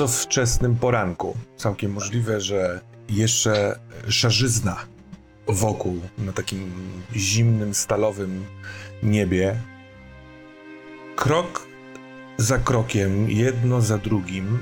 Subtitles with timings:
[0.00, 1.36] bardzo wczesnym poranku.
[1.56, 3.78] Całkiem możliwe, że jeszcze
[4.08, 4.76] szarzyzna
[5.48, 6.72] wokół, na takim
[7.16, 8.44] zimnym, stalowym
[9.02, 9.56] niebie.
[11.16, 11.66] Krok
[12.38, 14.58] za krokiem, jedno za drugim,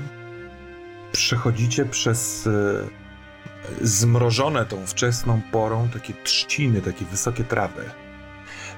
[1.11, 2.51] przechodzicie przez e,
[3.81, 7.83] zmrożone tą wczesną porą takie trzciny, takie wysokie trawy.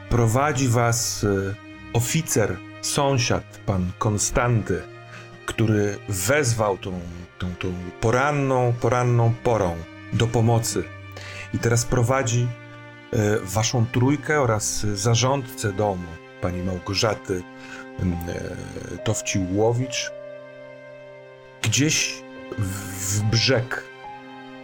[0.10, 1.56] Prowadzi was e,
[1.94, 4.82] oficer, sąsiad, pan Konstanty,
[5.52, 7.00] który wezwał tą,
[7.40, 9.78] tą, tą poranną, poranną porą
[10.14, 10.84] do pomocy.
[11.54, 12.48] I teraz prowadzi
[13.14, 16.08] e, waszą trójkę oraz zarządcę domu,
[16.42, 17.44] pani Małgorzaty
[18.00, 18.04] e,
[19.04, 20.12] Towci-Łowicz,
[21.62, 22.24] gdzieś
[22.58, 23.84] w brzeg,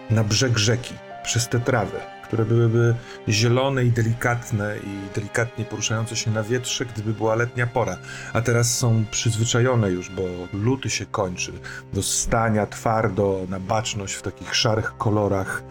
[0.10, 2.96] na brzeg rzeki, przez te trawy, które byłyby
[3.30, 7.98] zielone i delikatne i delikatnie poruszające się na wietrze, gdyby była letnia pora.
[8.34, 11.54] A teraz są przyzwyczajone już, bo luty się kończy,
[11.94, 15.64] do stania twardo, na baczność w takich szarych kolorach.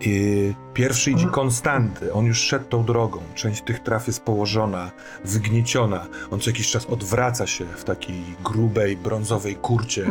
[0.00, 3.20] I pierwszy idzie Konstanty, on już szedł tą drogą.
[3.34, 4.90] Część tych traw jest położona,
[5.24, 6.06] wygnieciona.
[6.30, 10.06] On co jakiś czas odwraca się w takiej grubej, brązowej kurcie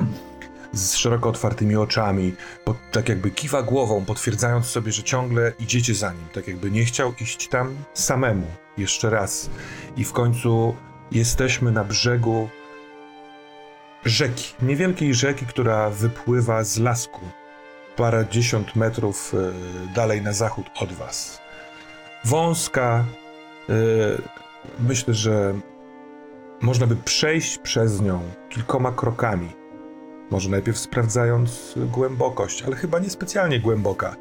[0.73, 2.35] z szeroko otwartymi oczami,
[2.65, 6.85] pod, tak jakby kiwa głową, potwierdzając sobie, że ciągle idziecie za nim, tak jakby nie
[6.85, 8.47] chciał iść tam samemu
[8.77, 9.49] jeszcze raz.
[9.97, 10.75] I w końcu
[11.11, 12.49] jesteśmy na brzegu
[14.05, 17.21] rzeki, niewielkiej rzeki, która wypływa z lasku
[17.95, 21.41] parędziesiąt metrów y, dalej na zachód od was.
[22.25, 23.05] Wąska,
[23.69, 24.21] y,
[24.79, 25.53] myślę, że
[26.61, 29.64] można by przejść przez nią kilkoma krokami
[30.31, 34.15] może najpierw sprawdzając głębokość, ale chyba niespecjalnie głęboka.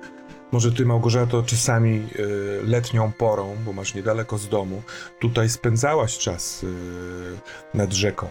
[0.52, 4.82] Może ty, Małgorzato, czasami y, letnią porą, bo masz niedaleko z domu,
[5.18, 6.66] tutaj spędzałaś czas y,
[7.74, 8.28] nad rzeką.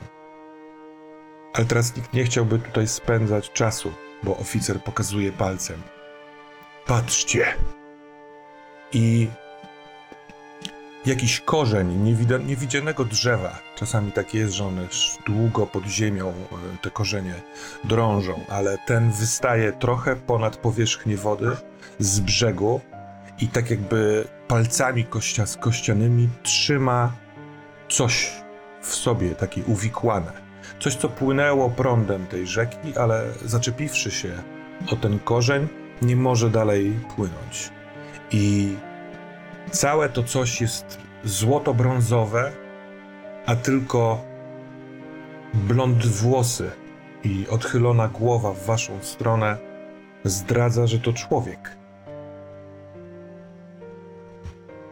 [1.54, 3.92] Ale teraz nikt nie chciałby tutaj spędzać czasu,
[4.24, 5.82] bo oficer pokazuje palcem.
[6.86, 7.46] Patrzcie!
[8.94, 9.28] I
[11.06, 12.16] jakiś korzeń
[12.46, 13.60] niewidzianego drzewa.
[13.76, 14.88] Czasami tak jest, że one
[15.26, 17.34] długo pod ziemią e, te korzenie
[17.84, 21.52] drążą, ale ten wystaje trochę ponad powierzchnię wody
[22.00, 22.82] z brzegu
[23.40, 27.14] i tak jakby palcami kościa, kościanymi trzyma
[27.90, 28.32] coś
[28.82, 30.32] w sobie, takie uwikłane.
[30.80, 34.34] Coś, co płynęło prądem tej rzeki, ale zaczepiwszy się
[34.92, 35.68] o ten korzeń,
[36.02, 37.70] nie może dalej płynąć.
[38.32, 38.76] I
[39.72, 42.52] Całe to coś jest złoto-brązowe,
[43.46, 44.26] a tylko
[45.54, 46.72] blond włosy
[47.24, 49.58] i odchylona głowa w waszą stronę
[50.24, 51.78] zdradza, że to człowiek.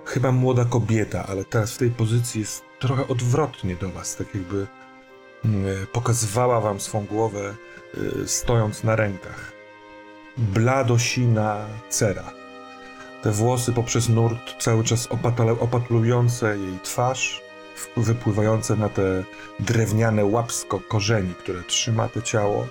[0.06, 4.68] Chyba młoda kobieta, ale teraz w tej pozycji jest trochę odwrotnie do was, tak jakby
[5.46, 7.54] mm, pokazywała wam swą głowę
[8.24, 9.52] y, stojąc na rękach.
[10.38, 12.41] Bladosina cera
[13.22, 17.42] te włosy poprzez nurt cały czas opatale, opatulujące jej twarz,
[17.98, 19.24] wypływające na te
[19.60, 22.68] drewniane łapsko korzeni, które trzyma to ciało.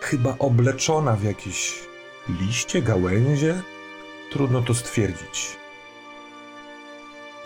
[0.00, 1.82] Chyba obleczona w jakieś
[2.40, 3.62] liście, gałęzie?
[4.32, 5.56] Trudno to stwierdzić.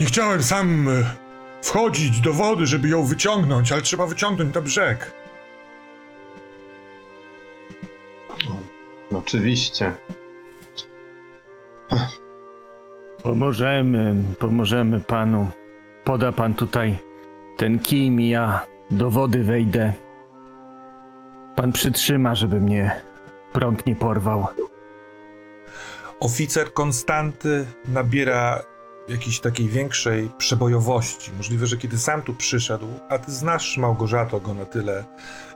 [0.01, 1.05] Nie chciałem sam e,
[1.63, 5.13] wchodzić do wody, żeby ją wyciągnąć, ale trzeba wyciągnąć na brzeg.
[9.15, 9.95] Oczywiście.
[13.23, 15.51] Pomożemy, pomożemy panu.
[16.05, 16.99] Poda pan tutaj
[17.57, 19.93] ten kij ja do wody wejdę.
[21.57, 23.01] Pan przytrzyma, żeby mnie
[23.53, 24.47] prąd nie porwał.
[26.21, 28.63] Oficer Konstanty nabiera
[29.09, 31.31] jakiejś takiej większej przebojowości.
[31.37, 35.05] Możliwe, że kiedy sam tu przyszedł, a ty znasz Małgorzato go na tyle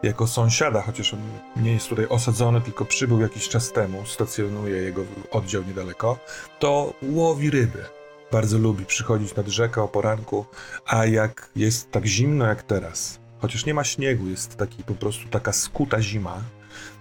[0.02, 1.20] jako sąsiada, chociaż on
[1.56, 6.18] nie jest tutaj osadzony, tylko przybył jakiś czas temu, stacjonuje jego oddział niedaleko,
[6.58, 7.84] to łowi ryby.
[8.32, 10.46] Bardzo lubi przychodzić nad rzekę o poranku,
[10.86, 15.28] a jak jest tak zimno jak teraz, chociaż nie ma śniegu, jest taki po prostu
[15.28, 16.40] taka skuta zima,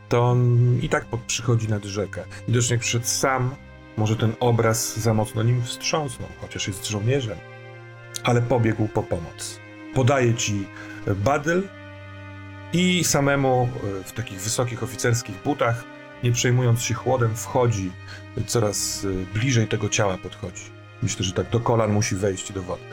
[0.09, 2.24] to on i tak przychodzi nad rzekę.
[2.48, 3.56] Widocznie przed sam
[3.97, 7.38] może ten obraz za mocno nim wstrząsnął, chociaż jest żołnierzem,
[8.24, 9.59] ale pobiegł po pomoc.
[9.94, 10.68] Podaje ci
[11.15, 11.63] badyl
[12.74, 13.69] i samemu
[14.01, 15.83] e, w takich wysokich oficerskich butach,
[16.24, 17.92] nie przejmując się chłodem, wchodzi,
[18.47, 20.63] coraz e, bliżej tego ciała podchodzi.
[21.03, 22.83] Myślę, że tak do kolan musi wejść do wody.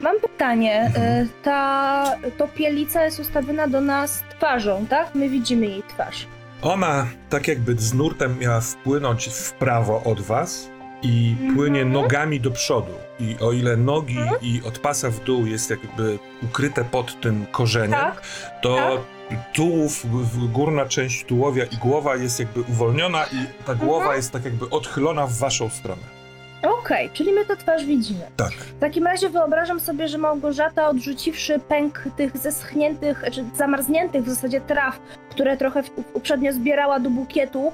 [0.00, 0.74] Mam pytanie.
[0.82, 1.28] E, Mhm.
[1.42, 2.04] Ta
[2.38, 5.14] topielica jest ustawiona do nas twarzą, tak?
[5.14, 6.26] My widzimy jej twarz.
[6.62, 10.68] Ona tak jakby z nurtem miała wpłynąć w prawo od was
[11.02, 11.56] i Mhm.
[11.56, 12.92] płynie nogami do przodu.
[13.20, 17.90] I o ile nogi i od pasa w dół jest jakby ukryte pod tym korzeniem,
[17.90, 18.22] Tak,
[18.62, 19.52] to tak.
[19.54, 20.06] tułów,
[20.52, 25.26] górna część tułowia i głowa jest jakby uwolniona i ta głowa jest tak jakby odchylona
[25.26, 26.17] w waszą stronę.
[26.62, 28.20] Okej, czyli my tę twarz widzimy.
[28.36, 28.52] Tak.
[28.52, 34.60] W takim razie wyobrażam sobie, że Małgorzata odrzuciwszy pęk tych zeschniętych, czy zamarzniętych w zasadzie
[34.60, 35.00] traw,
[35.30, 35.82] które trochę
[36.14, 37.72] uprzednio zbierała do bukietu,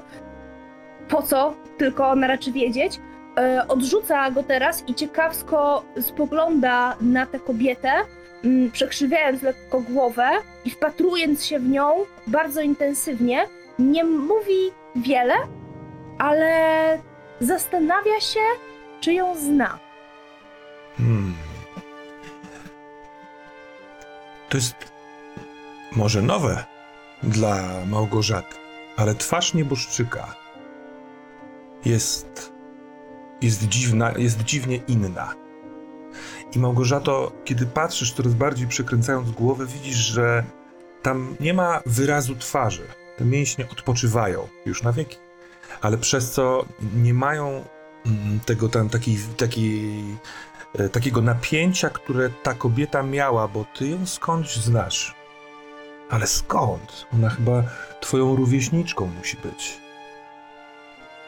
[1.09, 2.99] po co, tylko ona raczy wiedzieć,
[3.37, 7.91] e, odrzuca go teraz i ciekawsko spogląda na tę kobietę,
[8.43, 10.29] mm, przekrzywiając lekko głowę
[10.65, 13.45] i wpatrując się w nią bardzo intensywnie.
[13.79, 15.33] Nie mówi wiele,
[16.17, 16.49] ale
[17.39, 18.39] zastanawia się,
[19.05, 19.79] czy ją zna.
[20.97, 21.35] Hmm.
[24.49, 24.75] To jest
[25.91, 26.65] może nowe
[27.23, 28.55] dla Małgorzaty,
[28.97, 30.35] ale twarz nieboszczyka
[31.85, 32.53] jest,
[33.41, 35.33] jest dziwna, jest dziwnie inna.
[36.55, 40.43] I Małgorzato, kiedy patrzysz coraz bardziej przekręcając głowę, widzisz, że
[41.01, 42.87] tam nie ma wyrazu twarzy.
[43.17, 45.17] Te mięśnie odpoczywają już na wieki,
[45.81, 46.65] ale przez co
[46.95, 47.65] nie mają
[48.45, 50.03] tego tam takiej, takiej
[50.79, 55.15] e, takiego napięcia, które ta kobieta miała, bo ty ją skądś znasz.
[56.09, 57.05] Ale skąd?
[57.13, 57.63] Ona chyba
[58.01, 59.77] twoją rówieśniczką musi być.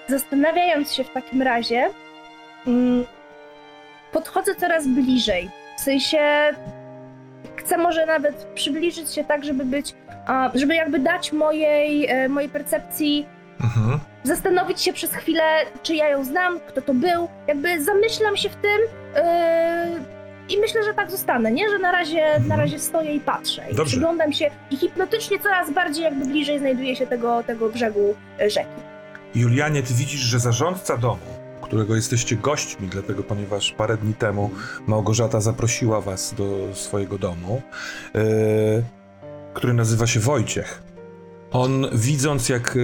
[0.07, 1.89] Zastanawiając się w takim razie,
[2.67, 3.05] mm,
[4.11, 5.49] podchodzę coraz bliżej.
[5.77, 6.51] W sensie
[7.55, 9.95] chcę może nawet przybliżyć się tak, żeby być,
[10.53, 13.25] żeby jakby dać mojej, e, mojej percepcji,
[13.61, 13.99] Mhm.
[14.23, 15.43] zastanowić się przez chwilę,
[15.83, 17.27] czy ja ją znam, kto to był.
[17.47, 18.79] Jakby zamyślam się w tym
[19.15, 19.99] e,
[20.49, 21.69] i myślę, że tak zostanę, nie?
[21.69, 23.63] Że na razie, na razie stoję i patrzę.
[23.71, 23.91] I Dobrze.
[23.91, 28.69] przyglądam się i hipnotycznie coraz bardziej jakby bliżej znajduję się tego, tego brzegu e, rzeki.
[29.35, 31.25] Julianie, ty widzisz, że zarządca domu,
[31.61, 34.49] którego jesteście gośćmi, dlatego ponieważ parę dni temu
[34.87, 37.61] Małgorzata zaprosiła was do swojego domu,
[38.15, 38.21] e,
[39.53, 40.86] który nazywa się Wojciech.
[41.51, 42.79] On, widząc jak e,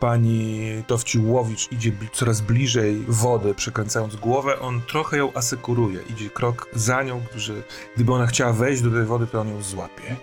[0.00, 6.00] pani Towciłowicz idzie coraz bliżej wody, przekręcając głowę, on trochę ją asekuruje.
[6.10, 7.52] Idzie krok za nią, że
[7.94, 10.16] gdyby ona chciała wejść do tej wody, to on ją złapie.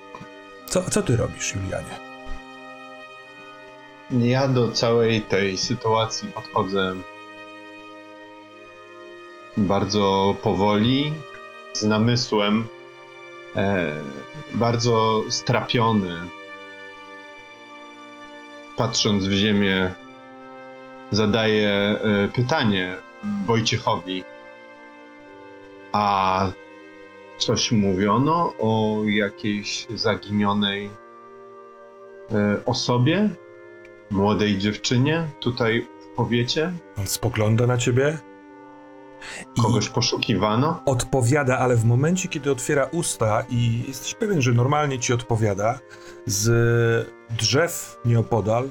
[0.66, 2.12] Co, co ty robisz, Julianie?
[4.12, 6.95] Ja do całej tej sytuacji podchodzę
[9.57, 11.13] bardzo powoli,
[11.74, 12.68] z namysłem,
[13.56, 14.01] e,
[14.54, 16.40] bardzo strapiony.
[18.81, 19.94] Patrząc w ziemię,
[21.12, 22.95] zadaję e, pytanie
[23.45, 24.24] Wojciechowi.
[25.92, 26.48] A
[27.38, 30.90] coś mówiono o jakiejś zaginionej
[32.31, 33.30] e, osobie?
[34.11, 36.73] młodej dziewczynie tutaj w powiecie?
[36.97, 38.18] On spogląda na ciebie
[39.61, 40.81] Kogoś poszukiwano?
[40.85, 45.80] odpowiada, ale w momencie, kiedy otwiera usta i jesteś pewien, że normalnie ci odpowiada,
[46.25, 48.69] z drzew nieopodal,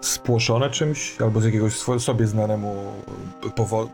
[0.00, 2.92] spłoszone czymś, albo z jakiegoś sobie znanemu
[3.56, 3.88] powo-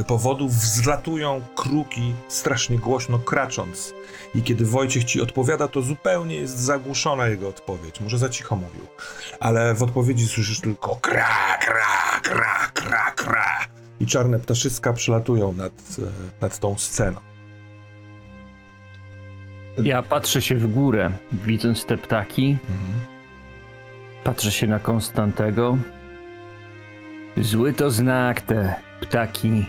[0.00, 3.94] e, powodu, wzlatują kruki strasznie głośno kracząc.
[4.34, 8.00] I kiedy Wojciech ci odpowiada, to zupełnie jest zagłuszona jego odpowiedź.
[8.00, 8.86] Może za cicho mówił.
[9.40, 13.58] Ale w odpowiedzi słyszysz tylko kra, kra, kra, kra, kra.
[14.00, 16.02] I czarne ptaszyska przelatują nad, e,
[16.40, 17.20] nad tą sceną.
[19.82, 22.56] Ja patrzę się w górę, widząc te ptaki.
[24.24, 25.78] Patrzę się na Konstantego.
[27.36, 29.64] Zły to znak, te ptaki.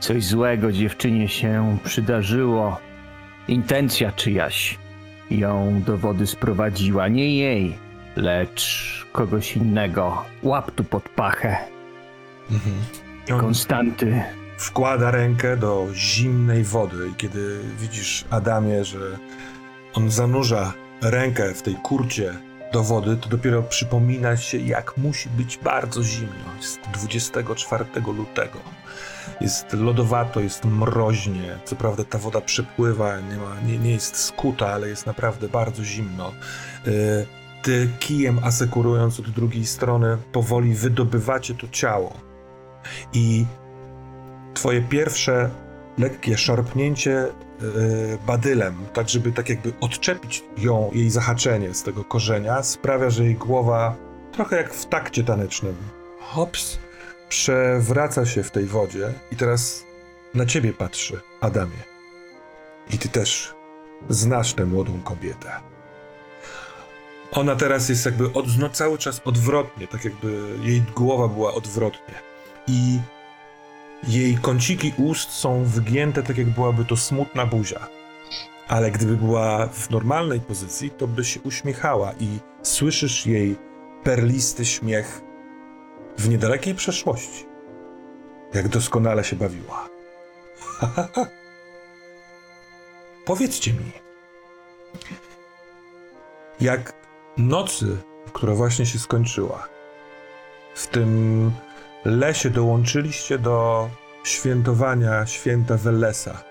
[0.00, 2.80] Coś złego dziewczynie się przydarzyło.
[3.48, 4.78] Intencja czyjaś
[5.30, 7.08] ją do wody sprowadziła.
[7.08, 7.78] Nie jej,
[8.16, 10.24] lecz kogoś innego.
[10.42, 11.56] Łap tu pod pachę.
[12.50, 13.09] Mhm.
[13.32, 14.22] On Konstanty.
[14.58, 18.98] wkłada rękę do zimnej wody i kiedy widzisz, Adamie, że
[19.94, 20.72] on zanurza
[21.02, 22.34] rękę w tej kurcie
[22.72, 26.56] do wody, to dopiero przypomina się, jak musi być bardzo zimno.
[26.56, 27.84] Jest 24
[28.16, 28.58] lutego.
[29.40, 31.58] Jest lodowato, jest mroźnie.
[31.64, 35.84] Co prawda ta woda przepływa, nie, ma, nie, nie jest skuta, ale jest naprawdę bardzo
[35.84, 36.32] zimno.
[36.86, 37.26] Y,
[37.62, 42.29] Ty kijem asekurując od drugiej strony, powoli wydobywacie to ciało.
[43.12, 43.46] I
[44.54, 45.50] twoje pierwsze
[45.98, 47.26] lekkie szarpnięcie
[47.60, 53.24] yy, badylem, tak żeby tak jakby odczepić ją, jej zahaczenie z tego korzenia, sprawia, że
[53.24, 53.96] jej głowa,
[54.32, 55.76] trochę jak w takcie tanecznym,
[56.20, 56.78] hops,
[57.28, 59.84] przewraca się w tej wodzie i teraz
[60.34, 61.82] na ciebie patrzy, Adamie.
[62.92, 63.54] I ty też
[64.08, 65.50] znasz tę młodą kobietę.
[67.32, 72.29] Ona teraz jest jakby od, no, cały czas odwrotnie, tak jakby jej głowa była odwrotnie.
[72.66, 73.00] I
[74.08, 77.88] jej kąciki ust są wygięte, tak jak byłaby to smutna buzia.
[78.68, 83.56] Ale gdyby była w normalnej pozycji, to by się uśmiechała i słyszysz jej
[84.02, 85.20] perlisty śmiech
[86.18, 87.46] w niedalekiej przeszłości.
[88.54, 89.88] Jak doskonale się bawiła.
[93.24, 93.92] Powiedzcie mi,
[96.60, 96.92] jak
[97.36, 97.96] nocy,
[98.32, 99.68] która właśnie się skończyła,
[100.74, 101.50] w tym
[102.04, 103.88] lesie dołączyliście do
[104.24, 106.42] świętowania święta Wellesa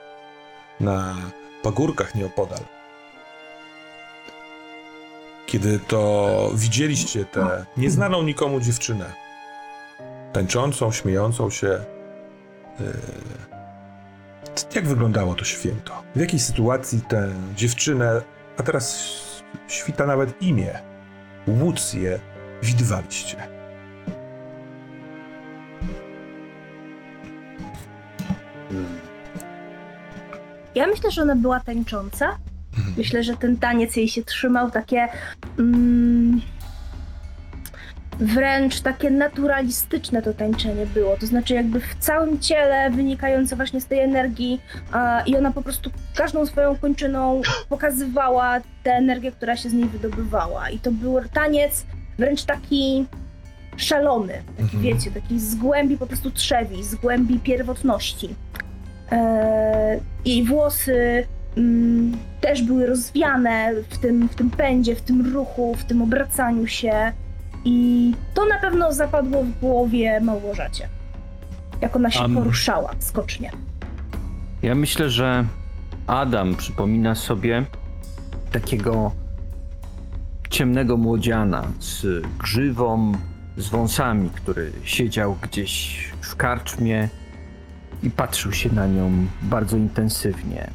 [0.80, 1.16] na
[1.64, 2.60] pagórkach nieopodal.
[5.46, 9.14] Kiedy to widzieliście tę nieznaną nikomu dziewczynę,
[10.34, 11.80] tańczącą, śmiejącą się.
[12.80, 12.94] Yy,
[14.76, 16.04] jak wyglądało to święto?
[16.16, 18.22] W jakiej sytuacji tę dziewczynę,
[18.58, 19.14] a teraz
[19.68, 20.80] świta nawet imię,
[21.48, 22.20] Łucję,
[22.64, 23.59] widywaliście?
[30.76, 32.38] Ja myślę, że ona była tańcząca.
[32.98, 35.08] Myślę, że ten taniec jej się trzymał takie.
[35.60, 36.42] Mm,
[38.20, 41.18] wręcz takie naturalistyczne to tańczenie było.
[41.18, 44.62] To znaczy, jakby w całym ciele wynikające właśnie z tej energii,
[44.92, 49.86] a, i ona po prostu każdą swoją kończyną pokazywała tę energię, która się z niej
[49.90, 50.70] wydobywała.
[50.70, 51.86] I to był taniec
[52.18, 53.06] wręcz taki
[53.78, 54.84] szalony, taki Mhm.
[54.84, 58.30] wiecie, taki z głębi po prostu trzewi, z głębi pierwotności.
[60.26, 65.84] Jej włosy mm, też były rozwiane w tym, w tym pędzie, w tym ruchu, w
[65.84, 67.12] tym obracaniu się.
[67.66, 70.90] I to na pewno zapadło w głowie Małgorzacie.
[71.82, 73.52] Jak ona się poruszała skocznie.
[74.62, 75.46] Ja myślę, że
[76.08, 77.66] Adam przypomina sobie
[78.52, 79.12] takiego
[80.50, 83.12] ciemnego młodziana z grzywą,
[83.58, 87.10] z wąsami, który siedział gdzieś w karczmie
[88.04, 90.70] i patrzył się na nią bardzo intensywnie.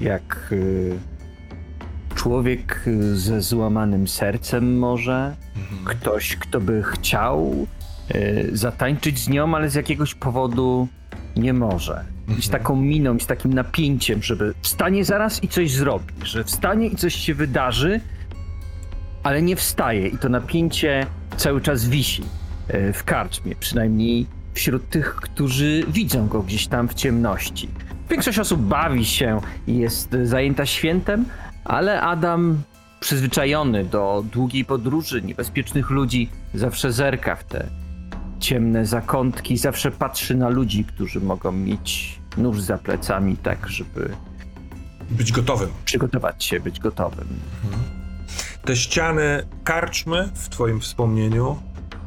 [0.00, 0.98] Jak y,
[2.14, 5.36] człowiek y, ze złamanym sercem może,
[5.84, 7.66] ktoś, kto by chciał
[8.14, 10.88] y, zatańczyć z nią, ale z jakiegoś powodu
[11.36, 12.04] nie może.
[12.38, 16.44] I z taką miną, i z takim napięciem, żeby wstanie zaraz i coś zrobi, że
[16.44, 18.00] wstanie i coś się wydarzy,
[19.22, 20.08] ale nie wstaje.
[20.08, 21.06] I to napięcie
[21.36, 22.22] cały czas wisi
[22.94, 24.26] w karczmie, przynajmniej
[24.58, 27.68] wśród tych, którzy widzą go gdzieś tam w ciemności.
[28.10, 31.24] Większość osób bawi się i jest zajęta świętem,
[31.64, 32.62] ale Adam
[33.00, 37.66] przyzwyczajony do długiej podróży, niebezpiecznych ludzi, zawsze zerka w te
[38.40, 44.10] ciemne zakątki, zawsze patrzy na ludzi, którzy mogą mieć nóż za plecami, tak żeby
[45.10, 45.68] Być gotowym.
[45.84, 47.28] przygotować się, być gotowym.
[48.64, 51.56] Te ściany karczmy w twoim wspomnieniu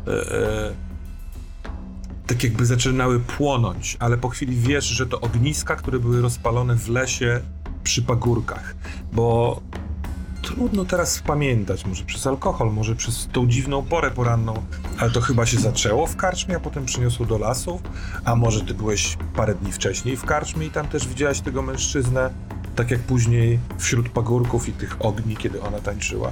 [0.08, 0.91] e, e,
[2.32, 6.90] tak jakby zaczynały płonąć, ale po chwili wiesz, że to ogniska, które były rozpalone w
[6.90, 7.42] lesie
[7.84, 8.76] przy pagórkach,
[9.14, 9.62] bo
[10.42, 14.66] trudno teraz pamiętać, może przez alkohol, może przez tą dziwną porę poranną,
[14.98, 17.82] ale to chyba się zaczęło w karczmie, a potem przyniosło do lasu,
[18.26, 22.30] a może ty byłeś parę dni wcześniej w karczmie i tam też widziałaś tego mężczyznę,
[22.76, 26.32] tak jak później wśród pagórków i tych ogni, kiedy ona tańczyła.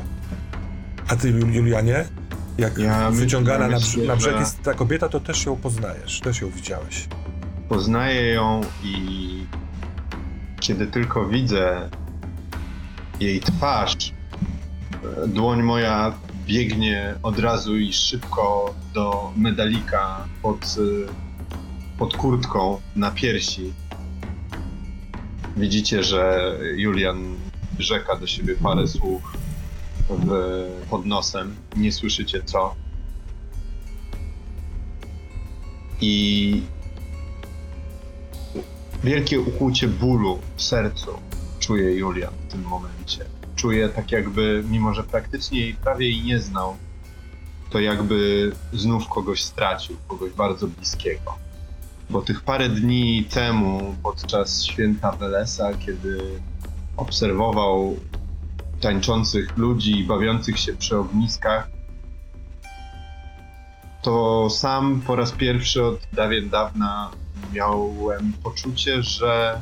[1.08, 2.06] A ty, Jul- Julianie,
[2.60, 6.42] jak Ja wyciągana na, myślę, na brzeg jest ta kobieta, to też ją poznajesz, też
[6.42, 7.08] ją widziałeś.
[7.70, 9.30] Poznaję ją i
[10.60, 11.90] kiedy tylko widzę
[13.20, 14.14] jej twarz,
[15.28, 16.14] dłoń moja
[16.46, 20.76] biegnie od razu i szybko do medalika pod,
[21.98, 23.74] pod kurtką na piersi.
[25.58, 27.36] Widzicie, że Julian
[27.80, 29.22] rzeka do siebie parę słów
[30.10, 30.32] w,
[30.90, 31.56] pod nosem.
[31.78, 32.76] Nie słyszycie co.
[36.02, 36.62] I
[39.04, 41.12] wielkie ukłucie bólu w sercu
[41.60, 43.26] czuje Julian w tym momencie.
[43.56, 46.76] Czuje tak jakby, mimo że praktycznie jej prawie jej nie znał,
[47.70, 51.38] to jakby znów kogoś stracił, kogoś bardzo bliskiego.
[52.10, 56.20] Bo tych parę dni temu, podczas święta Welesa, kiedy
[56.98, 57.98] obserwował
[58.80, 61.70] tańczących ludzi i bawiących się przy ogniskach,
[64.02, 67.12] to sam po raz pierwszy od dawien dawna
[67.54, 69.62] miałem poczucie, że,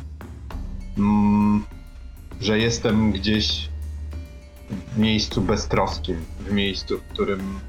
[0.97, 1.65] mm,
[2.41, 3.69] że jestem gdzieś
[4.93, 7.59] w miejscu beztroskim, w miejscu, w którym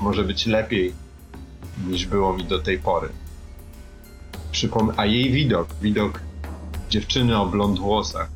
[0.00, 0.94] może być lepiej
[1.86, 3.08] niż było mi do tej pory.
[4.52, 6.20] Przypom- a jej widok, widok
[6.90, 8.30] dziewczyny o blond włosach,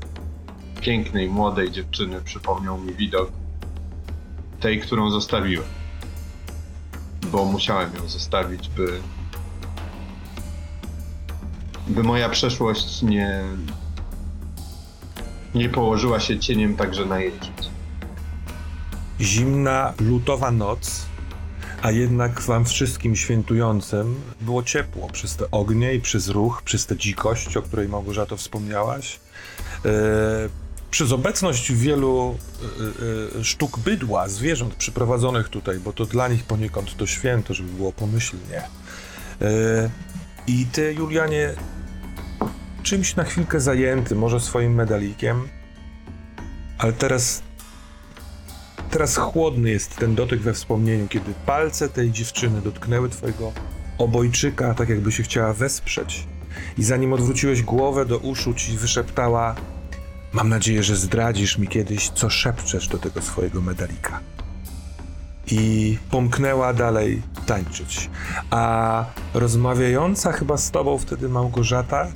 [0.84, 3.32] pięknej, młodej dziewczyny, przypomniał mi widok
[4.60, 5.66] tej, którą zostawiłem.
[7.32, 9.00] Bo musiałem ją zostawić, by
[11.88, 13.44] by moja przeszłość nie
[15.54, 17.70] nie położyła się cieniem także na jej życie.
[19.20, 21.06] Zimna, lutowa noc,
[21.82, 26.96] a jednak wam wszystkim świętującym było ciepło przez te ognie i przez ruch, przez tę
[26.96, 29.20] dzikość, o której Małgorzato wspomniałaś.
[29.84, 29.90] E,
[30.94, 32.36] przez obecność wielu
[33.34, 37.72] e, e, sztuk bydła, zwierząt przyprowadzonych tutaj, bo to dla nich poniekąd to święto, żeby
[37.72, 38.62] było pomyślnie.
[39.42, 39.90] E,
[40.46, 41.54] I ty, Julianie,
[42.82, 45.48] czymś na chwilkę zajęty, może swoim medalikiem,
[46.78, 47.42] ale teraz
[48.90, 53.52] Teraz chłodny jest ten dotyk we wspomnieniu, kiedy palce tej dziewczyny dotknęły twojego
[53.98, 56.26] obojczyka, tak jakby się chciała wesprzeć.
[56.78, 59.54] I zanim odwróciłeś głowę do uszu, ci wyszeptała:
[60.34, 64.20] Mam nadzieję, że zdradzisz mi kiedyś, co szepczesz do tego swojego medalika.
[65.46, 68.10] I pomknęła dalej tańczyć.
[68.50, 72.06] A rozmawiająca chyba z tobą wtedy Małgorzata,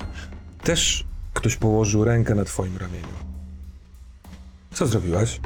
[0.63, 3.19] też ktoś położył rękę na twoim ramieniu.
[4.73, 5.41] Co zrobiłaś?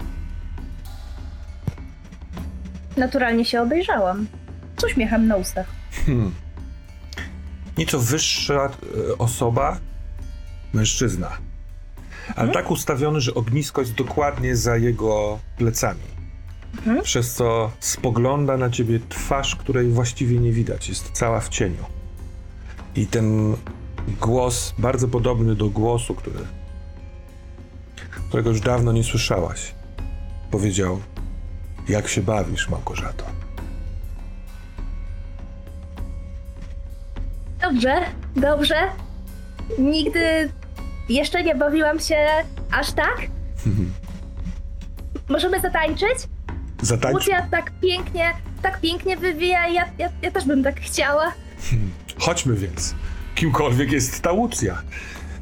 [2.97, 4.27] Naturalnie się obejrzałam.
[4.77, 5.67] Z uśmiechem na ustach.
[6.07, 6.33] Hmm.
[7.79, 9.79] Nieco wyższa e, osoba,
[10.73, 11.52] mężczyzna.
[12.37, 16.01] Ale tak ustawiony, że ognisko jest dokładnie za jego plecami.
[16.77, 17.03] Mhm.
[17.03, 20.89] Przez co spogląda na ciebie twarz, której właściwie nie widać.
[20.89, 21.85] Jest cała w cieniu.
[22.97, 23.57] I ten
[24.21, 26.39] głos, bardzo podobny do głosu, który,
[28.29, 29.75] którego już dawno nie słyszałaś,
[30.51, 31.01] powiedział:
[31.89, 33.25] Jak się bawisz, Małgorzato?
[37.61, 38.01] Dobrze,
[38.37, 38.75] dobrze.
[39.79, 40.51] Nigdy
[41.15, 42.17] jeszcze nie bawiłam się
[42.71, 43.17] aż tak.
[45.29, 46.19] Możemy zatańczyć?
[46.83, 51.33] Zatańcz Łucja tak pięknie, tak pięknie wywija i ja, ja, ja też bym tak chciała.
[52.19, 52.95] Chodźmy więc.
[53.35, 54.83] Kimkolwiek jest ta Łucja.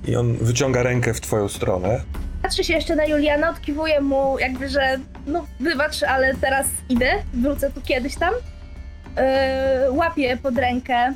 [0.09, 2.01] I on wyciąga rękę w twoją stronę.
[2.43, 7.71] Patrzę się jeszcze na Juliana, odkiwuję mu jakby, że no wybacz, ale teraz idę, wrócę
[7.71, 8.35] tu kiedyś tam.
[8.35, 11.15] Yy, łapię pod rękę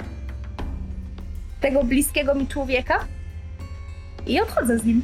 [1.60, 3.04] tego bliskiego mi człowieka
[4.26, 5.02] i odchodzę z nim.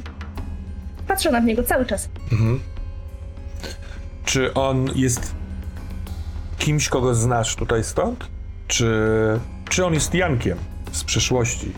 [1.07, 2.09] Patrzę na niego cały czas.
[2.31, 2.59] Mhm.
[4.25, 5.35] Czy on jest
[6.57, 8.27] kimś, kogo znasz tutaj stąd?
[8.67, 8.89] Czy,
[9.69, 10.57] czy on jest Jankiem
[10.91, 11.71] z przeszłości?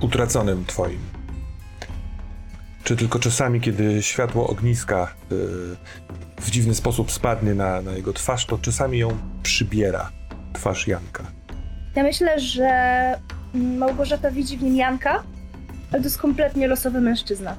[0.00, 1.00] Utraconym twoim?
[2.84, 5.36] Czy tylko czasami, kiedy światło ogniska y,
[6.40, 10.10] w dziwny sposób spadnie na, na jego twarz, to czasami ją przybiera
[10.52, 11.24] twarz Janka?
[11.94, 12.68] Ja myślę, że
[13.54, 15.22] Małgorzata widzi w nim Janka,
[15.94, 17.56] ale to jest kompletnie losowy mężczyzna.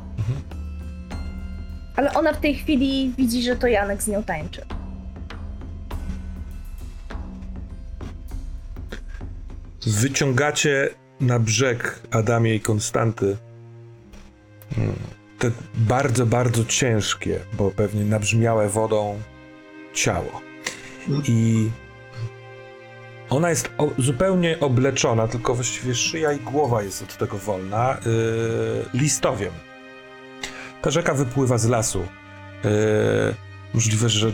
[1.95, 4.65] Ale ona w tej chwili widzi, że to Janek z nią tańczy.
[9.87, 13.37] Wyciągacie na brzeg Adamie i Konstanty
[14.77, 14.95] mm,
[15.39, 19.19] te bardzo, bardzo ciężkie, bo pewnie nabrzmiałe wodą
[19.93, 20.41] ciało.
[21.27, 21.69] I
[23.29, 28.99] ona jest o, zupełnie obleczona, tylko właściwie szyja i głowa jest od tego wolna, yy,
[28.99, 29.53] listowiem.
[30.81, 31.99] Ta rzeka wypływa z lasu.
[32.63, 32.69] Yy,
[33.73, 34.31] możliwe, że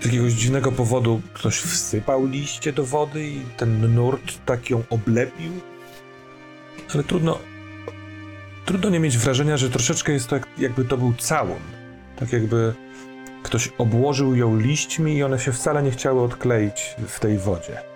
[0.00, 5.52] z jakiegoś dziwnego powodu ktoś wsypał liście do wody i ten nurt tak ją oblepił.
[6.94, 7.38] Ale trudno.
[8.64, 11.60] Trudno nie mieć wrażenia, że troszeczkę jest to jak, jakby to był całun.
[12.16, 12.74] Tak jakby
[13.42, 17.95] ktoś obłożył ją liśćmi i one się wcale nie chciały odkleić w tej wodzie.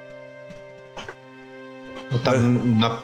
[2.12, 3.02] No tam na,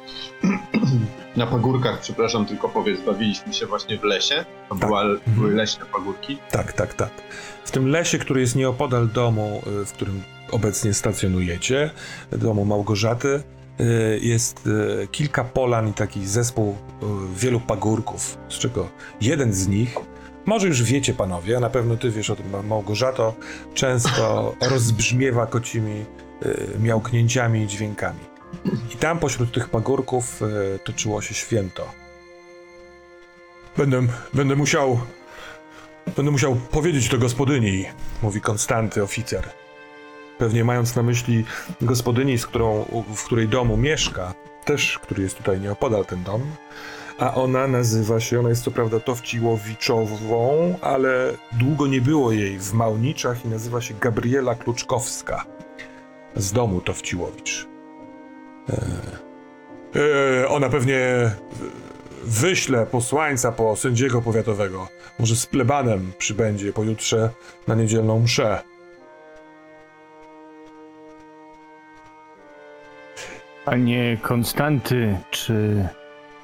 [1.36, 4.44] na pagórkach, przepraszam, tylko powiedz, bawiliśmy się właśnie w lesie.
[4.68, 4.88] To Tak.
[4.88, 5.20] była, Mhm.
[5.36, 6.38] były leśne pagórki.
[6.50, 7.10] Tak, tak, tak.
[7.64, 11.90] W tym lesie, który jest nieopodal domu, y, w którym obecnie stacjonujecie,
[12.32, 13.42] domu Małgorzaty,
[13.80, 16.76] y, jest y, kilka polan i taki zespół
[17.36, 18.88] wielu pagórków, z czego
[19.20, 19.94] jeden z nich,
[20.46, 23.34] może już wiecie panowie, a na pewno ty wiesz o tym, Ma- Małgorzato,
[23.74, 26.04] często rozbrzmiewa kocimi
[26.46, 28.18] y, miałknięciami i dźwiękami.
[28.94, 31.92] I tam pośród tych pagórków y, toczyło się święto.
[33.76, 34.02] Będę,
[34.34, 35.00] będę musiał
[36.16, 37.84] Będę musiał powiedzieć to gospodyni,
[38.22, 39.50] mówi Konstanty, oficer.
[40.38, 41.44] Pewnie mając na myśli
[41.80, 42.84] gospodyni, z którą,
[43.16, 46.42] w której domu mieszka, też, który jest tutaj nieopodal ten dom,
[47.18, 52.72] a ona nazywa się, ona jest co prawda Towciłowiczową, ale długo nie było jej w
[52.72, 55.44] Małniczach i nazywa się Gabriela Kluczkowska
[56.36, 57.75] z domu Towciłowicz.
[58.70, 58.80] E,
[60.42, 61.30] e, ona pewnie
[62.24, 64.88] wyśle posłańca po sędziego powiatowego.
[65.18, 67.30] Może z plebanem przybędzie pojutrze
[67.68, 68.62] na niedzielną mszę.
[73.64, 75.88] Panie Konstanty, czy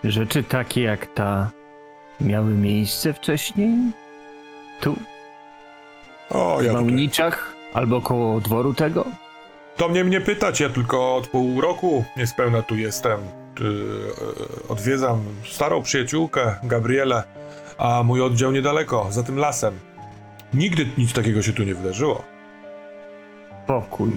[0.04, 1.50] rzeczy takie jak ta
[2.20, 3.78] miały miejsce wcześniej?
[4.80, 4.96] Tu,
[6.30, 6.84] O, w ja tutaj.
[6.84, 7.54] Małniczach?
[7.74, 9.04] Albo koło dworu tego?
[9.76, 13.20] To mnie mnie pytać, ja tylko od pół roku niespełna tu jestem.
[13.20, 13.62] E,
[14.68, 17.22] odwiedzam starą przyjaciółkę, Gabrielę,
[17.78, 19.78] a mój oddział niedaleko, za tym lasem.
[20.54, 22.22] Nigdy nic takiego się tu nie wydarzyło.
[23.66, 24.10] Pokój.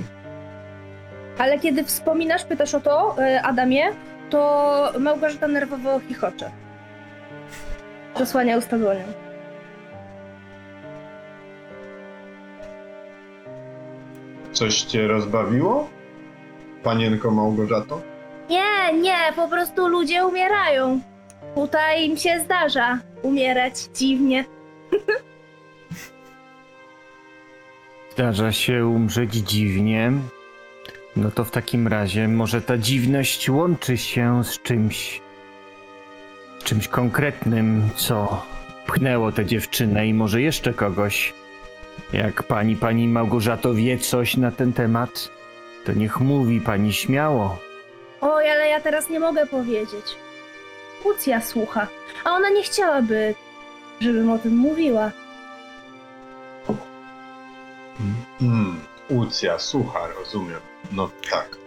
[1.38, 3.84] Ale kiedy wspominasz, pytasz o to, y, Adamie,
[4.30, 6.52] to Małgorzata nerwowo chichocze.
[8.20, 9.25] Zasłania usta dłonią.
[14.56, 15.90] Coś cię rozbawiło?
[16.84, 18.02] Panienko Małgorzato?
[18.50, 21.00] Nie, nie, po prostu ludzie umierają.
[21.56, 24.46] Tutaj im się zdarza umierać dziwnie.
[28.14, 30.12] Zdarza się umrzeć dziwnie.
[31.16, 35.22] No to w takim razie może ta dziwność łączy się z czymś.
[36.60, 38.46] z czymś konkretnym, co
[38.88, 41.34] pchnęło tę dziewczynę i może jeszcze kogoś.
[42.14, 45.30] Jak pani, pani Małgorzato wie coś na ten temat,
[45.86, 47.58] to niech mówi pani śmiało.
[48.22, 50.16] Oj, ale ja teraz nie mogę powiedzieć.
[51.06, 51.88] Lucja słucha,
[52.24, 53.36] a ona nie chciałaby,
[54.02, 55.12] żebym o tym mówiła.
[58.40, 58.80] Hmm,
[59.10, 60.60] Ucja, słucha, rozumiem.
[60.92, 61.58] No tak.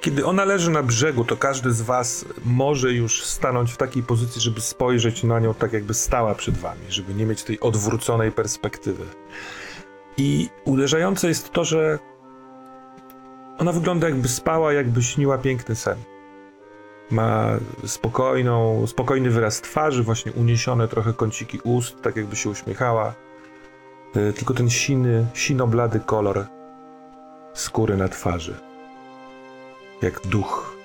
[0.00, 4.40] Kiedy ona leży na brzegu, to każdy z was może już stanąć w takiej pozycji,
[4.40, 9.04] żeby spojrzeć na nią tak, jakby stała przed wami, żeby nie mieć tej odwróconej perspektywy.
[10.16, 11.98] I uderzające jest to, że
[13.58, 15.98] ona wygląda jakby spała, jakby śniła piękny sen.
[17.10, 17.46] Ma
[17.86, 23.14] spokojną, spokojny wyraz twarzy, właśnie uniesione trochę kąciki ust, tak jakby się uśmiechała.
[24.16, 26.46] Y, Tylko ten siny, sino-blady kolor
[27.54, 28.67] skóry na twarzy.
[30.02, 30.76] Jak duch.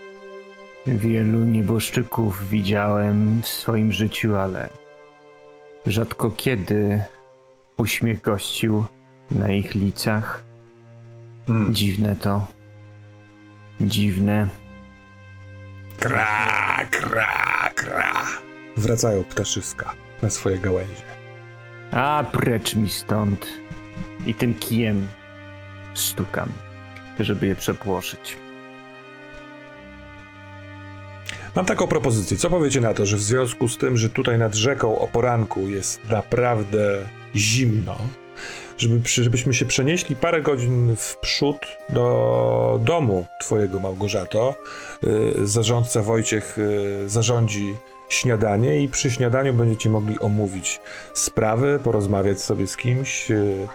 [0.88, 4.70] Wielu nieboszczyków widziałem w swoim życiu, ale
[5.86, 7.04] rzadko kiedy
[7.78, 8.86] uśmiech gościł
[9.32, 10.44] na ich licach.
[11.48, 11.74] Hmm.
[11.74, 12.48] Dziwne to.
[13.82, 14.48] Dziwne.
[16.00, 18.14] Kra, kra, kra.
[18.78, 21.04] Wracają ptaszyska na swoje gałęzie.
[21.92, 23.48] A precz mi stąd.
[24.26, 25.08] I tym kijem
[25.94, 26.50] stukam,
[27.20, 28.43] żeby je przepłoszyć.
[31.56, 32.38] Mam taką propozycję.
[32.38, 35.70] Co powiecie na to, że w związku z tym, że tutaj nad rzeką o poranku
[35.70, 36.98] jest naprawdę
[37.36, 37.98] zimno,
[38.78, 41.58] żeby, żebyśmy się przenieśli parę godzin w przód
[41.90, 44.56] do domu twojego Małgorzato.
[45.04, 47.76] Yy, zarządca Wojciech yy, zarządzi
[48.10, 50.80] śniadanie i przy śniadaniu będziecie mogli omówić
[51.14, 53.68] sprawy, porozmawiać sobie z kimś, yy,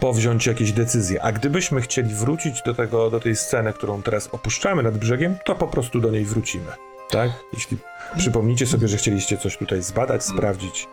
[0.00, 1.22] powziąć jakieś decyzje.
[1.22, 5.54] A gdybyśmy chcieli wrócić do, tego, do tej sceny, którą teraz opuszczamy nad brzegiem, to
[5.54, 6.93] po prostu do niej wrócimy.
[7.14, 7.30] Tak?
[7.52, 7.76] Jeśli
[8.16, 10.88] przypomnicie sobie, że chcieliście coś tutaj zbadać, sprawdzić,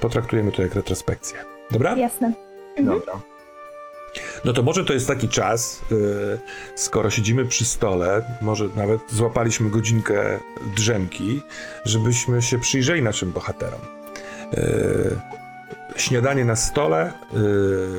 [0.00, 1.38] potraktujemy to jak retrospekcję.
[1.70, 1.96] Dobra?
[1.96, 2.32] Jasne.
[2.76, 3.20] Dobra.
[4.44, 6.38] No to może to jest taki czas, yy,
[6.74, 10.40] skoro siedzimy przy stole, może nawet złapaliśmy godzinkę
[10.76, 11.42] drzemki,
[11.84, 13.80] żebyśmy się przyjrzeli naszym bohaterom.
[14.52, 15.20] Yy,
[15.96, 17.40] śniadanie na stole, yy,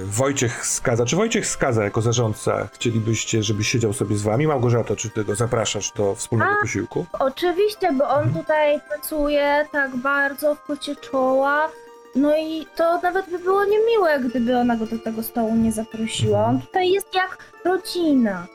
[0.06, 1.06] Wojciech Skaza.
[1.06, 4.48] Czy Wojciech Skaza jako zarządca chcielibyście, żeby siedział sobie z wami?
[4.48, 6.62] Małgorzato, czy ty go zapraszasz do wspólnego A.
[6.62, 7.06] posiłku?
[7.20, 11.70] Oczywiście, bo on tutaj pracuje tak bardzo w pocie czoła.
[12.16, 16.46] No i to nawet by było niemiłe, gdyby ona go do tego stołu nie zaprosiła.
[16.46, 18.48] On tutaj jest jak rodzina.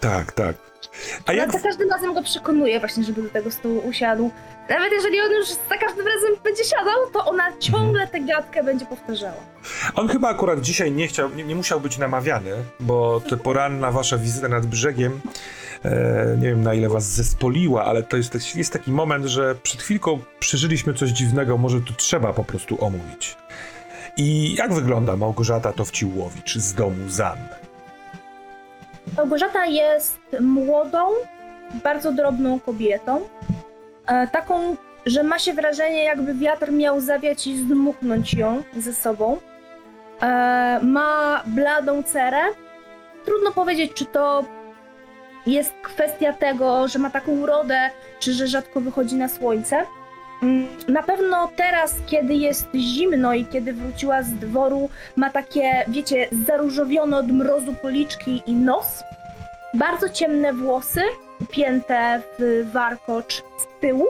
[0.00, 0.56] Tak, tak.
[1.26, 4.30] A Ja jak za każdym razem go przekonuję właśnie, żeby do tego stołu usiadł.
[4.68, 8.86] Nawet jeżeli on już za każdym razem będzie siadał, to ona ciągle tę gadkę będzie
[8.86, 9.40] powtarzała.
[9.94, 12.50] On chyba akurat dzisiaj nie chciał, nie, nie musiał być namawiany,
[12.80, 15.20] bo te poranna wasza wizyta nad brzegiem,
[15.84, 19.82] e, nie wiem na ile was zespoliła, ale to jest, jest taki moment, że przed
[19.82, 23.36] chwilką przeżyliśmy coś dziwnego, może to trzeba po prostu omówić.
[24.16, 27.38] I jak wygląda Małgorzata Towciłowicz z domu Zan?
[29.16, 30.98] Małgorzata jest młodą,
[31.84, 33.28] bardzo drobną kobietą.
[34.08, 39.38] E, taką, że ma się wrażenie, jakby wiatr miał zawiać i zdmuchnąć ją ze sobą.
[40.22, 42.40] E, ma bladą cerę.
[43.24, 44.44] Trudno powiedzieć, czy to
[45.46, 47.90] jest kwestia tego, że ma taką urodę,
[48.20, 49.84] czy że rzadko wychodzi na słońce.
[50.42, 56.28] Mm, Na pewno teraz, kiedy jest zimno i kiedy wróciła z dworu, ma takie, wiecie,
[56.46, 59.04] zaróżowione od mrozu policzki i nos.
[59.74, 61.00] Bardzo ciemne włosy,
[61.40, 63.42] upięte w warkocz
[63.80, 64.06] tyłu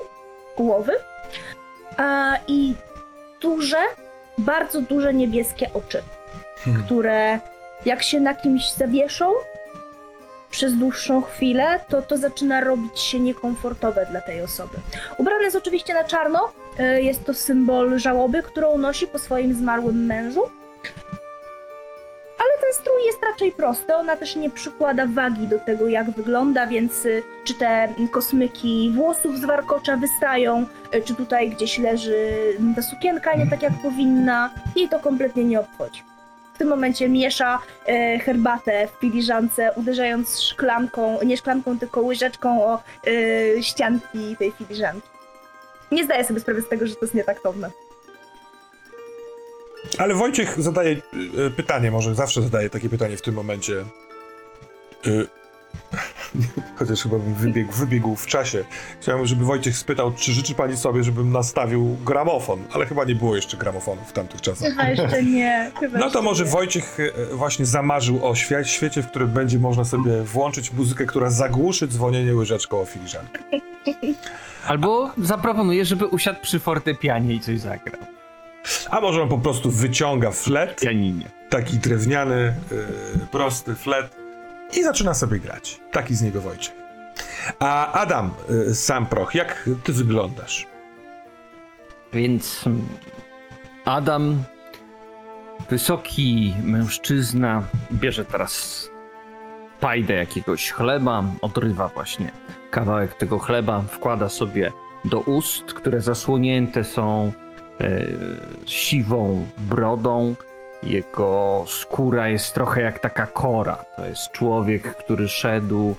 [0.56, 0.92] głowy.
[1.96, 2.74] A, I
[3.40, 3.78] duże,
[4.38, 6.02] bardzo duże niebieskie oczy,
[6.64, 6.84] Hmm.
[6.84, 7.40] które
[7.84, 9.32] jak się na kimś zawieszą,
[10.50, 14.78] przez dłuższą chwilę, to to zaczyna robić się niekomfortowe dla tej osoby.
[15.18, 20.06] Ubrany jest oczywiście na czarno, e, jest to symbol żałoby, którą nosi po swoim zmarłym
[20.06, 20.42] mężu.
[22.38, 26.66] Ale ten strój jest raczej prosty, ona też nie przykłada wagi do tego, jak wygląda,
[26.66, 32.38] więc y, czy te kosmyki włosów z warkocza wystają, y, czy tutaj gdzieś leży
[32.76, 36.02] ta sukienka nie tak jak powinna, jej to kompletnie nie obchodzi.
[36.54, 42.82] W tym momencie miesza e, herbatę w filiżance, uderzając szklanką, nie szklanką, tylko łyżeczką o
[43.06, 45.08] e, ścianki tej filiżanki.
[45.92, 47.70] Nie zdaję sobie sprawy z tego, że to jest nietaktowne.
[49.98, 50.96] Ale Wojciech zadaje
[51.46, 53.74] y, pytanie, może zawsze zadaje takie pytanie w tym momencie.
[55.06, 55.26] Y,
[56.78, 58.64] Chociaż chyba bym wybiegł, wybiegł w czasie.
[59.00, 63.36] Chciałem, żeby Wojciech spytał, czy życzy pani sobie, żebym nastawił gramofon, ale chyba nie było
[63.36, 64.68] jeszcze gramofonów w tamtych czasach.
[64.70, 65.70] Chyba jeszcze nie.
[65.80, 66.50] Chyba No to może nie.
[66.50, 71.30] Wojciech e, właśnie zamarzył o świe- świecie, w którym będzie można sobie włączyć muzykę, która
[71.30, 73.42] zagłuszy dzwonienie łyżeczką o filiżankę.
[74.66, 78.00] Albo zaproponuję, żeby usiadł przy fortepianie i coś zagrał.
[78.90, 81.30] A może on po prostu wyciąga flet, Pianinie.
[81.50, 84.16] taki drewniany, yy, prosty flet
[84.76, 85.80] i zaczyna sobie grać.
[85.92, 86.74] Taki z niego Wojciech.
[87.58, 90.66] A Adam, yy, sam proch, jak ty wyglądasz?
[92.12, 92.88] Więc mm,
[93.84, 94.44] Adam,
[95.70, 98.88] wysoki mężczyzna, bierze teraz
[99.80, 102.30] pajdę jakiegoś chleba, odrywa właśnie
[102.70, 104.72] kawałek tego chleba, wkłada sobie
[105.04, 107.32] do ust, które zasłonięte są
[108.66, 110.34] siwą brodą.
[110.82, 113.84] Jego skóra jest trochę jak taka kora.
[113.96, 115.94] To jest człowiek, który szedł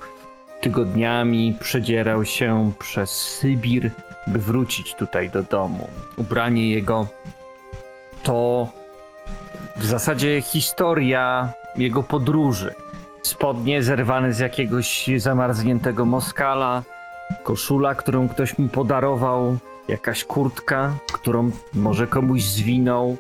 [0.62, 3.92] tygodniami, przedzierał się przez Sybir,
[4.28, 5.88] by wrócić tutaj do domu.
[6.18, 7.08] Ubranie jego
[8.24, 8.68] to
[9.76, 12.74] w zasadzie historia jego podróży.
[13.22, 16.84] Spodnie zerwane z jakiegoś zamarzniętego moskala,
[17.44, 19.58] koszula, którą ktoś mu podarował,
[19.90, 23.18] jakaś kurtka, którą może komuś zwinął.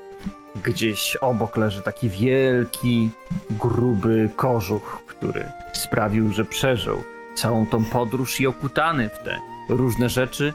[0.63, 3.09] Gdzieś obok leży taki wielki,
[3.49, 7.03] gruby kożuch, który sprawił, że przeżył
[7.35, 10.53] całą tą podróż i okutany w te różne rzeczy,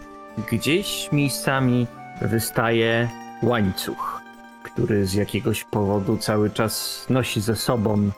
[0.50, 1.86] gdzieś miejscami
[2.20, 3.08] wystaje
[3.42, 4.20] łańcuch,
[4.62, 8.10] który z jakiegoś powodu cały czas nosi ze sobą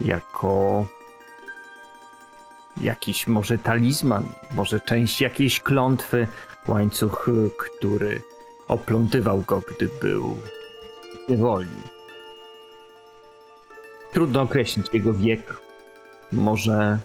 [0.00, 0.84] jako
[2.80, 6.28] jakiś może talizman, może część jakiejś klątwy,
[6.68, 8.22] łańcuch, y, który
[8.68, 10.36] oplątywał go, gdy był
[11.28, 11.82] niewolny.
[14.12, 15.60] Trudno określić jego wiek.
[16.32, 16.98] Może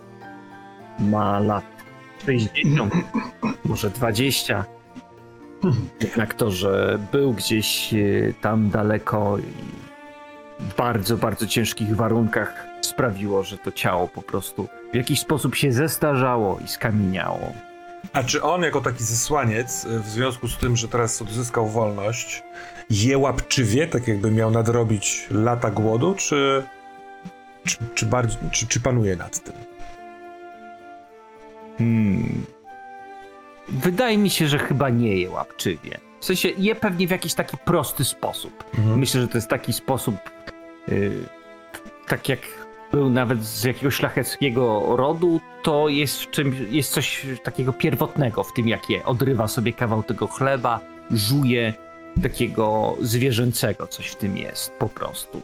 [0.99, 1.65] ma lat
[2.25, 2.93] 60,
[3.65, 4.65] może 20.
[6.01, 7.97] Jednak to, że był gdzieś e,
[8.41, 9.77] tam daleko i
[10.59, 15.71] w bardzo, bardzo ciężkich warunkach sprawiło, że to ciało po prostu w jakiś sposób się
[15.71, 17.66] zestarzało i skamieniało.
[18.13, 22.43] A czy on jako taki zesłaniec, y, w związku z tym, że teraz odzyskał wolność,
[22.89, 26.63] je łapczywie, tak jakby miał nadrobić lata głodu, czy,
[27.65, 29.53] czy, czy, bardziej, czy, czy panuje nad tym?
[31.77, 32.45] Hmm.
[33.69, 35.97] Wydaje mi się, że chyba nie je łapczywie.
[36.19, 38.63] W sensie je pewnie w jakiś taki prosty sposób.
[38.77, 38.99] Mhm.
[38.99, 40.15] Myślę, że to jest taki sposób,
[40.87, 41.11] yy,
[42.07, 42.39] tak jak
[42.91, 48.53] był nawet z jakiegoś szlacheckiego rodu, to jest, w czym, jest coś takiego pierwotnego w
[48.53, 50.79] tym, jak je odrywa sobie kawał tego chleba,
[51.11, 51.73] żuje
[52.23, 55.41] takiego zwierzęcego, coś w tym jest po prostu.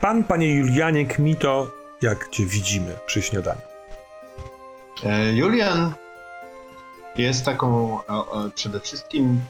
[0.00, 1.70] Pan, panie Julianie Kmito,
[2.02, 3.60] jak cię widzimy przy śniadaniu?
[5.04, 5.92] E, Julian
[7.16, 9.40] jest taką, o, o, przede wszystkim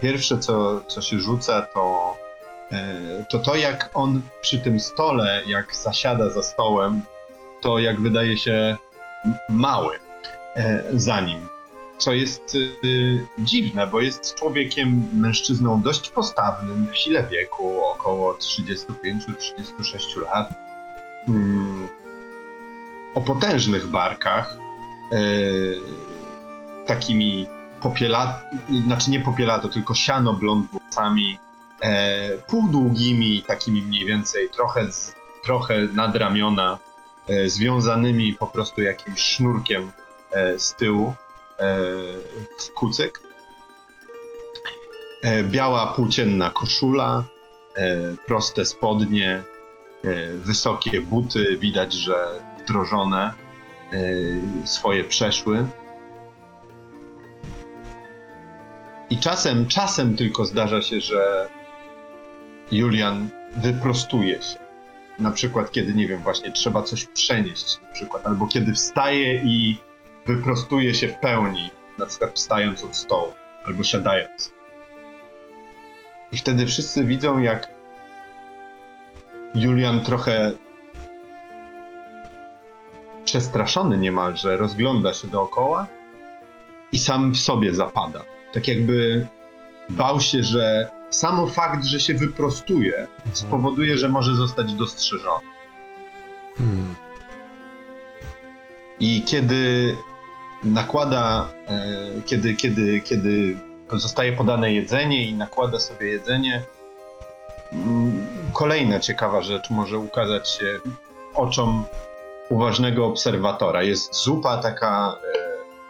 [0.00, 2.16] pierwsze co, co się rzuca to,
[3.28, 7.02] to to jak on przy tym stole, jak zasiada za stołem,
[7.60, 8.76] to jak wydaje się
[9.48, 9.98] mały
[10.56, 11.48] e, za nim.
[11.98, 20.22] Co jest y, dziwne, bo jest człowiekiem, mężczyzną dość postawnym, w sile wieku, około 35-36
[20.22, 20.54] lat.
[21.28, 21.88] Mm,
[23.14, 24.56] o potężnych barkach,
[25.12, 25.16] e,
[26.86, 27.46] takimi
[27.80, 28.40] popiela,
[28.86, 31.43] znaczy nie popielato, tylko siano blond włosami, e,
[32.46, 34.86] półdługimi, takimi mniej więcej, trochę,
[35.44, 36.78] trochę nad ramiona,
[37.28, 39.92] e, związanymi po prostu jakimś sznurkiem
[40.32, 41.14] e, z tyłu
[41.58, 41.76] e,
[42.58, 43.20] w kucyk.
[45.22, 47.24] E, biała płócienna koszula,
[47.76, 49.42] e, proste spodnie,
[50.04, 53.32] e, wysokie buty, widać, że wdrożone
[53.92, 55.66] e, swoje przeszły.
[59.10, 61.48] I czasem, czasem tylko zdarza się, że
[62.72, 64.64] Julian wyprostuje się
[65.18, 69.78] na przykład kiedy, nie wiem, właśnie trzeba coś przenieść, na przykład, albo kiedy wstaje i
[70.26, 73.32] wyprostuje się w pełni, na przykład wstając od stołu,
[73.64, 74.52] albo siadając.
[76.32, 77.70] I wtedy wszyscy widzą, jak
[79.54, 80.52] Julian trochę
[83.24, 85.86] przestraszony niemalże rozgląda się dookoła
[86.92, 88.24] i sam w sobie zapada.
[88.52, 89.26] Tak jakby
[89.90, 95.46] bał się, że samo fakt, że się wyprostuje, spowoduje, że może zostać dostrzeżony.
[96.58, 96.94] Hmm.
[99.00, 99.96] I kiedy
[100.64, 103.56] nakłada, e, kiedy, kiedy, kiedy
[103.92, 106.62] zostaje podane jedzenie i nakłada sobie jedzenie,
[107.72, 110.80] mm, kolejna ciekawa rzecz może ukazać się
[111.34, 111.84] oczom
[112.48, 113.82] uważnego obserwatora.
[113.82, 115.44] Jest zupa taka, e,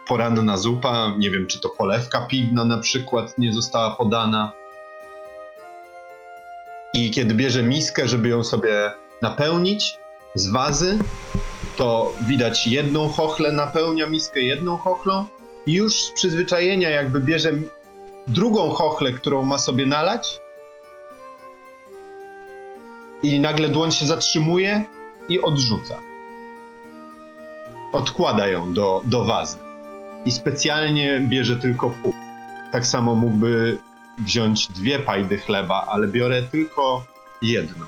[0.07, 4.51] poranna zupa, nie wiem czy to polewka piwna na przykład nie została podana.
[6.95, 9.97] I kiedy bierze miskę, żeby ją sobie napełnić
[10.35, 10.99] z wazy,
[11.77, 15.25] to widać jedną chochlę, napełnia miskę jedną chochlą
[15.65, 17.51] i już z przyzwyczajenia jakby bierze
[18.27, 20.39] drugą chochlę, którą ma sobie nalać
[23.23, 24.83] i nagle dłoń się zatrzymuje
[25.29, 25.99] i odrzuca.
[27.93, 29.57] Odkłada ją do, do wazy
[30.25, 32.13] i specjalnie bierze tylko pół.
[32.71, 33.77] Tak samo mógłby
[34.17, 37.05] wziąć dwie pajdy chleba, ale biorę tylko
[37.41, 37.85] jedną.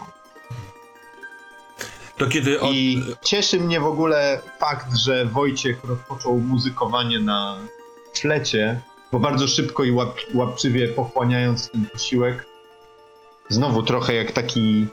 [2.17, 2.73] To kiedy od...
[2.73, 7.57] I cieszy mnie w ogóle fakt, że Wojciech rozpoczął muzykowanie na
[8.13, 12.45] flecie, bo bardzo szybko i łap, łapczywie pochłaniając ten posiłek,
[13.49, 14.87] znowu trochę jak taki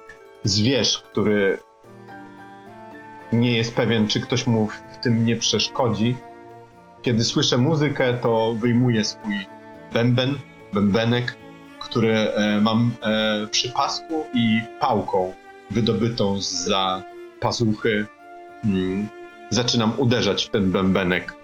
[0.45, 1.59] zwierz, który
[3.33, 6.17] nie jest pewien, czy ktoś mu w tym nie przeszkodzi.
[7.03, 9.35] Kiedy słyszę muzykę, to wyjmuję swój
[9.93, 10.39] bęben,
[10.75, 11.37] bębenek,
[11.81, 15.35] który e, mam e, przy pasku i pałką
[15.71, 17.03] wydobytą za
[17.41, 18.07] pazuchy.
[18.65, 19.09] Mm,
[19.51, 21.35] zaczynam uderzać ten bębenek,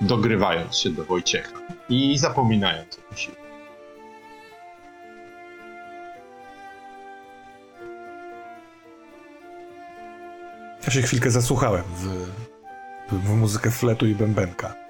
[0.00, 3.46] dogrywając się do Wojciecha i zapominając o posiłku.
[10.84, 12.26] Ja się chwilkę zasłuchałem w,
[13.12, 14.85] w muzykę fletu i bębenka.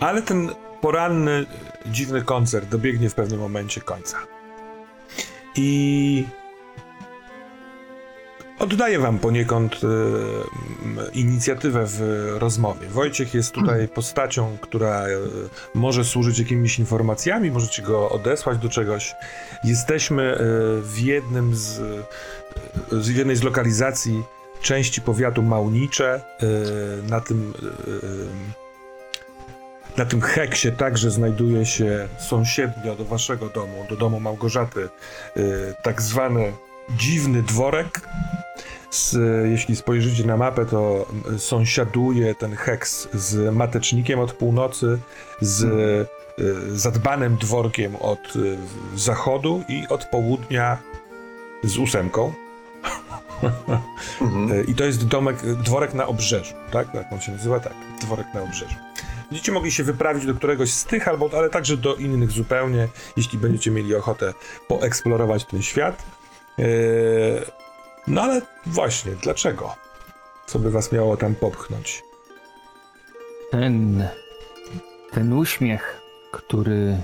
[0.00, 1.46] Ale ten poranny,
[1.86, 4.18] dziwny koncert dobiegnie w pewnym momencie końca.
[5.56, 6.24] I
[8.58, 9.88] oddaję wam poniekąd e,
[11.12, 12.00] inicjatywę w
[12.38, 12.88] rozmowie.
[12.88, 15.18] Wojciech jest tutaj postacią, która e,
[15.74, 19.14] może służyć jakimiś informacjami, możecie go odesłać do czegoś.
[19.64, 20.36] Jesteśmy e,
[20.82, 21.80] w jednym z,
[22.92, 24.22] e, z jednej z lokalizacji
[24.62, 26.20] części powiatu Małnicze.
[27.08, 27.54] Na tym
[30.00, 34.88] na tym heksie także znajduje się sąsiednio do waszego domu, do domu Małgorzaty,
[35.36, 35.40] e,
[35.82, 36.52] tak zwany
[36.96, 38.00] dziwny dworek.
[38.90, 39.16] Z,
[39.50, 44.98] jeśli spojrzycie na mapę, to mm, sąsiaduje ten heks z matecznikiem od północy,
[45.40, 48.56] z y, zadbanym dworkiem od y,
[48.94, 50.78] zachodu i od południa
[51.64, 52.32] z ósemką.
[54.20, 54.52] Mhm.
[54.60, 56.92] Y, I to jest domek, dworek na obrzeżu, tak?
[56.92, 57.60] Tak on się nazywa?
[57.60, 58.74] Tak, dworek na obrzeżu.
[59.30, 63.38] Będziecie mogli się wyprawić do któregoś z tych, albo, ale także do innych zupełnie, jeśli
[63.38, 64.34] będziecie mieli ochotę
[64.68, 66.02] poeksplorować ten świat.
[66.58, 66.64] Yy,
[68.06, 69.76] No ale właśnie, dlaczego?
[70.46, 72.02] Co by was miało tam popchnąć?
[73.50, 74.08] Ten,
[75.12, 76.00] ten uśmiech,
[76.32, 76.96] który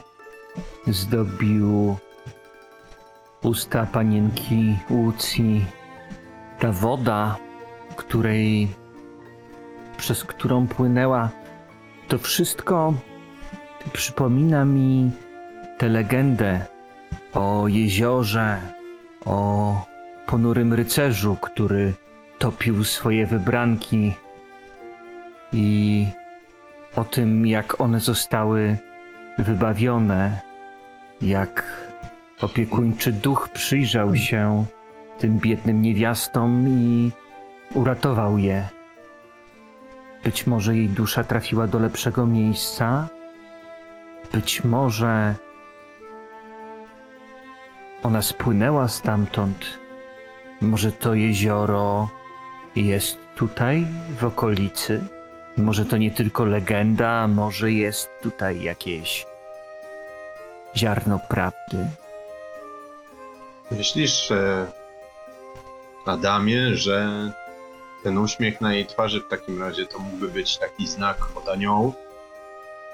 [0.87, 1.97] zdobił
[3.43, 5.67] usta panienki Łucji,
[6.59, 7.37] ta woda,
[7.97, 8.69] której,
[9.97, 11.31] przez którą płynęła,
[12.09, 12.95] to wszystko
[13.93, 15.11] przypomina mi
[15.79, 16.67] tę legendę
[17.35, 18.61] o jeziorze,
[19.25, 19.87] o
[20.27, 21.93] ponurym rycerzu, który
[22.39, 24.13] topił swoje wybranki
[25.53, 26.07] i
[26.97, 28.77] o tym, jak one zostały
[29.39, 30.41] wybawione,
[31.23, 31.65] jak
[32.41, 34.65] opiekuńczy duch przyjrzał się
[35.19, 37.11] tym biednym niewiastom i
[37.75, 38.76] uratował je.
[40.27, 43.09] Być może jej dusza trafiła do lepszego miejsca,
[44.33, 45.35] być może
[48.03, 49.79] ona spłynęła stamtąd.
[50.61, 52.09] Może to jezioro
[52.77, 53.87] jest tutaj,
[54.19, 55.05] w okolicy?
[55.57, 59.27] Może to nie tylko legenda, może jest tutaj jakieś
[60.77, 61.87] ziarno prawdy.
[63.71, 64.67] Myślisz, e,
[66.07, 67.09] Adamie, że
[68.07, 71.95] ten uśmiech na jej twarzy w takim razie to mógłby być taki znak od aniołów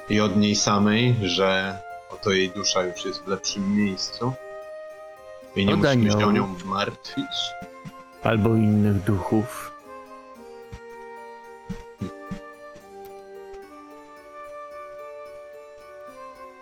[0.08, 1.78] i od niej samej, że
[2.10, 4.32] oto jej dusza już jest w lepszym miejscu?
[5.56, 7.26] I nie Od musimy się o nią martwić.
[8.22, 9.72] Albo innych duchów.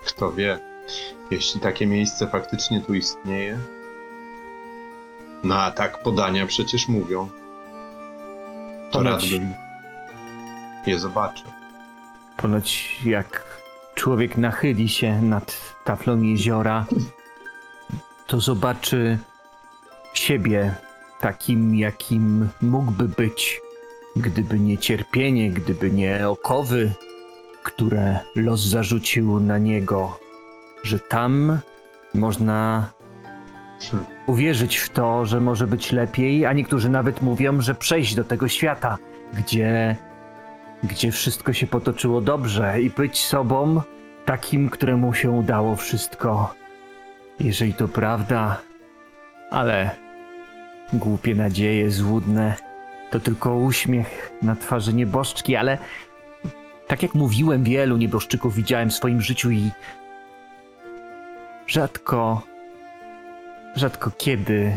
[0.07, 0.59] Kto wie,
[1.30, 3.59] jeśli takie miejsce faktycznie tu istnieje.
[5.44, 7.30] No a tak podania przecież mówią.
[8.93, 9.55] Ponoć- rad bym
[10.86, 11.47] je zobaczył.
[12.36, 13.45] Ponoć jak
[13.95, 16.86] człowiek nachyli się nad taflą jeziora,
[18.26, 19.18] to zobaczy
[20.14, 20.74] siebie
[21.20, 23.61] takim, jakim mógłby być,
[24.16, 26.93] gdyby nie cierpienie, gdyby nie okowy,
[27.62, 30.18] które los zarzucił na niego,
[30.82, 31.59] że tam
[32.14, 32.91] można
[34.26, 38.49] Uwierzyć w to, że może być lepiej, a niektórzy nawet mówią, że przejść do tego
[38.49, 38.99] świata,
[39.35, 39.97] gdzie
[40.83, 43.83] gdzie wszystko się potoczyło dobrze i być sobą
[44.24, 46.55] takim, któremu się udało wszystko.
[47.41, 48.61] Jeżeli to prawda,
[49.51, 49.91] ale
[50.93, 52.55] głupie nadzieje, złudne,
[53.11, 55.78] to tylko uśmiech na twarzy nieboszczki, ale
[56.87, 59.70] tak jak mówiłem, wielu nieboszczyków widziałem w swoim życiu i
[61.66, 62.43] rzadko,
[63.77, 64.77] rzadko kiedy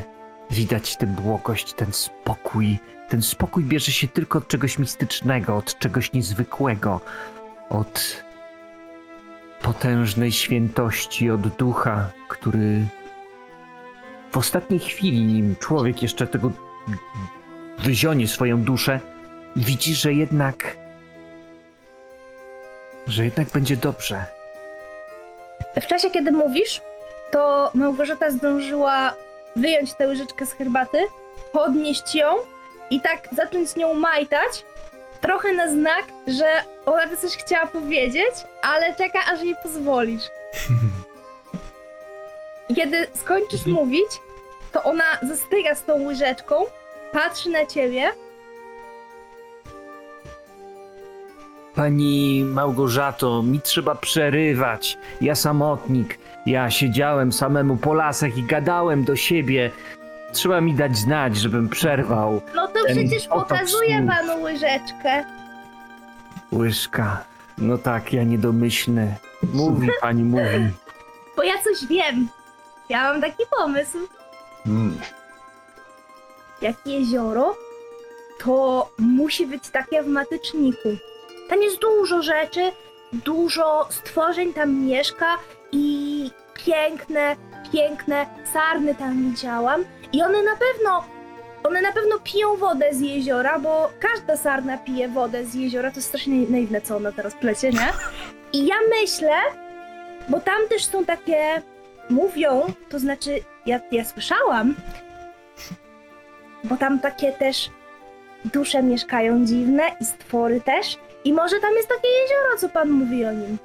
[0.52, 2.80] widać tę błogość, ten spokój,
[3.10, 7.02] ten spokój bierze się tylko od czegoś mistycznego, od czegoś niezwykłego,
[7.70, 8.24] od
[9.62, 12.86] potężnej świętości, od ducha, który
[14.32, 16.52] w ostatniej chwili, nim człowiek jeszcze tego
[17.80, 19.00] wyzionie swoją duszę,
[19.56, 20.78] widzi, że jednak.
[23.08, 24.26] że jednak będzie dobrze.
[25.82, 26.82] W czasie, kiedy mówisz,
[27.34, 29.14] to Małgorzata zdążyła
[29.56, 30.98] wyjąć tę łyżeczkę z herbaty,
[31.52, 32.36] podnieść ją
[32.90, 34.66] i tak zacząć nią majtać,
[35.22, 36.46] trochę na znak, że
[36.86, 40.24] ona by coś chciała powiedzieć, ale czeka, aż jej pozwolisz.
[42.70, 44.10] I kiedy skończysz mówić,
[44.72, 46.56] to ona zastyga z tą łyżeczką,
[47.12, 48.12] patrzy na ciebie,
[51.76, 54.98] Pani Małgorzato, mi trzeba przerywać.
[55.22, 56.18] Ja samotnik.
[56.46, 59.72] Ja siedziałem samemu po lasach i gadałem do siebie.
[60.34, 62.42] Trzeba mi dać znać, żebym przerwał.
[62.56, 63.82] no to Ten przecież otok snów.
[64.08, 65.24] panu łyżeczkę.
[66.52, 67.24] Łyżka.
[67.58, 69.16] No tak, ja niedomyślny.
[69.54, 70.70] Mówi pani, mówi.
[71.38, 72.28] Bo ja coś wiem.
[72.90, 73.98] Ja mam taki pomysł.
[74.68, 74.98] Mm.
[76.62, 77.56] jak jezioro,
[78.44, 80.90] to musi być takie w matyczniku.
[81.50, 82.72] Tam jest dużo rzeczy,
[83.14, 85.26] dużo stworzeń tam mieszka
[85.74, 87.36] i piękne,
[87.72, 89.86] piękne sarny tam widziałam.
[90.14, 91.04] I one na pewno,
[91.64, 95.92] one na pewno piją wodę z jeziora, bo każda sarna pije wodę z jeziora.
[95.92, 97.88] To jest strasznie naiwne, co ona teraz plecie, nie?
[98.54, 99.36] I ja myślę,
[100.30, 101.62] bo tam też są takie,
[102.10, 104.76] mówią, to znaczy, ja, ja słyszałam,
[106.64, 107.70] bo tam takie też
[108.46, 110.98] dusze mieszkają dziwne i stwory też.
[111.26, 113.58] I może tam jest takie jezioro, co pan mówi o nim.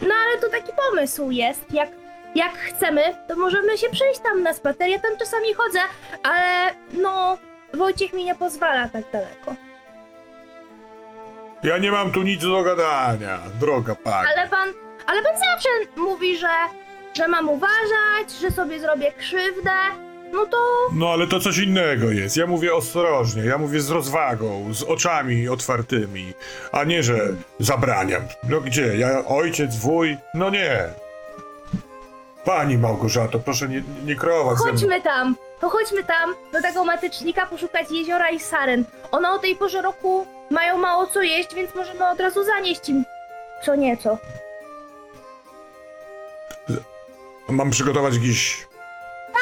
[0.00, 1.72] No ale to taki pomysł jest.
[1.72, 1.88] Jak,
[2.34, 4.88] jak chcemy, to możemy się przejść tam na spacer.
[4.88, 5.80] Ja tam czasami chodzę,
[6.22, 7.38] ale no,
[7.74, 9.54] Wojciech mi nie pozwala tak daleko.
[11.62, 14.28] Ja nie mam tu nic do gadania, droga pani.
[14.36, 14.68] Ale pan,
[15.06, 16.48] ale pan zawsze mówi, że,
[17.14, 19.70] że mam uważać, że sobie zrobię krzywdę.
[20.32, 20.56] No to
[20.92, 22.36] No ale to coś innego jest.
[22.36, 26.32] Ja mówię ostrożnie, ja mówię z rozwagą, z oczami otwartymi,
[26.72, 27.18] a nie, że
[27.60, 28.22] zabraniam.
[28.48, 28.96] No gdzie?
[28.98, 30.16] Ja ojciec, wuj?
[30.34, 30.88] No nie.
[32.44, 34.56] Pani Małgorzato, proszę nie, nie ze mną.
[34.56, 38.84] Chodźmy tam, to chodźmy tam do tego matecznika poszukać jeziora i saren.
[39.10, 43.04] One o tej porze roku mają mało co jeść, więc możemy od razu zanieść im
[43.64, 44.18] co nieco.
[47.48, 48.67] Mam przygotować jakieś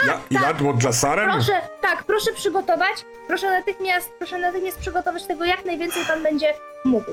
[0.06, 1.30] ja, jadło dla saren?
[1.30, 3.04] Proszę, tak, proszę przygotować.
[3.28, 7.10] Proszę natychmiast, proszę natychmiast przygotować tego jak najwięcej pan będzie mógł.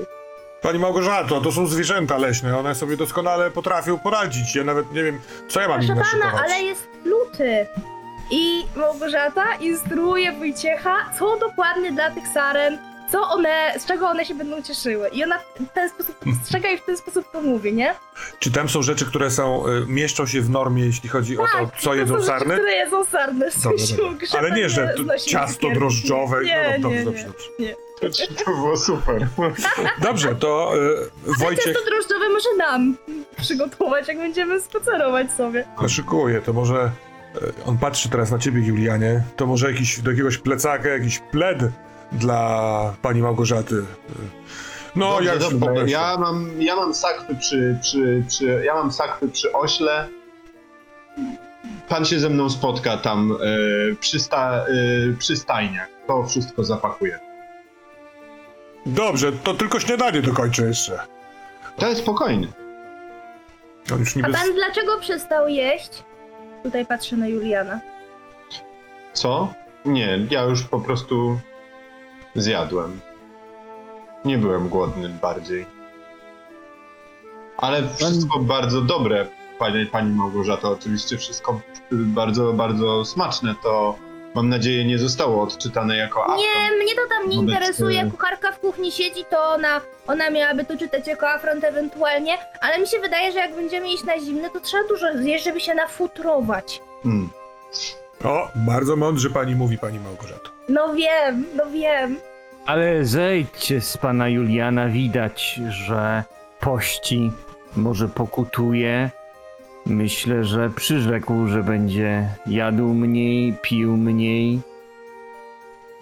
[0.62, 4.54] Pani Małgorzato, to są zwierzęta leśne, one sobie doskonale potrafią poradzić.
[4.56, 6.44] Ja nawet nie wiem, co ja mam Proszę im pana, naszykować.
[6.44, 7.66] ale jest luty.
[8.30, 12.78] I Małgorzata instruuje Wojciecha, co dokładnie dla tych saren,
[13.12, 15.08] co one, z czego one się będą cieszyły.
[15.08, 17.94] I ona w ten sposób postrzega i w ten sposób to mówi, nie?
[18.38, 21.70] Czy tam są rzeczy, które są, y, mieszczą się w normie, jeśli chodzi o to,
[21.78, 22.54] co to jedzą są rzeczy, sarny?
[22.54, 23.50] które jedzą sarny.
[23.64, 24.38] Dobrze, dobrze.
[24.38, 26.44] Ale nie, że to ciasto drożdżowe.
[26.44, 27.24] Nie, no, nie, dobrze,
[27.58, 27.74] nie.
[28.02, 28.44] dobrze, dobrze.
[28.44, 29.28] To było super.
[30.08, 30.72] Dobrze, to
[31.26, 32.96] y, Wojciech Ciasto drożdżowe może nam
[33.36, 35.64] przygotować, jak będziemy spacerować sobie.
[35.88, 36.90] szykuje, to może
[37.36, 41.58] y, on patrzy teraz na ciebie, Julianie, to może jakiś, do jakiegoś plecaka, jakiś pled
[42.14, 43.84] dla pani Małgorzaty.
[44.96, 45.90] No, Dobrze, jak dobrze.
[45.90, 50.08] Ja mam, ja mam sakwy przy, przy, przy, ja mam sakwy przy ośle.
[51.88, 53.36] pan się ze mną spotka tam e,
[54.00, 55.88] przy, sta, e, przy stajniach.
[56.06, 57.18] To wszystko zapakuje.
[58.86, 60.98] Dobrze, to tylko śniadanie dokończę jeszcze.
[61.78, 62.48] To jest spokojny.
[63.92, 64.32] On już A niby...
[64.32, 65.90] pan dlaczego przestał jeść?
[66.62, 67.80] Tutaj patrzę na Juliana.
[69.12, 69.52] Co?
[69.84, 71.38] Nie, ja już po prostu
[72.34, 73.00] zjadłem.
[74.24, 75.66] Nie byłem głodny bardziej.
[77.56, 79.26] Ale wszystko bardzo dobre,
[79.58, 80.70] pani, pani Małgorzato.
[80.70, 81.60] Oczywiście wszystko
[81.90, 83.54] bardzo, bardzo smaczne.
[83.62, 83.94] To
[84.34, 86.40] mam nadzieję nie zostało odczytane jako afront.
[86.40, 88.00] Nie, mnie to tam nie Wobec, interesuje.
[88.02, 92.78] e, Kucharka w kuchni siedzi, to ona, ona miałaby to czytać jako afront ewentualnie, ale
[92.78, 95.74] mi się wydaje, że jak będziemy iść na zimne, to trzeba dużo zjeść, żeby się
[95.74, 96.80] nafutrować.
[97.04, 97.28] Mm.
[98.24, 100.53] O, bardzo mądrze pani mówi, pani Małgorzato.
[100.68, 102.16] No wiem, no wiem.
[102.66, 106.24] Ale zejdźcie z pana Juliana, widać, że
[106.60, 107.32] pości,
[107.76, 109.10] może pokutuje.
[109.86, 114.60] Myślę, że przyrzekł, że będzie jadł mniej, pił mniej.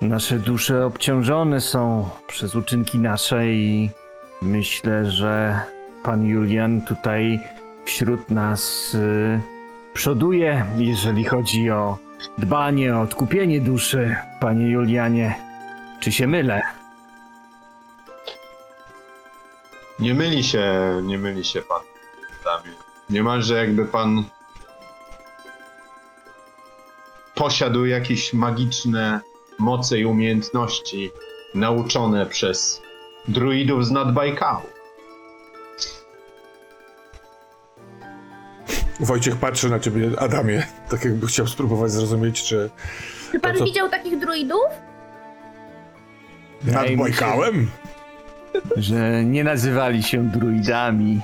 [0.01, 3.91] Nasze dusze obciążone są przez uczynki nasze i
[4.43, 5.61] myślę, że
[6.03, 7.41] pan Julian tutaj
[7.85, 9.41] wśród nas y,
[9.95, 11.99] przoduje, jeżeli chodzi o
[12.39, 15.35] dbanie o odkupienie duszy, panie Julianie.
[16.01, 16.63] Czy się mylę?
[19.99, 20.65] Nie myli się,
[21.03, 21.81] nie myli się pan.
[22.45, 22.77] Damie.
[23.11, 24.25] Niemalże jakby pan
[27.35, 29.21] posiadł jakieś magiczne
[29.59, 31.11] moce i umiejętności
[31.55, 32.83] nauczone przez
[33.29, 34.72] druidów z nadbajkału.
[39.03, 42.71] Wojciech patrzy na ciebie, Adamie, tak jakby chciał spróbować zrozumieć, czy
[43.33, 43.65] Czy pan co?
[43.65, 44.61] widział takich druidów?
[46.63, 47.71] nad Wydaje mi się, Bajkałem?
[48.77, 51.21] Że nie nazywali się druidami.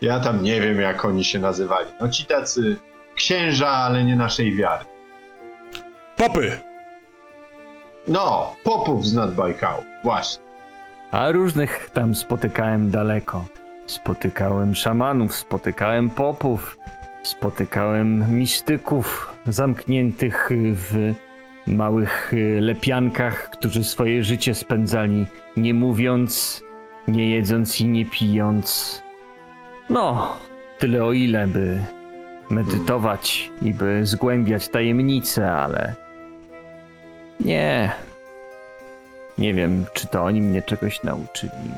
[0.00, 1.86] Ja tam nie wiem, jak oni się nazywali.
[2.00, 2.76] No ci tacy
[3.14, 4.84] księża, ale nie naszej wiary.
[6.16, 6.58] Popy!
[8.08, 9.82] No, popów z nadbajkału.
[10.04, 10.44] Właśnie.
[11.10, 13.44] A różnych tam spotykałem daleko.
[13.86, 16.78] Spotykałem szamanów, spotykałem popów,
[17.22, 21.14] spotykałem mistyków zamkniętych w
[21.66, 25.26] małych lepiankach, którzy swoje życie spędzali
[25.56, 26.62] nie mówiąc,
[27.08, 29.02] nie jedząc i nie pijąc.
[29.90, 30.36] No,
[30.78, 31.78] tyle o ile by
[32.50, 35.94] medytować i by zgłębiać tajemnice, ale
[37.40, 37.92] nie,
[39.38, 41.70] nie wiem, czy to oni mnie czegoś nauczyli.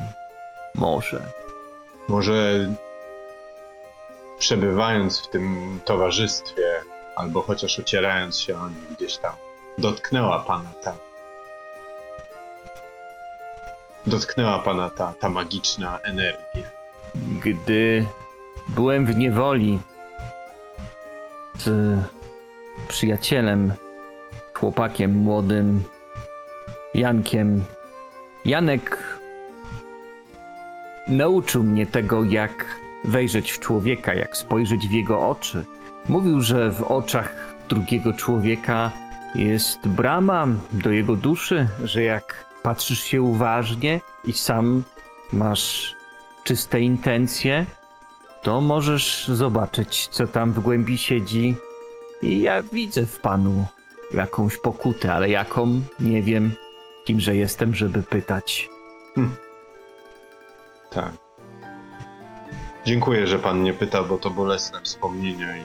[0.75, 1.21] Może.
[2.09, 2.69] Może
[4.39, 6.83] przebywając w tym towarzystwie,
[7.17, 9.33] albo chociaż ocierając się o nich gdzieś tam,
[9.79, 10.95] dotknęła pana ta.
[14.07, 16.71] Dotknęła pana ta, ta magiczna energia.
[17.45, 18.07] Gdy
[18.69, 19.79] byłem w niewoli
[21.59, 21.99] z
[22.89, 23.73] przyjacielem,
[24.55, 25.85] chłopakiem młodym,
[26.95, 27.65] Jankiem,
[28.45, 29.18] Janek
[31.09, 35.65] nauczył mnie tego, jak wejrzeć w człowieka, jak spojrzeć w jego oczy.
[36.09, 38.93] Mówił, że w oczach drugiego człowieka
[39.35, 44.83] jest brama do jego duszy, że jak patrzysz się uważnie i sam
[45.33, 45.95] masz
[46.45, 47.67] czyste intencje,
[48.43, 51.55] to możesz zobaczyć, co tam w głębi siedzi.
[52.23, 53.67] I ja widzę w panu
[54.15, 56.53] jakąś pokutę, ale jaką nie wiem,
[57.05, 58.69] kimże jestem, żeby pytać.
[60.91, 61.13] Tak.
[62.85, 65.63] Dziękuję, że pan nie pyta, bo to bolesne wspomnienia i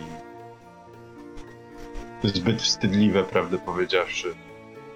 [2.24, 4.34] zbyt wstydliwe, prawdę powiedziawszy.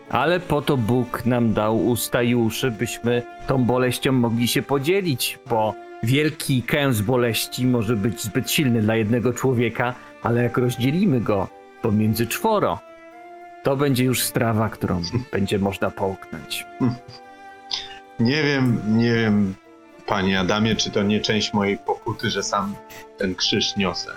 [0.09, 5.39] Ale po to Bóg nam dał usta i uszy, byśmy tą boleścią mogli się podzielić,
[5.49, 5.73] bo
[6.03, 11.47] wielki kęs boleści może być zbyt silny dla jednego człowieka, ale jak rozdzielimy go
[11.81, 12.79] pomiędzy czworo,
[13.63, 15.01] to będzie już strawa, którą
[15.33, 16.65] będzie można połknąć.
[18.19, 19.55] Nie wiem, nie wiem,
[20.07, 22.75] panie Adamie, czy to nie część mojej pokuty, że sam
[23.17, 24.11] ten krzyż niosę,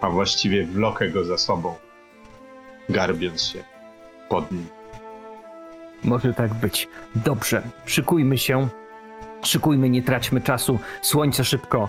[0.00, 1.74] a właściwie wlokę go za sobą,
[2.88, 3.64] garbiąc się
[4.28, 4.66] pod nim.
[6.04, 6.88] Może tak być.
[7.14, 8.68] Dobrze, szykujmy się.
[9.42, 10.78] Szykujmy, nie traćmy czasu.
[11.02, 11.88] Słońce szybko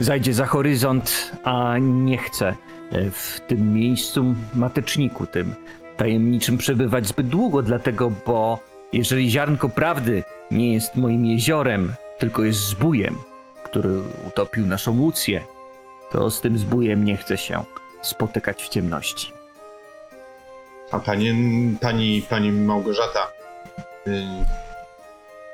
[0.00, 2.48] zajdzie za horyzont, a nie chcę
[2.92, 5.54] e, w tym miejscu mateczniku, tym
[5.96, 8.58] tajemniczym przebywać zbyt długo, dlatego, bo
[8.92, 11.92] jeżeli ziarnko prawdy nie jest moim jeziorem,
[12.22, 13.18] tylko jest zbójem,
[13.64, 13.88] który
[14.28, 15.44] utopił naszą Łucję,
[16.10, 17.64] to z tym zbójem nie chcę się
[18.02, 19.32] spotykać w ciemności.
[20.92, 21.34] A panie,
[21.80, 23.32] pani, pani Małgorzata,
[24.06, 24.22] y,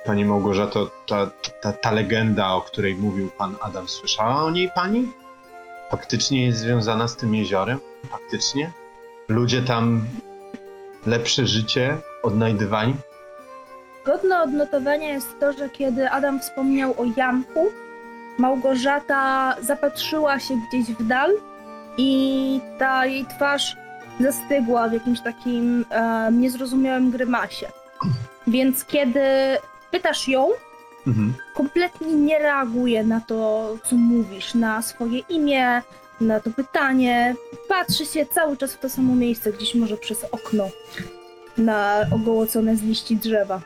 [0.06, 5.08] pani Małgorzato, ta, ta, ta legenda, o której mówił pan Adam, słyszała o niej pani?
[5.90, 7.80] faktycznie jest związana z tym jeziorem?
[8.10, 8.72] Faktycznie?
[9.28, 10.06] Ludzie tam
[11.06, 12.94] lepsze życie odnajdywali?
[14.08, 17.66] Godne odnotowania jest to, że kiedy Adam wspomniał o Janku,
[18.38, 21.30] Małgorzata zapatrzyła się gdzieś w dal
[21.98, 23.76] i ta jej twarz
[24.20, 27.66] zastygła w jakimś takim e, niezrozumiałym grymasie.
[28.46, 29.20] Więc kiedy
[29.90, 30.48] pytasz ją,
[31.06, 31.34] Mhm.
[31.54, 35.82] kompletnie nie reaguje na to, co mówisz, na swoje imię,
[36.20, 37.34] na to pytanie.
[37.68, 40.68] Patrzy się cały czas w to samo miejsce, gdzieś może przez okno
[41.58, 43.60] na ogołocone z liści drzewa.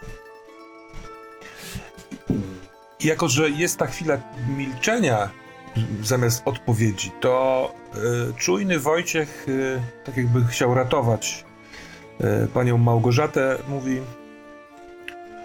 [3.04, 4.18] I jako, że jest ta chwila
[4.56, 5.28] milczenia
[6.02, 7.74] zamiast odpowiedzi, to
[8.30, 11.44] y, czujny Wojciech, y, tak jakby chciał ratować
[12.44, 14.00] y, panią Małgorzatę, mówi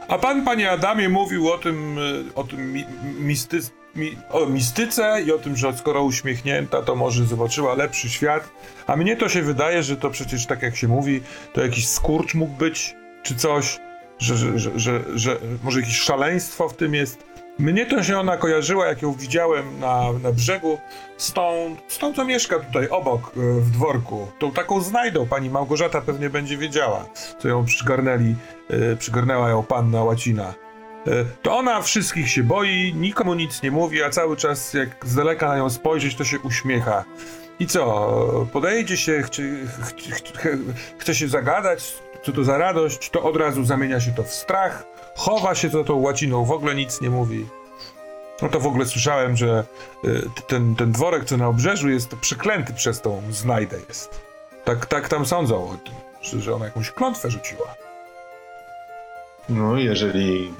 [0.07, 1.97] a pan, panie Adamie, mówił o tym,
[2.35, 2.85] o tym mi,
[3.19, 3.59] misty,
[3.95, 8.49] mi, o mistyce i o tym, że skoro uśmiechnięta, to może zobaczyła lepszy świat.
[8.87, 11.21] A mnie to się wydaje, że to przecież tak jak się mówi,
[11.53, 13.79] to jakiś skurcz mógł być, czy coś,
[14.19, 17.26] że, że, że, że, że może jakieś szaleństwo w tym jest.
[17.59, 20.79] Mnie to się ona kojarzyła, jak ją widziałem na, na brzegu,
[21.17, 24.27] z tą, z tą, co mieszka tutaj obok, e, w dworku.
[24.39, 27.05] Tą taką znajdą, pani Małgorzata pewnie będzie wiedziała,
[27.39, 28.35] co ją przygarnęli,
[28.69, 30.53] e, przygarnęła ją panna Łacina.
[31.07, 35.15] E, To ona wszystkich się boi, nikomu nic nie mówi, a cały czas jak z
[35.15, 37.03] daleka na nią spojrzeć, to się uśmiecha.
[37.59, 39.41] I co, podejdzie się, chce,
[39.81, 40.57] chce,
[40.97, 41.93] chce, się zagadać,
[42.23, 44.83] co to za radość, to od razu zamienia się to w strach,
[45.17, 47.45] chowa się za tą łaciną, w ogóle nic nie mówi.
[48.41, 49.63] No to w ogóle słyszałem, że
[50.05, 54.21] y, ten, ten dworek, co na obrzeżu jest przeklęty przez tą znajdę jest.
[54.63, 57.75] Tak, tak tam sądzą o tym, że- ona jakąś klątwę rzuciła.
[59.49, 60.53] No, jeżeli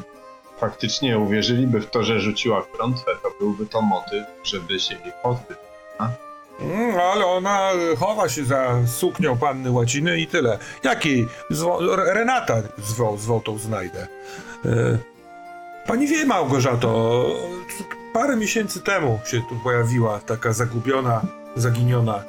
[0.59, 5.57] faktycznie uwierzyliby w to, że rzuciła klątwę, to byłby to motyw, żeby się jej pozbyć.
[6.59, 10.59] Mm, ale ona chowa się za suknią panny łaciny i tyle.
[10.83, 11.27] Jakiej?
[11.51, 14.07] Zwo- Re- Renata zwał, zwał tą znajdę.
[14.65, 14.97] Y,
[15.87, 17.25] Pani wie, Małgorzato,
[18.13, 21.21] parę miesięcy temu się tu pojawiła taka zagubiona,
[21.55, 22.23] zaginiona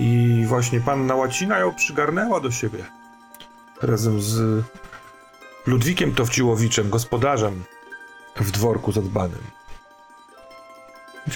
[0.00, 2.84] i właśnie panna Łacina ją przygarnęła do siebie.
[3.82, 4.64] Razem z
[5.66, 7.64] Ludwikiem Towciłowiczem, gospodarzem
[8.36, 9.42] w dworku zadbanym.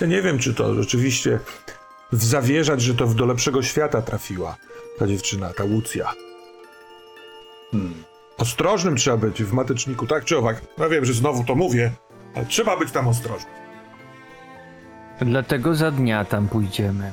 [0.00, 1.38] Ja nie wiem, czy to rzeczywiście
[2.12, 4.56] zawierzać, że to w do lepszego świata trafiła
[4.98, 6.12] ta dziewczyna, ta Łucja.
[7.70, 8.04] Hmm.
[8.38, 10.60] Ostrożnym trzeba być w mateczniku, tak czy owak.
[10.78, 11.92] No wiem, że znowu to mówię,
[12.34, 13.54] ale trzeba być tam ostrożnym.
[15.20, 17.12] Dlatego za dnia tam pójdziemy.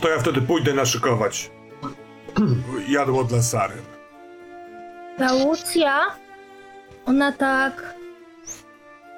[0.00, 1.50] To ja wtedy pójdę naszykować
[2.88, 3.74] jadło dla Sary.
[5.18, 6.00] Ta Łucja,
[7.06, 7.94] ona tak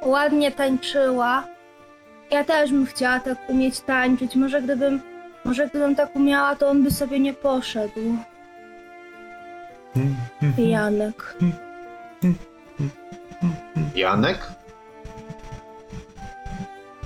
[0.02, 1.44] ładnie tańczyła.
[2.30, 4.36] Ja też bym chciała tak umieć tańczyć.
[4.36, 5.00] Może gdybym,
[5.44, 8.16] może gdybym tak umiała, to on by sobie nie poszedł.
[10.58, 11.36] Janek.
[13.94, 14.38] Janek?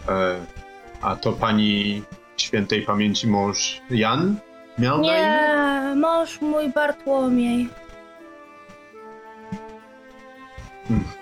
[0.09, 0.37] E,
[1.03, 2.03] a to pani
[2.37, 4.37] świętej pamięci mąż Jan
[4.79, 5.15] miał na imię?
[5.15, 7.69] Nie, mąż mój Bartłomiej.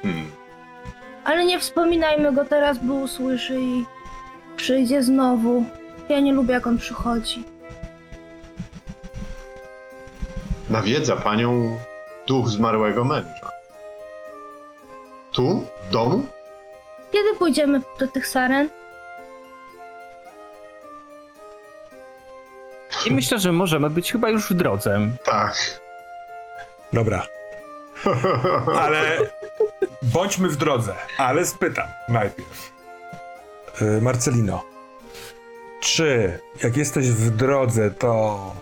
[0.03, 0.32] Hmm.
[1.25, 3.85] Ale nie wspominajmy go teraz, bo usłyszy i
[4.57, 5.64] przyjdzie znowu.
[6.09, 7.45] Ja nie lubię, jak on przychodzi.
[10.70, 11.79] Nawiedza panią
[12.27, 13.51] duch zmarłego męża.
[15.33, 15.66] Tu?
[15.89, 16.27] W domu?
[17.12, 18.68] Kiedy pójdziemy do tych saren?
[23.07, 25.01] I myślę, że możemy być chyba już w drodze.
[25.25, 25.81] Tak.
[26.93, 27.23] Dobra,
[28.83, 29.16] ale
[30.03, 30.94] bądźmy w drodze.
[31.18, 32.72] Ale spytam najpierw.
[33.80, 34.64] Yy, Marcelino,
[35.80, 38.53] czy jak jesteś w drodze, to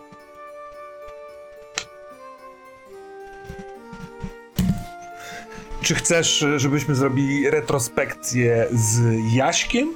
[5.83, 9.01] Czy chcesz, żebyśmy zrobili retrospekcję z
[9.35, 9.95] Jaśkiem,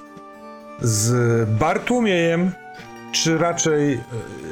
[0.81, 2.53] z Bartłomiejem,
[3.13, 4.01] czy raczej e,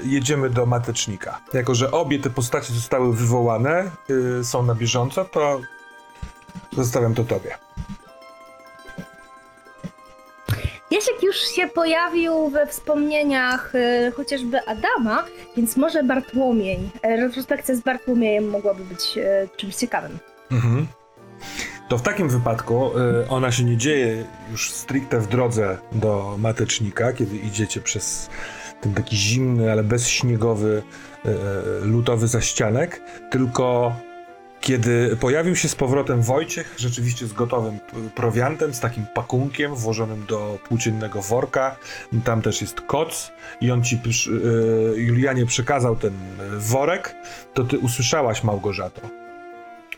[0.05, 1.41] jedziemy do Matecznika?
[1.53, 3.91] Jako, że obie te postacie zostały wywołane,
[4.41, 5.61] y, są na bieżąco, to
[6.77, 7.55] zostawiam to tobie.
[10.91, 15.25] Jasiek już się pojawił we wspomnieniach y, chociażby Adama,
[15.57, 16.91] więc może Bartłomiej.
[17.03, 20.19] E, Retrospekcja z Bartłomiejem mogłaby być e, czymś ciekawym.
[20.51, 20.87] Mhm.
[21.89, 27.13] To w takim wypadku y, ona się nie dzieje już stricte w drodze do Matecznika,
[27.13, 28.31] kiedy idziecie przez
[28.81, 30.83] ten taki zimny, ale bezśniegowy,
[31.27, 31.29] y,
[31.87, 33.01] lutowy zaścianek,
[33.31, 33.97] tylko
[34.63, 37.79] Kiedy pojawił się z powrotem Wojciech, rzeczywiście z gotowym
[38.15, 41.77] prowiantem, z takim pakunkiem włożonym do płóciennego worka,
[42.25, 46.13] tam też jest koc i on ci, y, Julianie, przekazał ten
[46.59, 47.15] worek,
[47.55, 49.01] to ty usłyszałaś, Małgorzato.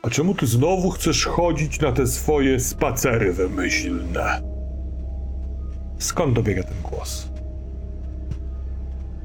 [0.02, 4.42] A czemu ty znowu chcesz chodzić na te swoje spacery wymyślne?
[5.98, 7.33] Skąd dobiega ten głos?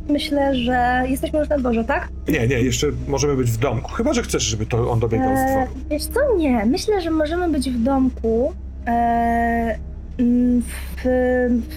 [0.09, 2.09] Myślę, że jesteśmy już na dworze, tak?
[2.27, 3.91] Nie, nie, jeszcze możemy być w domku.
[3.91, 5.81] Chyba, że chcesz, żeby to on dobiegał z E, dworu.
[5.89, 6.19] wiesz co?
[6.37, 6.65] Nie.
[6.65, 8.53] Myślę, że możemy być w domku.
[8.87, 9.79] E,
[10.19, 11.01] mm, w,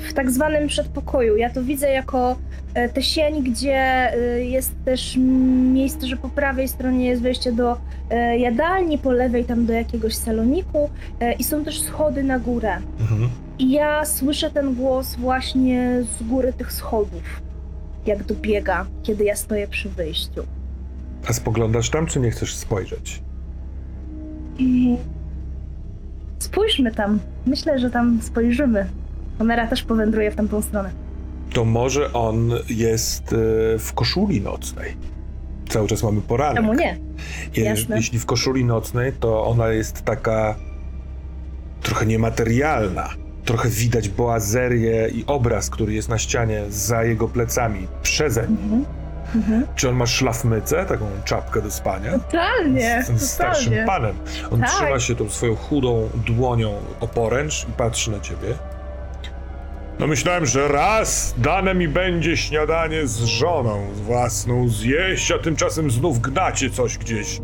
[0.08, 1.36] w tak zwanym przedpokoju.
[1.36, 2.36] Ja to widzę jako
[2.74, 3.76] e, tę sień, gdzie
[4.14, 5.16] e, jest też
[5.72, 7.76] miejsce, że po prawej stronie jest wejście do
[8.10, 10.90] e, jadalni, po lewej tam do jakiegoś saloniku
[11.38, 12.76] i są też schody na górę.
[13.00, 13.28] Mhm.
[13.58, 17.22] I ja słyszę ten głos właśnie z góry tych schodów,
[18.06, 20.42] jak dobiega, kiedy ja stoję przy wyjściu.
[21.28, 23.22] A spoglądasz tam, czy nie chcesz spojrzeć?
[24.58, 24.96] I
[26.38, 27.18] spójrzmy tam.
[27.46, 28.86] Myślę, że tam spojrzymy.
[29.38, 30.90] Kamera też powędruje w tamtą stronę.
[31.52, 33.36] To może on jest e,
[33.78, 34.92] w koszuli nocnej.
[35.68, 36.56] Cały czas mamy poranek.
[36.56, 36.98] Czemu nie?
[37.56, 37.96] Je- Jasne.
[37.96, 40.56] Jeśli w koszuli nocnej, to ona jest taka
[41.82, 43.08] trochę niematerialna.
[43.44, 48.58] Trochę widać boazerię i obraz, który jest na ścianie za jego plecami, przeze nim.
[48.62, 48.84] Mhm.
[49.34, 49.66] Mhm.
[49.76, 52.12] Czy on ma szlafmycę, taką czapkę do spania?
[52.12, 53.86] Totalnie, Z tym starszym totalnie.
[53.86, 54.16] panem.
[54.50, 54.70] On Tak.
[54.70, 58.48] trzyma się tą swoją chudą dłonią o poręcz i patrzy na ciebie.
[59.98, 66.20] No myślałem, że raz dane mi będzie śniadanie z żoną własną zjeść, a tymczasem znów
[66.20, 67.40] gnacie coś gdzieś.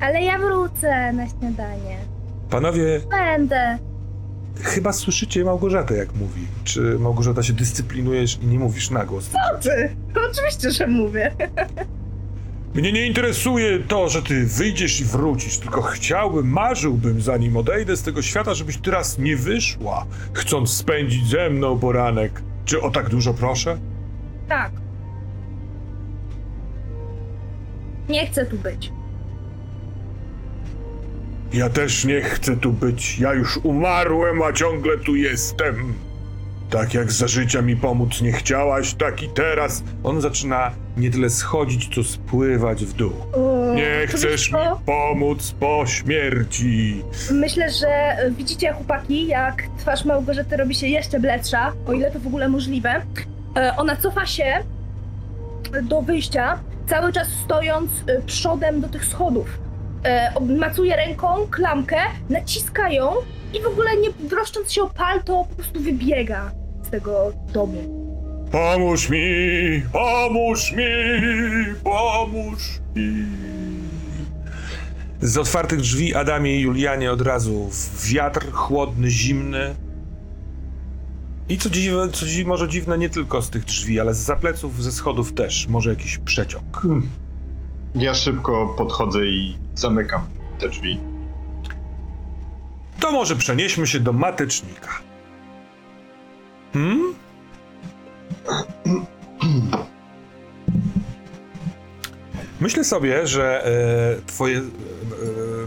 [0.00, 1.96] Ale ja wrócę na śniadanie.
[2.50, 3.78] Panowie, Będę.
[4.62, 6.46] Chyba słyszycie Małgorzatę, jak mówi.
[6.64, 9.30] Czy Małgorzata się dyscyplinujesz i nie mówisz na głos?
[9.62, 9.96] Ty.
[10.30, 11.30] Oczywiście, że mówię.
[12.74, 18.02] Mnie nie interesuje to, że ty wyjdziesz i wrócisz, tylko chciałbym, marzyłbym, zanim odejdę z
[18.02, 22.42] tego świata, żebyś teraz nie wyszła, chcąc spędzić ze mną poranek.
[22.64, 23.78] Czy o tak dużo proszę?
[24.48, 24.72] Tak.
[28.08, 28.92] Nie chcę tu być.
[31.52, 33.18] Ja też nie chcę tu być.
[33.18, 35.94] Ja już umarłem, a ciągle tu jestem.
[36.70, 39.82] Tak jak za życia mi pomóc nie chciałaś, tak i teraz.
[40.04, 43.12] On zaczyna nie tyle schodzić, co spływać w dół.
[43.32, 47.02] O, Nie chcesz mi pomóc po śmierci.
[47.30, 52.26] Myślę, że widzicie, chłopaki, jak twarz Małgorzaty robi się jeszcze bledsza, o ile to w
[52.26, 53.02] ogóle możliwe.
[53.56, 54.44] E, Ona cofa się
[55.82, 59.58] do wyjścia, cały czas stojąc e, przodem do tych schodów.
[60.04, 61.96] E, Macuje ręką klamkę,
[62.30, 63.12] naciska ją
[63.54, 66.50] i w ogóle nie troszcząc się o palto, po prostu wybiega
[66.82, 68.00] z tego domu.
[68.52, 69.18] Pomóż mi,
[69.92, 70.84] pomóż mi,
[71.84, 73.24] pomóż mi.
[75.20, 77.70] Z otwartych drzwi Adamie i Julianie od razu
[78.04, 79.74] wiatr chłodny, zimny.
[81.48, 84.92] I co, dziwne, co może dziwne, nie tylko z tych drzwi, ale z zapleców, ze
[84.92, 85.68] schodów też.
[85.68, 86.82] Może jakiś przeciąg.
[87.94, 90.22] Ja szybko podchodzę i zamykam
[90.58, 91.00] te drzwi.
[93.00, 94.88] To może przenieśmy się do matecznika.
[96.72, 97.14] Hmm?
[102.60, 104.62] Myślę sobie, że e, twoje e,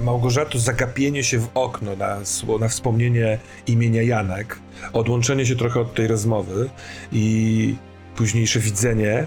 [0.03, 2.17] Małgorzato zagapienie się w okno na,
[2.59, 4.59] na wspomnienie imienia Janek,
[4.93, 6.69] odłączenie się trochę od tej rozmowy
[7.11, 7.75] i
[8.15, 9.25] późniejsze widzenie, e,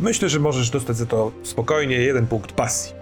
[0.00, 2.92] myślę, że możesz dostać za to spokojnie jeden punkt pasji.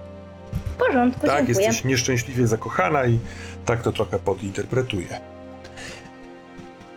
[0.76, 1.66] W porządku, Tak, dziękuję.
[1.66, 3.18] jesteś nieszczęśliwie zakochana i
[3.66, 5.20] tak to trochę podinterpretuję.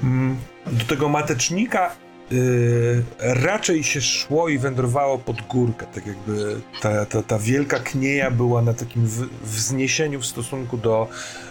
[0.04, 0.38] Mm,
[0.72, 1.92] Do tego matecznika
[2.32, 8.32] y, raczej się szło i wędrowało pod górkę, tak jakby ta, ta, ta wielka knieja
[8.32, 11.08] była na takim w, wzniesieniu w stosunku do,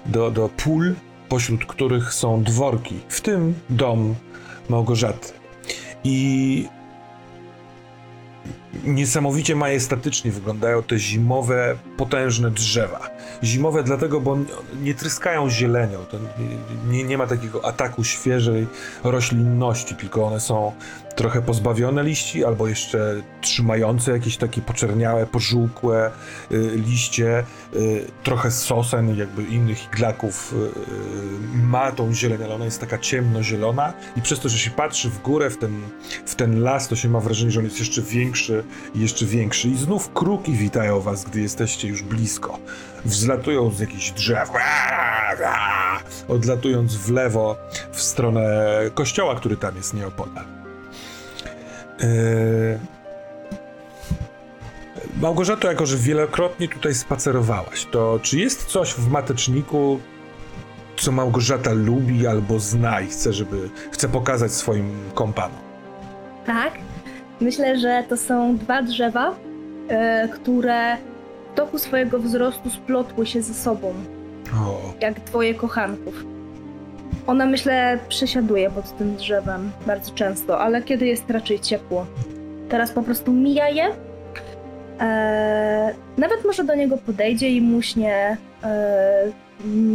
[0.07, 0.95] do, do pól,
[1.29, 4.15] pośród których są dworki, w tym dom
[4.69, 5.33] Małgorzaty.
[6.09, 6.69] I
[8.85, 13.11] niesamowicie majestatycznie wyglądają te zimowe, potężne drzewa.
[13.43, 14.39] Zimowe dlatego, bo
[14.83, 15.99] nie tryskają zielenią.
[16.89, 18.67] Nie, nie ma takiego ataku świeżej
[19.05, 20.73] roślinności, tylko one są
[21.19, 26.11] trochę pozbawione liści, albo jeszcze trzymające jakieś takie poczerniałe, pożółkłe
[26.53, 27.45] y, liście.
[27.77, 33.93] Y, trochę sosen jakby innych iglaków y, ma tą zieleń, ale ona jest taka ciemnozielona
[34.17, 35.83] i przez to, że się patrzy w górę, w ten,
[36.27, 38.65] w ten las, to się ma wrażenie, że on jest jeszcze większy
[38.95, 39.69] i jeszcze większy.
[39.69, 42.59] I znów kruki witają was, gdy jesteście już blisko.
[43.05, 44.51] Wzlatują z jakichś drzew,
[46.29, 47.57] odlatując w lewo
[47.93, 50.58] w stronę kościoła, który tam jest nieopodal.
[52.01, 52.79] Yy,
[55.21, 60.01] Małgorzato, jako że wielokrotnie tutaj spacerowałaś, to czy jest coś w mateczniku,
[60.97, 65.59] co Małgorzata lubi albo zna i chce, żeby chce pokazać swoim kompanom?
[66.47, 66.73] Tak.
[67.41, 69.35] Myślę, że to są dwa drzewa,
[69.89, 70.97] e, które
[71.53, 73.95] w toku swojego wzrostu splotły się ze sobą,
[74.55, 76.25] O, jak dwoje kochanków.
[77.27, 82.07] Ona, myślę, przesiaduje pod tym drzewem bardzo często, ale kiedy jest raczej ciepło.
[82.69, 83.91] Teraz po prostu mija je.
[85.01, 89.33] E, nawet może do niego podejdzie i muśnie e,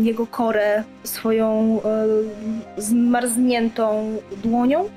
[0.03, 4.89] jego korę swoją e, zmarzniętą dłonią.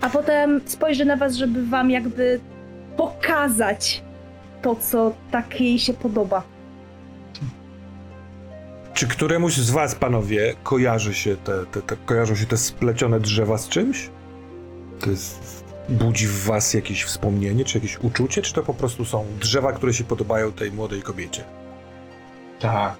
[0.00, 2.40] A potem spojrzy na was, żeby wam jakby
[2.96, 4.02] pokazać
[4.62, 6.42] to, co tak jej się podoba.
[8.98, 13.58] Czy któremuś z was, panowie, kojarzy się te, te, te, kojarzą się te splecione drzewa
[13.58, 14.10] z czymś?
[15.00, 19.26] To jest, budzi w was jakieś wspomnienie, czy jakieś uczucie, czy to po prostu są
[19.40, 21.44] drzewa, które się podobają tej młodej kobiecie?
[22.60, 22.96] Tak.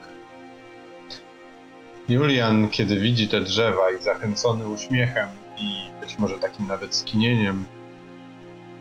[2.09, 7.65] Julian, kiedy widzi te drzewa i zachęcony uśmiechem i być może takim nawet skinieniem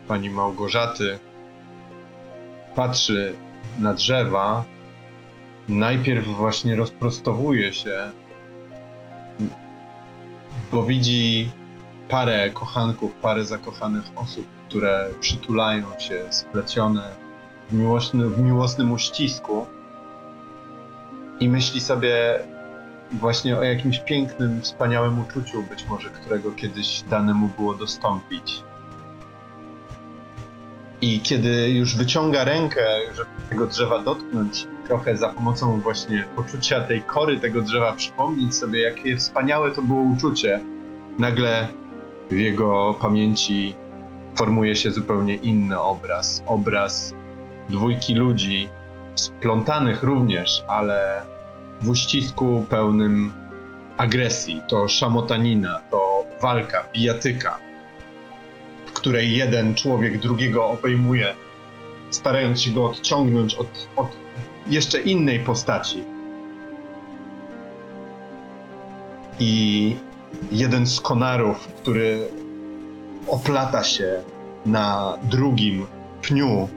[0.08, 1.18] pani Małgorzaty,
[2.74, 3.34] patrzy
[3.78, 4.64] na drzewa,
[5.68, 8.10] najpierw właśnie rozprostowuje się,
[10.72, 11.50] bo widzi
[12.08, 17.10] parę kochanków, parę zakochanych osób, które przytulają się, splecione
[17.70, 17.74] w
[18.34, 19.66] w miłosnym uścisku
[21.40, 22.38] i myśli sobie
[23.12, 28.62] właśnie o jakimś pięknym, wspaniałym uczuciu, być może którego kiedyś dane mu było dostąpić.
[31.00, 37.02] I kiedy już wyciąga rękę, żeby tego drzewa dotknąć, trochę za pomocą właśnie poczucia tej
[37.02, 40.60] kory tego drzewa przypomnieć sobie, jakie wspaniałe to było uczucie,
[41.18, 41.68] nagle
[42.30, 43.74] w jego pamięci
[44.36, 46.42] formuje się zupełnie inny obraz.
[46.46, 47.14] Obraz
[47.68, 48.68] dwójki ludzi,
[49.14, 51.22] splątanych również, ale
[51.80, 53.32] w uścisku pełnym
[53.96, 54.62] agresji.
[54.68, 57.58] To szamotanina, to walka, bijatyka,
[58.86, 61.34] w której jeden człowiek drugiego obejmuje,
[62.10, 64.27] starając się go odciągnąć od, od
[64.68, 66.04] jeszcze innej postaci.
[69.40, 69.96] I
[70.52, 72.28] jeden z konarów, który
[73.26, 74.22] oplata się
[74.66, 75.86] na drugim
[76.22, 76.68] pniu,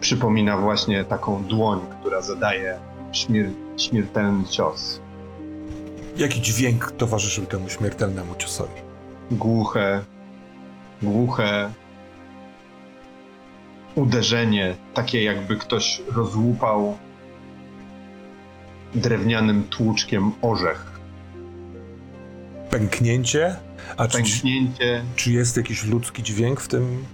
[0.00, 2.78] przypomina właśnie taką dłoń, która zadaje
[3.12, 5.00] śmier- śmiertelny cios.
[6.16, 8.80] Jaki dźwięk towarzyszył temu śmiertelnemu ciosowi?
[9.30, 10.04] Głuche,
[11.02, 11.70] głuche
[13.96, 16.96] uderzenie, takie jakby ktoś rozłupał
[18.94, 21.00] drewnianym tłuczkiem orzech.
[22.70, 23.56] Pęknięcie?
[23.96, 27.04] A czy, Pęknięcie, czy jest jakiś ludzki dźwięk w tym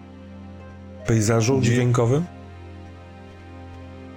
[1.06, 1.64] pejzażu Dźwięk.
[1.74, 2.24] dźwiękowym?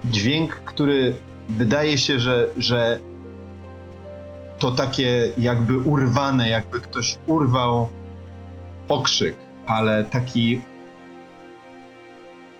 [0.04, 1.14] dźwięk, który
[1.48, 2.98] wydaje się, że, że
[4.58, 7.88] to takie jakby urwane, jakby ktoś urwał
[8.88, 9.36] okrzyk,
[9.66, 10.60] ale taki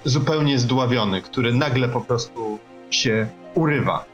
[0.06, 2.58] zupełnie zdławiony, który nagle po prostu
[2.90, 4.04] się urywa.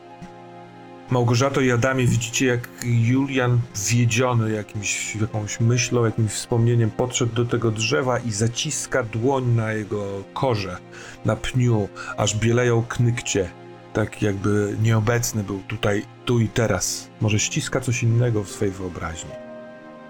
[1.10, 3.58] Małgorzato i Adamie widzicie, jak Julian
[3.90, 10.04] wiedziony jakimś, jakąś myślą, jakimś wspomnieniem podszedł do tego drzewa i zaciska dłoń na jego
[10.34, 10.76] korze,
[11.24, 13.50] na pniu, aż bieleją knykcie.
[13.92, 17.08] Tak jakby nieobecny był tutaj, tu i teraz.
[17.20, 19.30] Może ściska coś innego w swojej wyobraźni.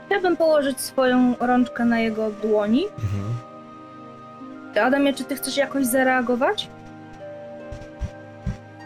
[0.06, 2.84] Chciałabym położyć swoją rączkę na jego dłoni.
[2.84, 3.51] Mhm.
[4.76, 6.68] Adamie, czy ty chcesz jakoś zareagować?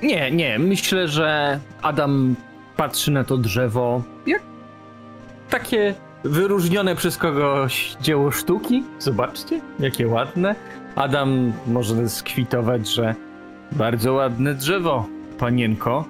[0.03, 2.37] Nie, nie, myślę, że Adam
[2.77, 4.43] patrzy na to drzewo jak
[5.51, 8.85] takie wyróżnione przez kogoś dzieło sztuki.
[8.99, 10.55] Zobaczcie, jakie ładne.
[10.97, 13.15] Adam może skwitować, że
[13.73, 15.07] bardzo ładne drzewo,
[15.39, 16.05] panienko.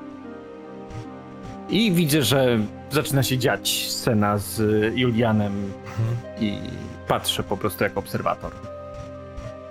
[1.69, 2.59] I widzę, że
[2.91, 4.61] zaczyna się dziać scena z
[4.99, 5.53] Julianem
[5.99, 6.17] Mhm.
[6.41, 6.59] i
[7.09, 8.53] patrzę po prostu jak obserwator.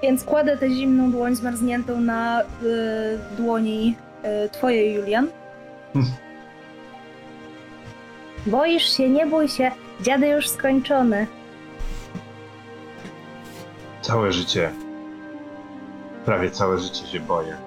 [0.06, 2.45] Więc kładę tę zimną dłoń zmarzniętą na y,
[3.38, 3.95] dłoni
[4.45, 5.28] y, twojej, Julian.
[5.93, 6.12] Hmm.
[8.45, 11.28] Boisz się, nie bój się, dziady już skończone.
[14.01, 14.72] Całe życie,
[16.26, 17.58] prawie całe życie się boję,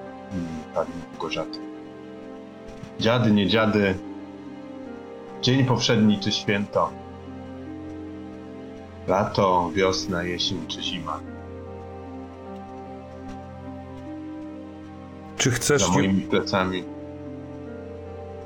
[0.74, 1.58] pani Małgorzaty.
[3.00, 3.94] Dziady, nie dziady,
[5.42, 6.90] dzień powszedni czy święto,
[9.06, 11.20] lato, wiosna, jesień czy zima.
[15.38, 16.84] Czy chcesz, Za moimi plecami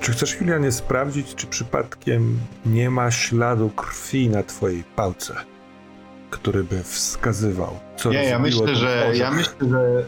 [0.00, 5.34] czy chcesz, Julianie, sprawdzić, czy przypadkiem nie ma śladu krwi na twojej pałce?
[6.32, 10.04] który by wskazywał, co Nie, ja myślę, że ja myślę, że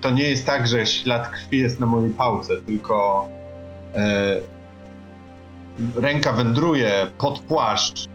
[0.00, 3.28] to nie jest tak, że ślad krwi jest na mojej pałce, tylko
[3.94, 4.40] e,
[5.96, 8.06] ręka wędruje pod płaszcz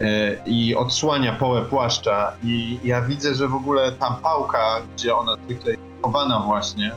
[0.00, 5.36] e, i odsłania połę płaszcza i ja widzę, że w ogóle ta pałka, gdzie ona
[5.44, 6.92] zwykle chowana właśnie,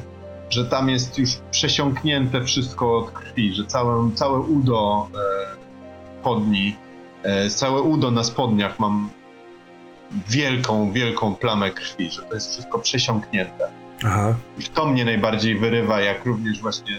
[0.49, 6.75] że tam jest już przesiąknięte wszystko od krwi, że całe, całe udo e, spodni,
[7.23, 9.09] e, całe udo na spodniach mam
[10.27, 13.69] wielką, wielką plamę krwi, że to jest wszystko przesiąknięte.
[14.05, 14.35] Aha.
[14.59, 16.97] I to mnie najbardziej wyrywa, jak również właśnie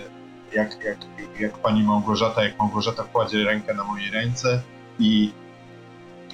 [0.53, 0.99] jak, jak,
[1.41, 4.63] jak pani Małgorzata, jak Małgorzata kładzie rękę na mojej ręce
[4.99, 5.33] i,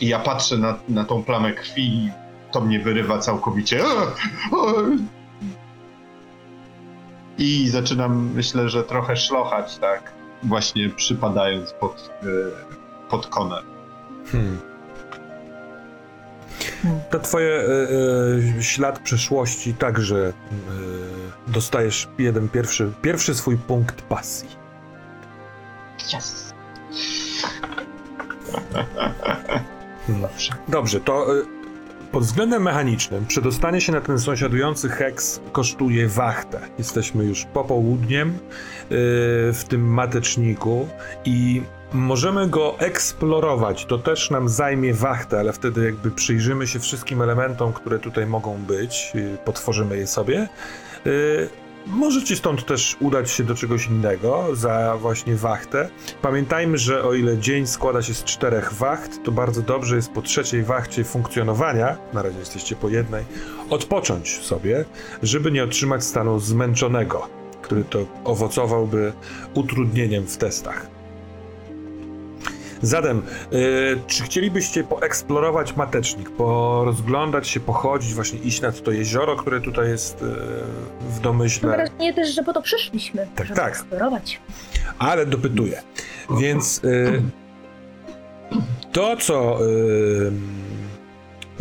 [0.01, 2.11] i ja patrzę na, na tą plamę krwi i
[2.53, 3.81] to mnie wyrywa całkowicie.
[7.39, 10.13] I zaczynam, myślę, że trochę szlochać, tak,
[10.43, 12.27] właśnie przypadając pod, e,
[13.11, 13.63] pod konę.
[14.33, 14.61] Hmm.
[17.11, 17.65] To twoje e,
[18.59, 20.33] e, ślad przeszłości także e,
[21.53, 24.49] dostajesz jeden pierwszy, pierwszy swój punkt pasji.
[26.15, 26.55] Yes.
[30.07, 30.29] Hmm.
[30.69, 31.27] Dobrze, to
[32.17, 36.61] pod względem mechanicznym przedostanie się na ten sąsiadujący heks kosztuje wachtę.
[36.79, 38.35] Jesteśmy już popołudniem e,
[39.53, 40.89] w tym mateczniku
[41.25, 41.63] i
[41.93, 43.85] możemy go eksplorować.
[43.85, 48.57] To też nam zajmie wachtę, ale wtedy jakby przyjrzymy się wszystkim elementom, które tutaj mogą
[48.57, 50.49] być, e, potworzymy je sobie.
[51.07, 51.11] E,
[51.87, 55.89] Możecie stąd też udać się do czegoś innego za właśnie wachtę.
[56.23, 60.23] Pamiętajmy, że o ile dzień składa się z czterech wacht, to bardzo dobrze jest po
[60.23, 63.25] trzeciej wachcie funkcjonowania, na razie jesteście po jednej,
[63.71, 64.85] odpocząć sobie,
[65.23, 67.29] żeby nie otrzymać stanu zmęczonego,
[67.63, 69.13] który to owocowałby
[69.55, 70.87] utrudnieniem w testach.
[72.83, 73.23] Zatem,
[73.53, 79.89] y, czy chcielibyście poeksplorować matecznik, porozglądać się, pochodzić, właśnie iść nad to jezioro, które tutaj
[79.89, 80.25] jest y,
[81.01, 81.69] w Mam domyśle?
[81.77, 83.69] wrażenie też, że po to przyszliśmy, Tak, żeby tak.
[83.69, 84.41] eksplorować.
[84.99, 85.83] ale dopytuję.
[86.41, 87.23] Więc y,
[88.93, 90.33] to, co y,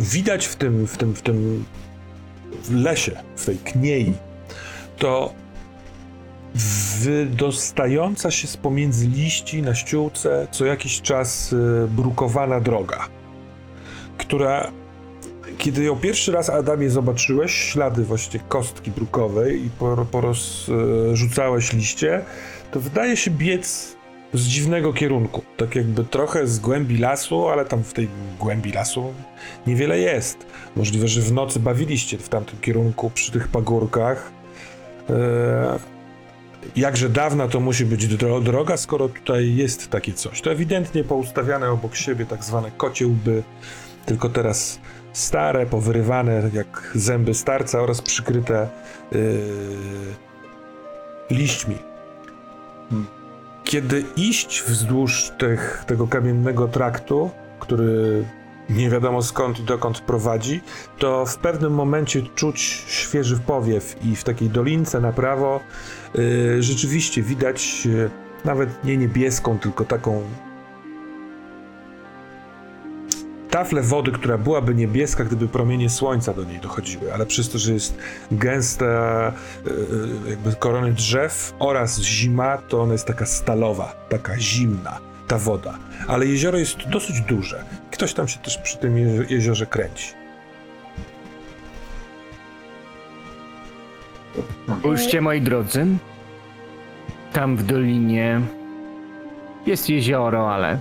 [0.00, 1.64] widać w tym, w tym, w tym
[2.70, 4.12] lesie, w tej kniei,
[4.98, 5.32] to
[7.00, 13.08] wydostająca się z pomiędzy liści na ściółce co jakiś czas y, brukowana droga,
[14.18, 14.72] która
[15.58, 22.24] kiedy ją pierwszy raz Adamie zobaczyłeś, ślady właśnie kostki brukowej i por- porozrzucałeś liście,
[22.70, 23.96] to wydaje się biec
[24.34, 25.42] z dziwnego kierunku.
[25.56, 29.12] Tak jakby trochę z głębi lasu, ale tam w tej głębi lasu
[29.66, 30.46] niewiele jest.
[30.76, 34.32] Możliwe, że w nocy bawiliście w tamtym kierunku przy tych pagórkach.
[35.10, 35.16] Eee,
[36.76, 40.40] jakże dawna to musi być dro- droga, skoro tutaj jest takie coś.
[40.40, 43.42] To ewidentnie poustawiane obok siebie tak zwane kocie łby,
[44.06, 44.78] tylko teraz
[45.12, 48.68] stare, powyrywane jak zęby starca oraz przykryte
[49.12, 49.20] yy,
[51.30, 51.78] liśćmi.
[53.64, 58.24] Kiedy iść wzdłuż tych, tego kamiennego traktu, który
[58.70, 60.60] nie wiadomo skąd i dokąd prowadzi,
[60.98, 65.60] to w pewnym momencie czuć świeży powiew i w takiej dolince na prawo
[66.60, 68.10] rzeczywiście widać yy,
[68.44, 70.22] nawet nie niebieską, tylko taką
[73.50, 77.72] taflę wody, która byłaby niebieska, gdyby promienie słońca do niej dochodziły, ale przez to, że
[77.72, 77.98] jest
[78.30, 79.32] gęsta
[79.66, 84.98] yy, jakby korony drzew oraz zima, to ona jest taka stalowa, taka zimna,
[85.28, 85.78] ta woda.
[86.08, 87.64] Ale jezioro jest dosyć duże.
[87.90, 90.25] Ktoś tam się też przy tym je- jeziorze kręci.
[94.78, 95.86] Spójrzcie, moi drodzy.
[97.32, 98.40] Tam w dolinie
[99.66, 100.78] jest jezioro, ale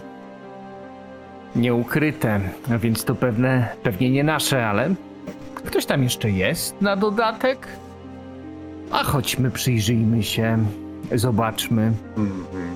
[1.56, 2.42] nieukryte,
[2.72, 4.90] a więc to pewne, pewnie nie nasze, ale
[5.56, 7.68] ktoś tam jeszcze jest na dodatek.
[8.92, 10.66] A chodźmy, przyjrzyjmy się,
[11.12, 11.94] zobaczmy.
[12.18, 12.76] Mhm.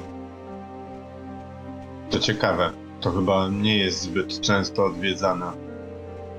[2.09, 2.69] To ciekawe.
[3.01, 5.53] To chyba nie jest zbyt często odwiedzana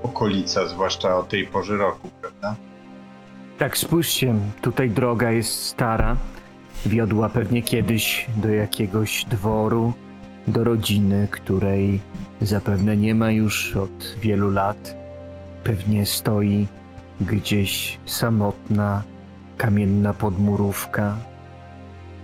[0.03, 2.55] okolica, zwłaszcza o tej porze roku, prawda?
[3.61, 6.17] Tak, spójrzcie, tutaj droga jest stara.
[6.85, 9.93] Wiodła pewnie kiedyś do jakiegoś dworu,
[10.47, 11.99] do rodziny, której
[12.41, 14.95] zapewne nie ma już od wielu lat.
[15.63, 16.67] Pewnie stoi
[17.21, 19.03] gdzieś samotna,
[19.57, 21.17] kamienna podmurówka.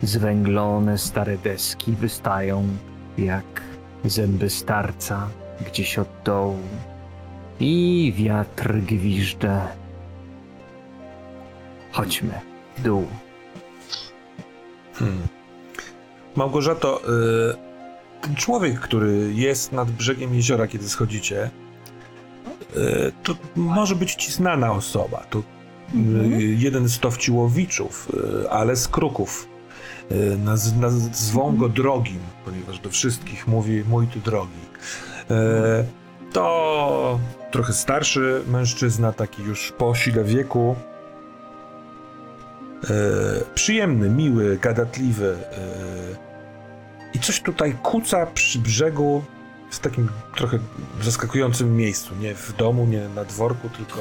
[0.02, 2.68] Zwęglone stare deski wystają
[3.18, 3.62] jak
[4.06, 5.28] zęby starca
[5.68, 6.60] gdzieś od dołu.
[7.60, 9.68] I wiatr gwiżdża
[11.98, 12.42] Chodźmy
[12.78, 13.08] w dół.
[14.94, 15.28] Hmm.
[16.36, 21.50] Małgorzato, y, ten człowiek, który jest nad brzegiem jeziora, kiedy schodzicie,
[22.76, 25.24] E, To może być ci znana osoba.
[25.30, 25.44] To e,
[25.94, 26.42] Mhm.
[26.42, 28.12] jeden z Towciłowiczów,
[28.50, 29.48] ale z Kruków.
[30.38, 34.60] Naz, nazwą go Drogim, ponieważ do wszystkich mówi mój ty drogi.
[36.34, 37.20] To
[37.52, 40.76] trochę starszy mężczyzna, taki już po sile wieku.
[42.84, 42.88] E,
[43.56, 45.38] Przyjemny, miły, gadatliwy.
[45.52, 45.58] e,
[47.14, 49.24] I coś tutaj kuca przy brzegu
[49.72, 50.60] w takim trochę
[51.02, 52.16] zaskakującym miejscu.
[52.16, 54.00] Nie w domu, nie na dworku, tylko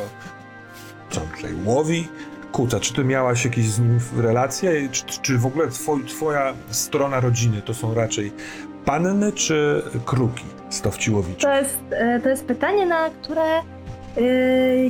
[1.11, 2.09] co on tutaj łowi,
[2.53, 2.81] kuca.
[2.81, 4.89] Czy ty miałaś jakieś z nim relacje?
[4.89, 8.33] Czy, czy w ogóle twoj, twoja strona rodziny to są raczej
[8.85, 11.41] panny czy kruki Stowciłowicz?
[11.43, 13.62] To jest, e, to jest pytanie, na które e,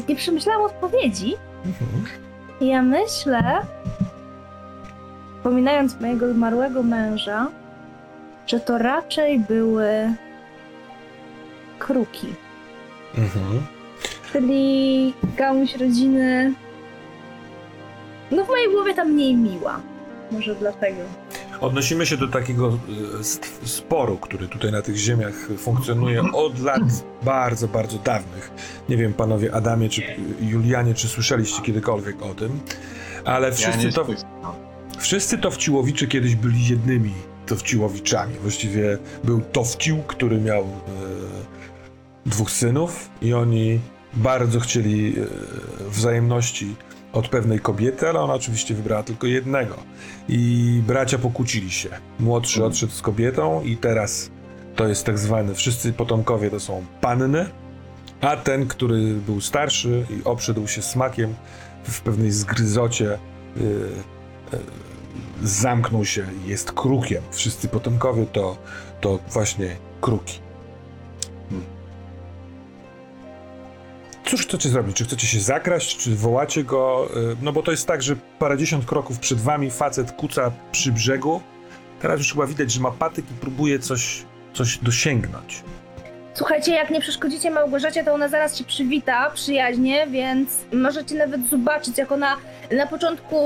[0.09, 1.34] nie przemyślałam odpowiedzi.
[1.66, 2.05] Mhm.
[2.61, 3.61] Ja myślę,
[5.36, 7.50] wspominając mojego zmarłego męża,
[8.46, 10.12] że to raczej były
[11.78, 12.26] kruki.
[13.18, 13.66] Mhm.
[14.32, 16.52] Czyli gałąź rodziny.
[18.30, 19.80] No w mojej głowie ta mniej miła.
[20.30, 21.00] Może dlatego.
[21.61, 22.78] Odnosimy się do takiego
[23.20, 26.82] e, sporu, który tutaj na tych ziemiach funkcjonuje od lat
[27.22, 28.50] bardzo, bardzo dawnych.
[28.88, 30.02] Nie wiem, panowie Adamie czy
[30.40, 32.61] Julianie, czy słyszeliście kiedykolwiek o tym,
[33.24, 34.22] ale wszyscy to, słyszę.
[34.98, 37.12] wszyscy Towciłowicze kiedyś byli jednymi
[37.46, 38.34] Towciłowiczami.
[38.42, 40.66] Właściwie był Towcił, który miał e,
[42.26, 43.80] dwóch synów i oni
[44.14, 46.74] bardzo chcieli e, wzajemności
[47.16, 49.76] od pewnej kobiety, ale ona oczywiście wybrała tylko jednego.
[50.28, 51.88] I bracia pokłócili się.
[52.20, 54.30] Młodszy odszedł z kobietą i teraz
[54.76, 57.46] to jest tak zwany, wszyscy potomkowie to są panny,
[58.20, 61.34] a ten, który był starszy i obszedł się smakiem
[61.84, 63.60] w pewnej zgryzocie, y,
[64.54, 64.58] y,
[65.42, 67.22] zamknął się i jest krukiem.
[67.30, 68.56] Wszyscy potomkowie to,
[69.00, 70.45] to właśnie kruki.
[74.26, 74.96] Cóż chcecie zrobić?
[74.96, 77.08] Czy chcecie się zakraść, czy wołacie go?
[77.32, 81.40] Y, No bo to jest tak, że parędziesiąt kroków przed wami facet kuca przy brzegu.
[82.00, 84.24] Teraz już chyba widać, że ma patyk i próbuje coś,
[84.54, 85.62] coś dosięgnąć.
[86.37, 91.99] Słuchajcie, jak nie przeszkodzicie Małgorzacie, to ona zaraz się przywita przyjaźnie, więc możecie nawet zobaczyć,
[91.99, 92.37] jak ona
[92.72, 93.37] na początku,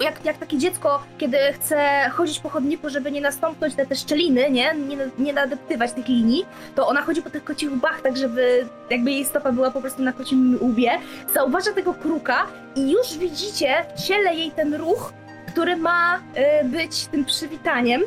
[0.00, 4.50] jak, jak takie dziecko, kiedy chce chodzić po chodniku, żeby nie nastąpnąć na te szczeliny,
[4.50, 4.74] nie?
[4.74, 9.10] Nie, nie nadeptywać tych linii, to ona chodzi po tych kocich łbach, tak żeby jakby
[9.10, 10.92] jej stopa była po prostu na kocim łbie.
[11.34, 13.74] Zauważa tego kruka i już widzicie,
[14.06, 15.12] ciele jej ten ruch,
[15.48, 18.02] który ma y, być tym przywitaniem.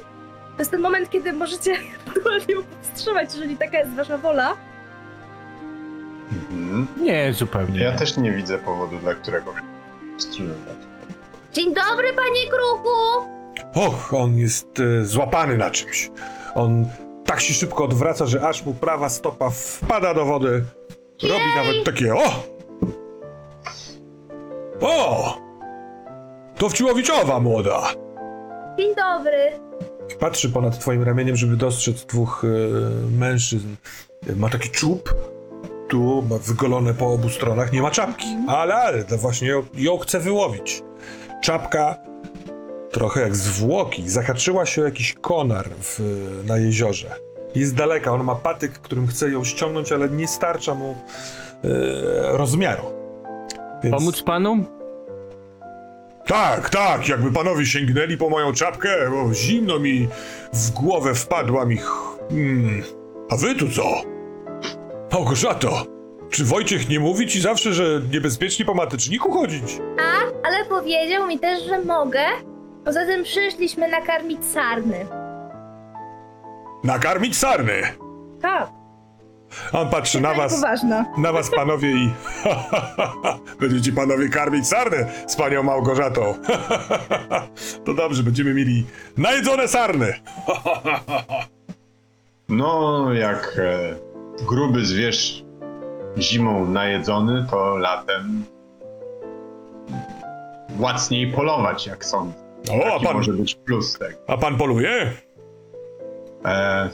[0.55, 1.71] To jest ten moment, kiedy możecie
[2.07, 4.53] ewentualnie ją powstrzymać, jeżeli taka jest wasza wola.
[6.31, 6.87] Mhm.
[6.97, 7.79] Nie, zupełnie.
[7.79, 7.97] Ja nie.
[7.97, 9.53] też nie widzę powodu, dla którego
[10.17, 10.77] wstrzymywać.
[11.53, 12.89] Dzień dobry, panie Kruku!
[13.75, 16.11] Och, on jest e, złapany na czymś.
[16.55, 16.85] On
[17.25, 20.63] tak się szybko odwraca, że aż mu prawa stopa wpada do wody.
[21.23, 22.43] Robi nawet takie o!
[24.81, 25.37] O!
[26.57, 27.81] To Wciłowiczowa młoda!
[28.79, 29.51] Dzień dobry.
[30.19, 32.47] Patrzy ponad twoim ramieniem, żeby dostrzec dwóch e,
[33.17, 33.75] mężczyzn.
[34.35, 35.15] Ma taki czub.
[35.89, 38.27] Tu ma wygolone po obu stronach, nie ma czapki.
[38.47, 40.83] Ale, ale, to właśnie ją, ją chce wyłowić.
[41.41, 41.97] Czapka
[42.91, 44.09] trochę jak zwłoki.
[44.09, 45.99] Zahaczyła się jakiś konar w,
[46.47, 47.15] na jeziorze.
[47.55, 50.95] Jest daleka, on ma patyk, którym chce ją ściągnąć, ale nie starcza mu
[51.63, 51.67] e,
[52.37, 52.83] rozmiaru.
[53.83, 53.95] Więc...
[53.95, 54.65] Pomóc panu?
[56.27, 60.07] Tak, tak, jakby panowie sięgnęli po moją czapkę, bo zimno mi
[60.53, 61.77] w głowę wpadła mi.
[61.77, 62.83] ch- Mm.
[63.29, 63.83] A wy tu co?
[65.11, 65.85] Małgorzato,
[66.29, 69.79] czy Wojciech nie mówi ci zawsze, że niebezpiecznie po mateczniku chodzić?
[69.99, 72.21] A, ale powiedział mi też, że mogę.
[72.85, 75.05] Poza tym przyszliśmy nakarmić sarny.
[76.83, 77.73] Nakarmić sarny!
[78.41, 78.69] Tak,
[79.71, 81.05] On patrzy na was, poważna.
[81.17, 82.13] na was panowie i...
[83.61, 86.33] Będziecie panowie karmić sarny z panią Małgorzatą.
[87.85, 88.85] to dobrze, będziemy mieli
[89.17, 90.13] najedzone sarny.
[92.49, 93.95] No, jak e,
[94.45, 95.43] gruby zwierz
[96.17, 98.45] zimą najedzony, to latem
[100.79, 102.33] łacniej polować, jak sądzę.
[102.71, 104.17] O, a pan, może być plus tego.
[104.27, 105.11] a pan poluje?
[106.45, 106.89] E,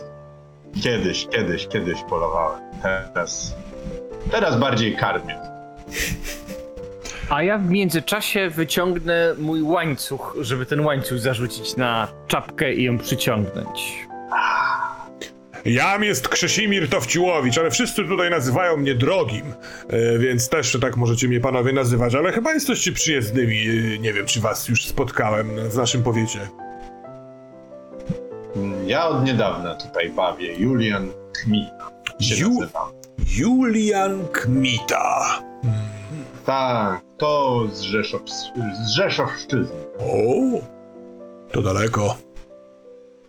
[0.83, 2.59] kiedyś, kiedyś, kiedyś polowałem.
[2.83, 3.55] Teraz,
[4.31, 5.39] teraz bardziej karmię.
[7.29, 12.97] A ja w międzyczasie wyciągnę mój łańcuch, żeby ten łańcuch zarzucić na czapkę i ją
[12.97, 14.07] przyciągnąć.
[15.65, 19.53] Jam jest Krzesimir Towciłowicz, ale wszyscy tutaj nazywają mnie drogim,
[19.89, 23.57] e, więc też tak możecie mnie panowie nazywać, ale chyba jesteście przyjezdnymi.
[23.95, 26.39] e, Nie wiem, czy was już spotkałem w naszym powiecie.
[28.89, 30.53] Ja od niedawna tutaj bawię.
[30.53, 32.67] Julian Kmita Ju-.
[33.37, 35.39] Julian Kmita.
[36.45, 38.21] Tak, to z, Rzeszow,
[38.83, 39.75] z Rzeszowszczyzny.
[39.99, 40.59] O,
[41.51, 42.15] to daleko.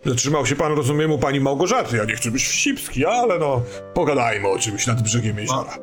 [0.05, 1.97] Zatrzymał się pan, rozumiem, u pani Małgorzaty.
[1.97, 3.61] Ja nie chcę być wścibski, ale no,
[3.93, 5.77] pogadajmy o czymś nad brzegiem jeziora.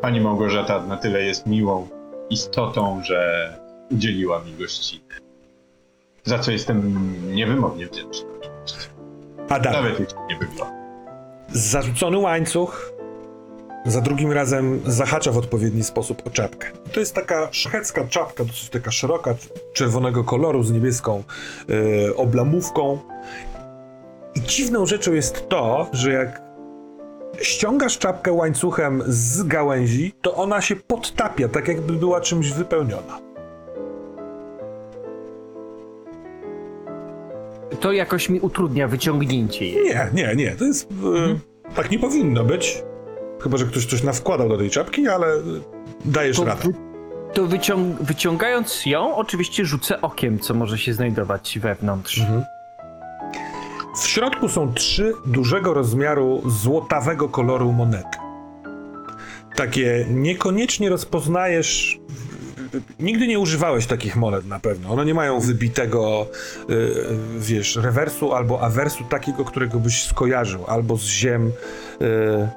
[0.00, 1.88] Pani Małgorzata na tyle jest miłą
[2.30, 3.50] istotą, że
[3.90, 5.04] udzieliła mi gościny.
[6.24, 8.39] Za co jestem niewymownie wdzięczny.
[9.50, 10.74] Adam, Nawet jeśli nie wygląda.
[11.52, 12.92] Zarzucony łańcuch
[13.86, 16.70] za drugim razem zahacza w odpowiedni sposób o czapkę.
[16.92, 19.34] To jest taka szwedzka czapka, dosyć taka szeroka,
[19.72, 21.22] czerwonego koloru z niebieską
[22.08, 22.98] e, oblamówką.
[24.34, 26.42] I dziwną rzeczą jest to, że jak
[27.42, 33.29] ściągasz czapkę łańcuchem z gałęzi, to ona się podtapia, tak jakby była czymś wypełniona.
[37.80, 39.84] To jakoś mi utrudnia wyciągnięcie jej.
[39.84, 40.88] Nie, nie, nie, to jest...
[40.92, 42.82] E, tak nie powinno być.
[43.42, 45.26] Chyba, że ktoś coś nawkładał do tej czapki, ale
[46.04, 46.68] dajesz To, radę.
[47.34, 52.18] to wyciąg, wyciągając ją, oczywiście rzucę okiem, co może się znajdować wewnątrz.
[52.20, 52.44] Mhm.
[53.96, 58.18] W środku są trzy dużego rozmiaru złotawego koloru monety.
[59.56, 61.98] Takie niekoniecznie rozpoznajesz.
[63.00, 64.90] Nigdy nie używałeś takich monet na pewno.
[64.90, 66.26] One nie mają wybitego,
[66.70, 66.94] y,
[67.38, 71.46] wiesz, rewersu albo awersu takiego, którego byś skojarzył, albo z ziem.
[72.02, 72.48] Y,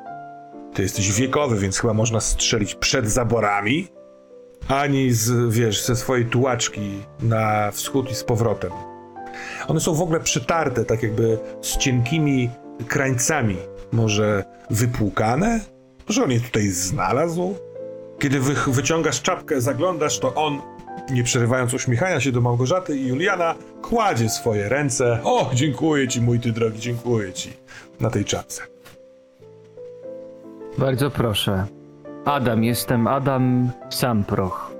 [0.73, 3.87] ty jesteś wiekowy, więc chyba można strzelić przed zaborami,
[4.67, 8.71] ani z, wiesz, ze swojej tułaczki na wschód i z powrotem.
[9.67, 12.49] One są w ogóle przytarte, tak jakby z cienkimi
[12.87, 13.57] krańcami.
[13.91, 15.59] Może wypłukane?
[16.09, 17.55] Może on je tutaj znalazł?
[18.23, 20.61] Kiedy wy, wyciągasz czapkę, zaglądasz, to on,
[21.09, 25.19] nie przerywając uśmiechania się do Małgorzaty i Juliana, kładzie swoje ręce.
[25.23, 27.53] O, dziękuję ci, mój ty drogi, dziękuję ci.
[27.99, 28.61] Na tej czapce.
[30.77, 31.65] Bardzo proszę.
[32.25, 34.71] Adam, jestem Adam Samproch.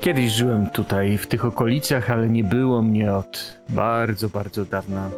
[0.00, 5.10] Kiedyś żyłem tutaj, w tych okolicach, ale nie było mnie od bardzo, bardzo dawna.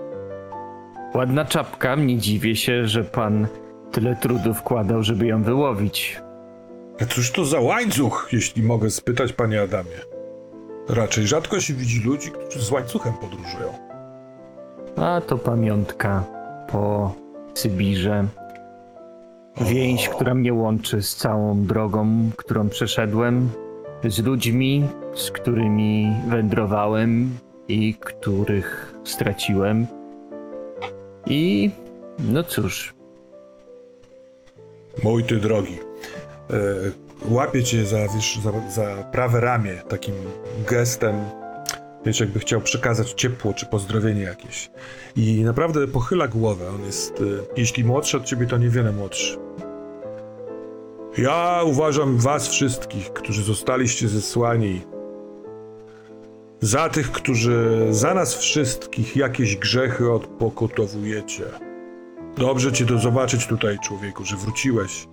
[1.14, 3.46] Ładna czapka, nie dziwię się, że pan
[3.92, 6.20] tyle trudu wkładał, żeby ją wyłowić.
[7.02, 9.96] A cóż to za łańcuch, jeśli mogę spytać, panie Adamie?
[10.88, 13.72] Raczej rzadko się widzi ludzi, którzy z łańcuchem podróżują.
[14.96, 16.24] A to pamiątka
[16.72, 17.14] po
[17.54, 18.26] Sybirze.
[19.60, 23.50] Więź, która mnie łączy z całą drogą, którą przeszedłem,
[24.04, 29.86] z ludźmi, z którymi wędrowałem i których straciłem.
[31.26, 31.70] I
[32.18, 32.94] no cóż,
[35.02, 35.78] Mój ty drogi,
[36.52, 40.14] e, łapię cię za, wiesz, za, za prawe ramię takim
[40.68, 41.14] gestem,
[42.06, 44.70] wiesz, jakby chciał przekazać ciepło czy pozdrowienie jakieś.
[45.16, 46.68] I naprawdę pochyla głowę.
[46.74, 47.24] On jest, e,
[47.56, 49.38] jeśli młodszy od ciebie, to niewiele młodszy.
[51.18, 54.80] Ja uważam was wszystkich, którzy zostaliście zesłani,
[56.60, 61.44] za tych, którzy za nas wszystkich jakieś grzechy odpokutowujecie.
[62.38, 65.06] Dobrze cię to zobaczyć tutaj, człowieku, że wróciłeś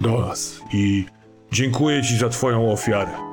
[0.00, 1.04] do nas i
[1.52, 3.30] dziękuję ci za twoją ofiarę.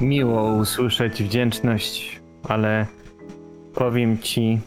[0.00, 2.86] miło usłyszeć wdzięczność, ale
[3.74, 4.60] powiem ci,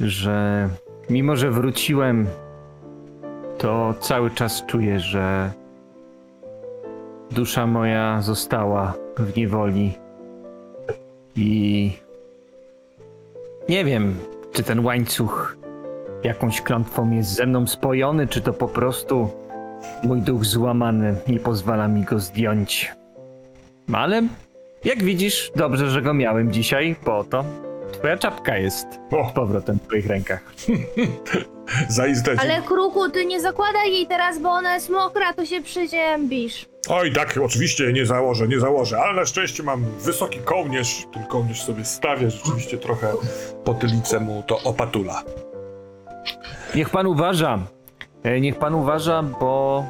[0.00, 0.68] że
[1.10, 2.26] mimo, że wróciłem,
[3.58, 5.52] to cały czas czuję, że
[7.30, 9.92] dusza moja została w niewoli.
[11.36, 11.92] I
[13.68, 14.16] nie wiem,
[14.52, 15.56] czy ten łańcuch
[16.24, 19.30] jakąś klątwą jest ze mną spojony, czy to po prostu
[20.02, 22.92] mój duch złamany nie pozwala mi go zdjąć.
[23.92, 24.22] Ale
[24.84, 27.44] jak widzisz, dobrze, że go miałem dzisiaj, bo to
[27.92, 30.40] twoja czapka jest O, z powrotem w twoich rękach.
[31.88, 36.68] zaiste Ale kruku, ty nie zakładaj jej teraz, bo ona jest mokra, to się przyziębisz.
[36.88, 41.06] Oj, tak, oczywiście nie założę, nie założę, ale na szczęście mam wysoki kołnierz.
[41.14, 43.12] Ten kołnierz sobie stawię, rzeczywiście trochę
[43.64, 45.22] Potylicę mu to opatula.
[46.74, 47.58] Niech pan uważa,
[48.22, 49.84] e, niech pan uważa, bo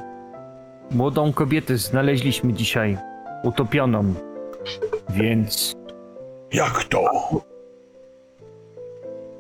[0.91, 2.99] młodą kobietę znaleźliśmy dzisiaj
[3.43, 4.15] utopioną.
[5.09, 5.77] Więc
[6.53, 7.11] Jak to?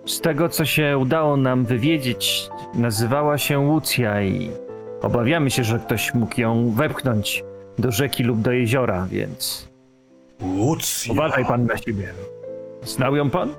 [0.06, 4.50] z tego, co się udało nam wywiedzieć, nazywała się Łucja i
[5.02, 7.44] obawiamy się, że ktoś mógł ją wepchnąć
[7.78, 9.68] do rzeki lub do jeziora, więc
[10.56, 11.12] Lucja.
[11.12, 12.12] uważaj pan na siebie.
[12.82, 13.54] Znał ją pan?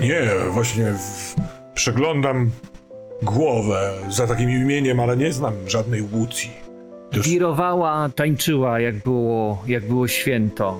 [0.00, 1.34] Nie, właśnie w...
[1.74, 2.50] przeglądam
[3.22, 6.50] głowę za takim imieniem, ale nie znam żadnej Łucji.
[7.12, 7.28] Już...
[7.28, 10.76] Wirowała, tańczyła, jak było, jak było święto.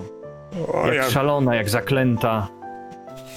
[0.72, 2.48] O, Jak ja, szalona, jak zaklęta.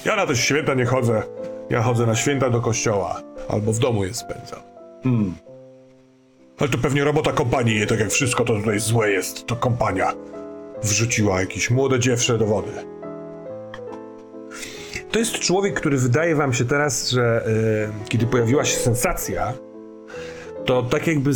[0.05, 1.23] ja na te święta nie chodzę.
[1.69, 4.59] Ja chodzę na święta do kościoła, albo w domu je spędzam.
[5.03, 5.35] Hmm.
[6.59, 10.13] Ale to pewnie robota kompanii, tak jak wszystko to tutaj złe jest, to kompania
[10.83, 12.71] wrzuciła jakieś młode dziewczę do wody.
[15.11, 17.45] To jest człowiek, który wydaje wam się teraz, że
[18.03, 19.53] e, kiedy pojawiła się sensacja,
[20.65, 21.31] to tak jakby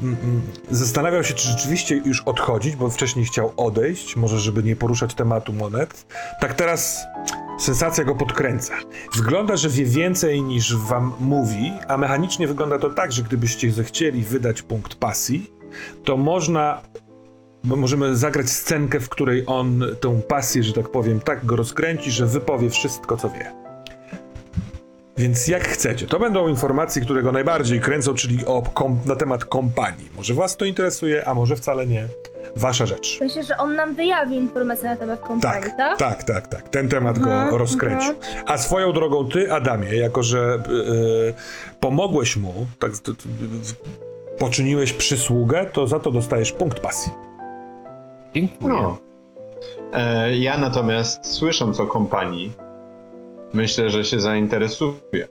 [0.00, 4.76] m, m, zastanawiał się, czy rzeczywiście już odchodzić, bo wcześniej chciał odejść, może żeby nie
[4.76, 6.06] poruszać tematu monet.
[6.40, 6.98] Tak teraz
[7.58, 8.74] sensacja go podkręca.
[9.16, 14.22] Wygląda, że wie więcej niż wam mówi, a mechanicznie wygląda to tak, że gdybyście zechcieli
[14.22, 15.50] wydać punkt pasji,
[16.04, 16.82] to można
[17.64, 22.26] możemy zagrać scenkę, w której on tą pasję, że tak powiem, tak go rozkręci, że
[22.26, 23.52] wypowie wszystko, co wie.
[25.18, 26.06] Więc jak chcecie.
[26.06, 30.08] To będą informacje, które go najbardziej kręcą, czyli o kom- na temat kompanii.
[30.16, 32.08] Może was to interesuje, a może wcale nie.
[32.56, 33.18] Wasza rzecz.
[33.20, 35.98] Myślę, że on nam wyjawi informacje na temat kompanii, Tak, tak?
[35.98, 36.68] tak, tak, tak.
[36.68, 38.14] Ten temat Mhm, go rozkręcił.
[38.46, 41.34] A swoją drogą ty, Adamie, jako że yy,
[41.80, 43.28] pomogłeś mu, tak, t- t-
[44.38, 47.12] poczyniłeś przysługę, to za to dostajesz punkt pasji.
[48.34, 48.74] Dziękuję.
[48.74, 48.98] No.
[49.92, 52.52] E, ja natomiast słysząc o kompanii,
[53.52, 55.28] myślę, że się zainteresuję.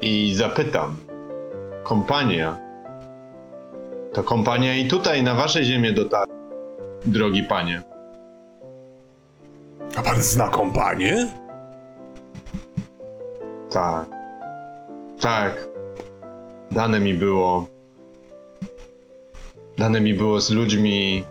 [0.00, 0.96] I zapytam.
[1.82, 2.58] Kompania.
[4.12, 6.34] To kompania i tutaj na wasze ziemię dotarła.
[7.06, 7.82] Drogi panie.
[9.96, 11.26] A pan zna kompanię?
[13.70, 14.06] Tak.
[15.20, 15.68] Tak.
[16.70, 17.66] Dane mi było.
[19.78, 21.24] Dane mi było z ludźmi.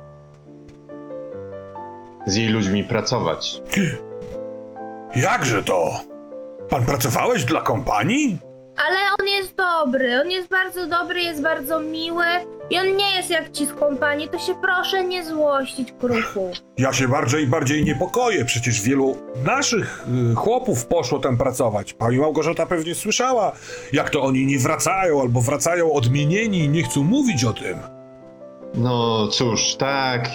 [2.25, 3.61] Z jej ludźmi pracować.
[5.15, 5.89] Jakże to?
[6.69, 8.37] Pan pracowałeś dla kompanii?
[8.87, 12.25] Ale on jest dobry, on jest bardzo dobry, jest bardzo miły
[12.69, 16.51] i on nie jest jak ci z kompanii, to się proszę nie złościć, kruchu.
[16.77, 18.45] Ja się bardziej i bardziej niepokoję.
[18.45, 21.93] Przecież wielu naszych y, chłopów poszło tam pracować.
[21.93, 23.51] Pani Małgorzata pewnie słyszała,
[23.93, 27.77] jak to oni nie wracają, albo wracają odmienieni i nie chcą mówić o tym.
[28.73, 30.29] No cóż, tak.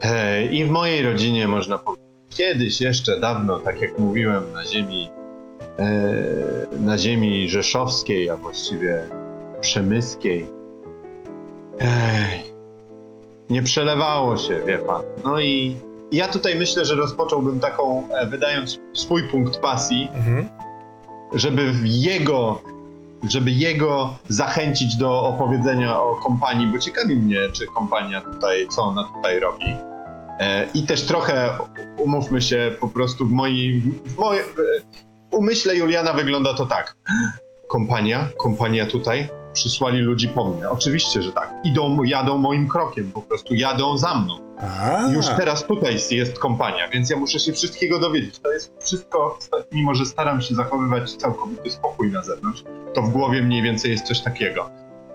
[0.00, 5.10] Hej, I w mojej rodzinie można powiedzieć, kiedyś jeszcze dawno, tak jak mówiłem, na ziemi,
[5.10, 5.23] e,
[6.80, 9.02] na ziemi rzeszowskiej, a właściwie
[9.60, 10.46] przemyskiej,
[11.80, 12.42] ej,
[13.50, 15.02] nie przelewało się, wie pan.
[15.24, 15.76] No i
[16.12, 20.48] ja tutaj myślę, że rozpocząłbym taką, e, wydając swój punkt pasji, Mhm.
[21.34, 22.60] żeby jego,
[23.28, 29.04] żeby jego zachęcić do opowiedzenia o kompanii, bo ciekawi mnie, czy kompania tutaj, co ona
[29.16, 29.76] tutaj robi.
[30.40, 31.50] E, I też trochę,
[31.98, 34.82] umówmy się, po prostu w moim, w moim e,
[35.34, 36.96] umyśle Juliana wygląda to tak.
[37.68, 40.70] Kompania, kompania tutaj, przysłali ludzi po mnie.
[40.70, 41.54] Oczywiście, że tak.
[41.64, 44.38] Idą, jadą moim krokiem, po prostu jadą za mną.
[44.58, 48.38] A, Już teraz tutaj jest kompania, więc ja muszę się wszystkiego dowiedzieć.
[48.38, 49.38] To jest wszystko,
[49.72, 54.04] mimo że staram się zachowywać całkowity spokój na zewnątrz, to w głowie mniej więcej jest
[54.04, 54.70] coś takiego.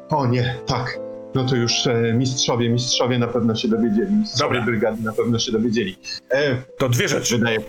[0.10, 1.00] O nie, tak.
[1.36, 4.16] No to już e, mistrzowie, mistrzowie na pewno się dowiedzieli.
[4.16, 4.66] Mistrzowie Dobra.
[4.66, 5.98] brygady na pewno się dowiedzieli.
[6.32, 7.38] E, to dwie rzeczy.
[7.38, 7.60] wydaje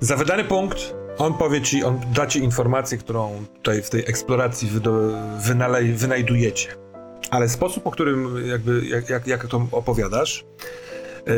[0.00, 4.68] Za wydany punkt on powie ci, on da ci informację, którą tutaj w tej eksploracji
[4.68, 4.92] wydo,
[5.38, 6.68] wynale, wynajdujecie.
[7.30, 10.44] Ale sposób, po którym jakby, jak, jak, jak to opowiadasz,
[11.26, 11.32] yy,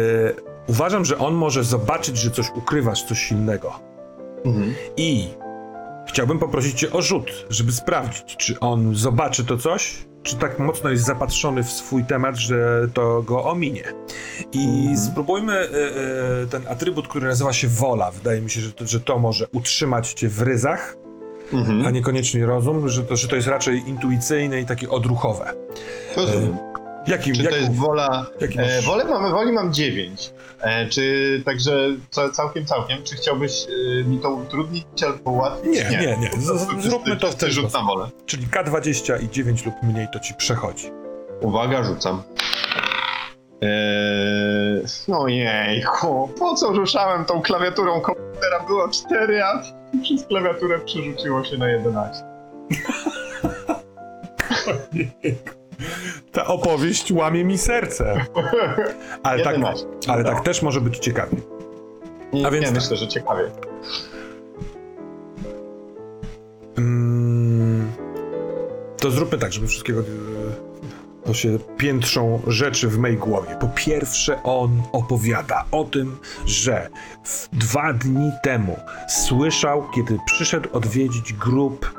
[0.66, 3.72] uważam, że on może zobaczyć, że coś ukrywasz, coś silnego.
[4.44, 4.74] Mhm.
[4.96, 5.28] I
[6.08, 10.90] chciałbym poprosić cię o rzut, żeby sprawdzić, czy on zobaczy to coś, czy tak mocno
[10.90, 13.84] jest zapatrzony w swój temat, że to go ominie.
[14.52, 18.10] I spróbujmy e, e, ten atrybut, który nazywa się wola.
[18.10, 20.96] Wydaje mi się, że to, że to może utrzymać cię w ryzach,
[21.52, 21.86] Mhm.
[21.86, 25.52] a niekoniecznie rozum, że to, że to jest raczej intuicyjne i takie odruchowe.
[26.16, 26.56] Rozumiem.
[27.06, 28.26] Jakim, Czy to jest wola...
[28.56, 30.32] E, wolę mamy, woli mam 9.
[30.60, 33.66] E, czy także ca, całkiem, całkiem, czy chciałbyś
[34.00, 35.72] e, mi to utrudnić albo ułatwić?
[35.74, 36.30] Nie, nie, nie.
[36.40, 38.08] Z- z- Czysty- zróbmy to w ten rzut na wolę.
[38.26, 40.90] Czyli K20 i 9 lub mniej to ci przechodzi.
[41.40, 42.22] Uwaga, rzucam.
[43.62, 48.60] Eee, no jejku, po co ruszałem tą klawiaturą komputera?
[48.66, 49.62] Było 4, a
[50.02, 52.24] przez klawiaturę przerzuciło się na 11.
[56.32, 58.24] Ta opowieść łamie mi serce.
[59.22, 59.86] Ale tak, 11.
[60.08, 60.30] ale No.
[60.30, 61.36] tak też może być ciekawie.
[62.32, 62.82] Nie, a więc nie tak.
[62.82, 63.50] myślę, że ciekawie.
[66.78, 67.92] Mm,
[69.00, 70.02] to zróbmy tak, żeby wszystkiego.
[71.24, 73.56] To się piętrzą rzeczy w mej głowie.
[73.60, 76.88] Po pierwsze, on opowiada o tym, że
[77.24, 78.76] w dwa dni temu
[79.08, 81.94] słyszał, kiedy przyszedł odwiedzić grób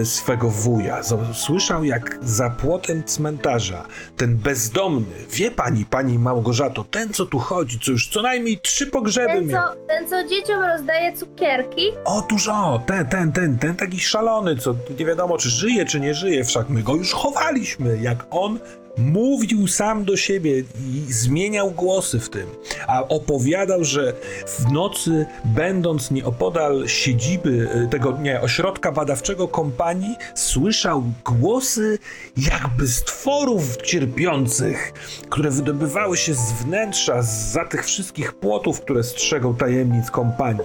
[0.00, 1.00] y, swego wuja.
[1.32, 3.86] Słyszał, jak za płotem cmentarza
[4.16, 8.86] ten bezdomny, wie pani, pani Małgorzato, ten co tu chodzi, co już co najmniej trzy
[8.86, 9.68] pogrzeby Ten miał.
[9.68, 14.74] co, ten, co dzieciom rozdaje cukierki, Otóż o, ten, ten, ten, ten taki szalony, co
[14.98, 18.58] nie wiadomo, czy żyje, czy nie żyje, wszak my go już chowaliśmy, jak on
[18.96, 22.46] mówił sam do siebie i zmieniał głosy w tym,
[22.86, 24.12] a opowiadał, że
[24.46, 31.98] w nocy, będąc nieopodal siedziby y, tego, nie, ośrodka badawczego kompanii, słyszał głosy
[32.36, 34.92] jakby stworów cierpiących,
[35.28, 40.64] które wydobywały się z wnętrza, za tych wszystkich płotów, które strzegą tajemnic kompanii.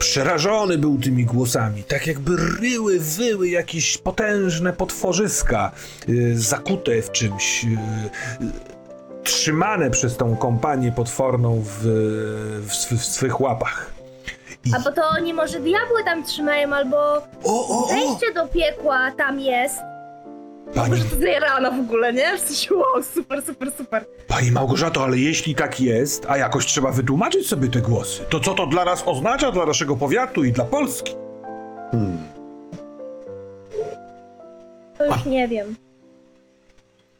[0.00, 5.70] Przerażony był tymi głosami, tak jakby ryły, wyły jakieś potężne potworzyska,
[6.08, 11.78] y, zakute w czymś, y, y, trzymane przez tą kompanię potworną w,
[12.66, 13.90] w, sw- w swych łapach.
[14.64, 17.86] I, albo to oni może diabły tam trzymają, albo o, o, o!
[17.86, 19.78] wejście do piekła tam jest.
[20.74, 22.36] Pani, Może to zjarana w ogóle, nie?
[22.36, 24.04] W sensie, wow, super, super, super.
[24.28, 28.54] pani Małgorzato, ale jeśli tak jest, a jakoś trzeba wytłumaczyć sobie te głosy, to co
[28.54, 31.14] to dla nas oznacza, dla naszego powiatu i dla Polski?
[31.90, 32.18] Hmm.
[34.98, 35.76] To już nie wiem.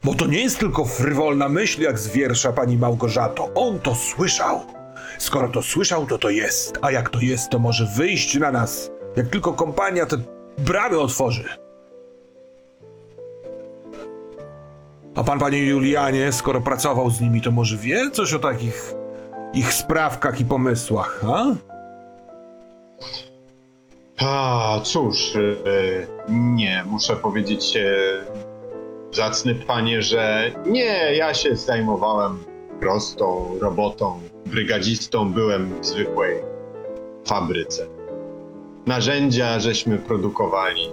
[0.03, 3.49] Bo to nie jest tylko frywolna myśl, jak z wiersza pani Małgorzato.
[3.55, 4.61] On to słyszał.
[5.19, 6.79] Skoro to słyszał, to to jest.
[6.81, 8.91] A jak to jest, to może wyjść na nas.
[9.15, 10.17] Jak tylko kompania te
[10.57, 11.43] bramy otworzy.
[15.15, 18.93] A pan, panie Julianie, skoro pracował z nimi, to może wie coś o takich
[19.53, 21.45] ich sprawkach i pomysłach, a?
[24.25, 25.39] A, cóż, e,
[26.29, 27.81] nie, muszę powiedzieć, e,
[29.11, 32.43] zacny panie, że nie, ja się zajmowałem
[32.79, 36.37] prostą robotą, brygadzistą byłem w zwykłej
[37.25, 37.87] fabryce.
[38.85, 40.87] Narzędzia żeśmy produkowali.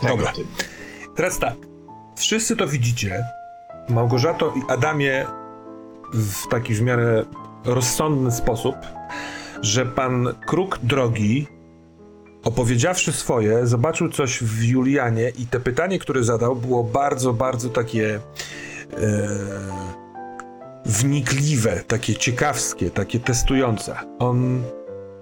[0.00, 0.32] Tego Dobra.
[0.32, 0.48] typu.
[1.16, 1.73] Teraz tak.
[2.16, 3.24] Wszyscy to widzicie.
[3.88, 5.26] Małgorzato i Adamie
[6.12, 7.24] w taki w miarę
[7.64, 8.76] rozsądny sposób,
[9.62, 11.46] że pan Kruk Drogi,
[12.44, 18.14] opowiedziawszy swoje, zobaczył coś w Julianie i te pytanie, które zadał, było bardzo, bardzo takie
[18.14, 18.20] e,
[20.84, 23.96] wnikliwe, takie ciekawskie, takie testujące.
[24.18, 24.62] On,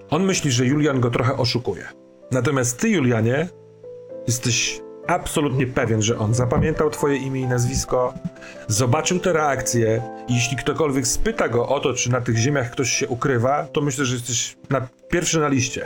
[0.09, 1.87] on myśli, że Julian go trochę oszukuje.
[2.31, 3.49] Natomiast ty, Julianie,
[4.27, 8.13] jesteś absolutnie pewien, że on zapamiętał twoje imię i nazwisko,
[8.67, 12.91] zobaczył te reakcje i jeśli ktokolwiek spyta go o to, czy na tych ziemiach ktoś
[12.91, 15.85] się ukrywa, to myślę, że jesteś na pierwszy na liście.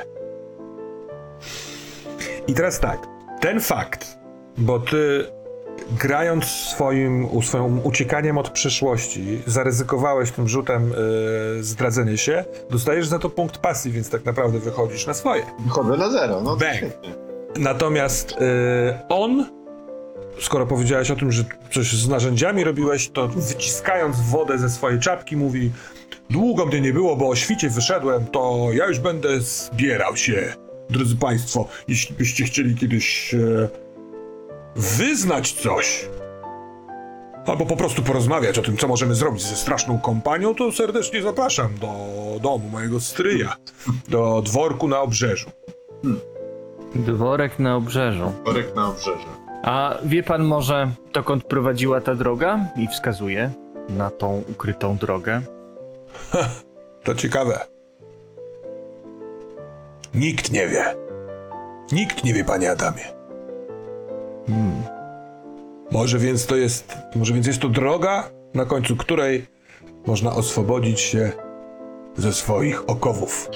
[2.48, 3.08] I teraz tak,
[3.40, 4.18] ten fakt,
[4.58, 5.26] bo ty
[5.92, 10.90] grając swoim, swoim uciekaniem od przeszłości, zaryzykowałeś tym rzutem
[11.56, 15.44] yy, zdradzenie się, dostajesz za to punkt pasji, więc tak naprawdę wychodzisz na swoje.
[15.70, 16.94] Chodzę na zero, no Bang.
[17.60, 18.36] Natomiast y,
[19.10, 19.46] on,
[20.40, 25.38] skoro powiedziałeś o tym, że coś z narzędziami robiłeś, to wyciskając wodę ze swojej czapki
[25.38, 25.72] mówi
[26.30, 30.54] Długo mnie nie było, bo o świcie wyszedłem, to ja już będę zbierał się.
[30.90, 33.70] Drodzy Państwo, jeśli byście chcieli kiedyś e,
[34.76, 36.06] wyznać coś,
[37.46, 41.78] albo po prostu porozmawiać o tym, co możemy zrobić ze straszną kompanią, to serdecznie zapraszam
[41.78, 41.88] do
[42.42, 43.56] domu mojego stryja,
[44.10, 45.52] do dworku na obrzeżu.
[46.96, 48.32] Dworek na obrzeżu.
[48.46, 49.28] Worek na obrzeże.
[49.64, 52.60] A wie pan może, dokąd prowadziła ta droga?
[52.78, 53.52] I wskazuje
[53.90, 55.42] na tą ukrytą drogę.
[57.04, 57.60] To ciekawe.
[60.14, 60.96] Nikt nie wie.
[61.92, 63.04] Nikt nie wie, panie Adamie.
[64.48, 64.84] Hmm.
[65.92, 66.98] Może więc to jest.
[67.16, 69.46] Może więc jest to droga, na końcu której
[70.08, 71.32] można oswobodzić się
[72.18, 73.50] ze swoich okowów.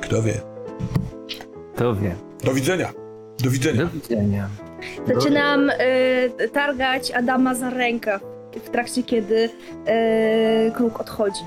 [0.00, 0.53] Kto wie?
[1.76, 2.14] To wie.
[2.44, 2.92] Do widzenia.
[3.44, 3.84] Do widzenia.
[3.84, 4.48] Do widzenia.
[5.06, 8.20] Zaczynam y, targać Adama za rękę
[8.64, 9.34] w trakcie, kiedy
[10.68, 11.44] y, kruk odchodzi.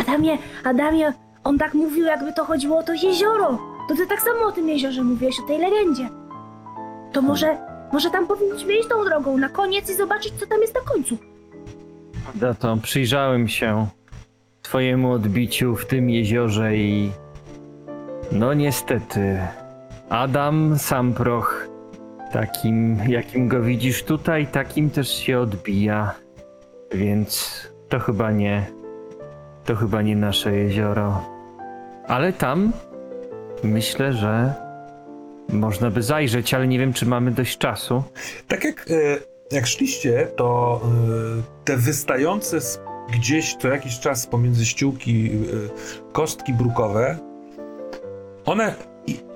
[0.00, 1.12] Adamie, Adamie,
[1.44, 3.58] on tak mówił, jakby to chodziło o to jezioro.
[3.88, 6.08] To ty tak samo o tym jeziorze mówiłeś, o tej legendzie.
[7.12, 7.58] To może,
[7.92, 11.18] może tam powinniśmy iść tą drogą na koniec i zobaczyć, co tam jest na końcu.
[12.40, 13.86] Za to przyjrzałem się
[14.62, 17.10] twojemu odbiciu w tym jeziorze i...
[18.32, 19.38] No niestety,
[20.08, 21.68] Adam Samproch,
[22.32, 26.14] takim jakim go widzisz tutaj, takim też się odbija.
[26.92, 28.66] Więc to chyba nie...
[29.64, 31.22] To chyba nie nasze jezioro.
[32.08, 32.72] Ale tam
[33.62, 34.54] myślę, że
[35.48, 38.02] można by zajrzeć, ale nie wiem, czy mamy dość czasu.
[38.48, 38.94] Tak jak, e,
[39.52, 42.58] jak szliście, to e, te wystające
[43.14, 47.25] gdzieś co jakiś czas pomiędzy ściółki e, kostki brukowe
[48.46, 48.74] one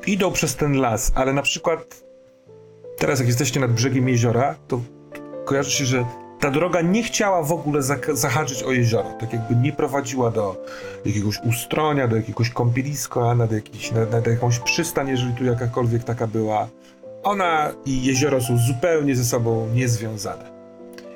[0.06, 2.04] idą przez ten las, ale na przykład
[2.98, 4.80] teraz jak jesteście nad brzegiem jeziora, to
[5.44, 6.04] kojarzy się, że
[6.40, 7.82] ta droga nie chciała w ogóle
[8.12, 9.10] zahaczyć o jezioro.
[9.20, 10.64] Tak jakby nie prowadziła do
[11.04, 16.26] jakiegoś ustronia, do jakiegoś kąpieliska, nad, jakiś, nad, nad jakąś przystań, jeżeli tu jakakolwiek taka
[16.26, 16.68] była.
[17.22, 20.50] Ona i jezioro są zupełnie ze sobą niezwiązane.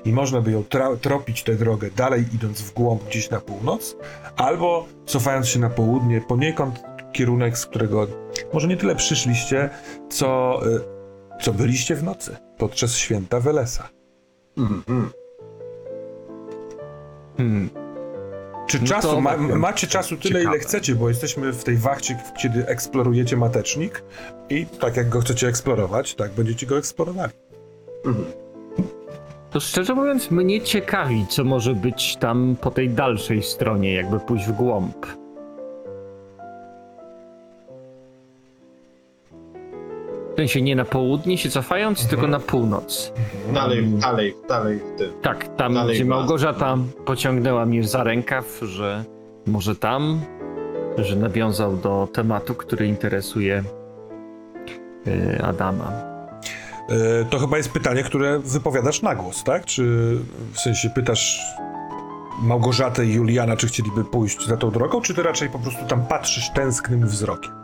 [0.04, 0.64] I można by ją
[1.00, 3.96] tropić tę drogę dalej idąc w głąb gdzieś na północ,
[4.36, 8.06] albo cofając się na południe, poniekąd kierunek, z którego
[8.52, 9.70] może nie tyle przyszliście,
[10.10, 10.80] co, y,
[11.42, 13.88] co byliście w nocy podczas święta Welesa.
[14.58, 15.10] Mhm.
[17.36, 17.70] Hmm.
[18.66, 20.56] Czy No czasu, ma, tak, macie czasu tyle, ciekawe.
[20.56, 24.02] ile chcecie, bo jesteśmy w tej wachcie, kiedy eksplorujecie matecznik
[24.50, 27.32] i tak jak go chcecie eksplorować, tak będziecie go eksplorowali.
[28.06, 28.24] Mhm.
[29.50, 34.46] To szczerze mówiąc, mnie ciekawi, co może być tam po tej dalszej stronie, jakby pójść
[34.46, 35.06] w głąb.
[40.34, 42.10] W sensie nie na południe się cofając, Mhm.
[42.10, 43.12] tylko na północ.
[43.54, 45.12] Dalej, dalej, dalej w tym.
[45.22, 46.04] Tak, tam Dalej gdzie.
[46.04, 49.04] Małgorzata pociągnęła mnie za rękaw, że
[49.46, 50.20] może tam,
[50.98, 53.62] że nawiązał do tematu, który interesuje
[55.06, 55.92] e, Adama.
[56.88, 59.64] E, to chyba jest pytanie, które wypowiadasz na głos, tak?
[59.64, 59.82] Czy
[60.52, 61.40] w sensie pytasz
[62.42, 66.06] Małgorzatę i Juliana, czy chcieliby pójść za tą drogą, czy ty raczej po prostu tam
[66.06, 67.63] patrzysz tęsknym wzrokiem?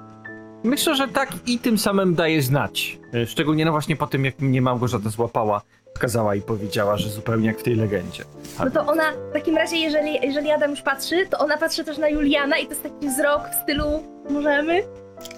[0.65, 2.99] Myślę, że tak i tym samym daje znać.
[3.15, 5.63] E, Szczególnie no właśnie po tym, jak mnie Małgorzata złapała,
[5.95, 8.25] wskazała i powiedziała, że zupełnie jak w tej legendzie.
[8.65, 11.99] No to ona w takim razie, jeżeli, jeżeli Adam już patrzy, to ona patrzy też
[11.99, 13.85] na Juliana i to jest taki wzrok w stylu
[14.31, 14.83] możemy?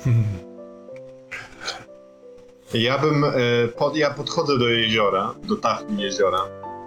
[2.74, 3.28] Ja bym, e,
[3.68, 6.38] pod, ja podchodzę do jeziora, do tafli jeziora.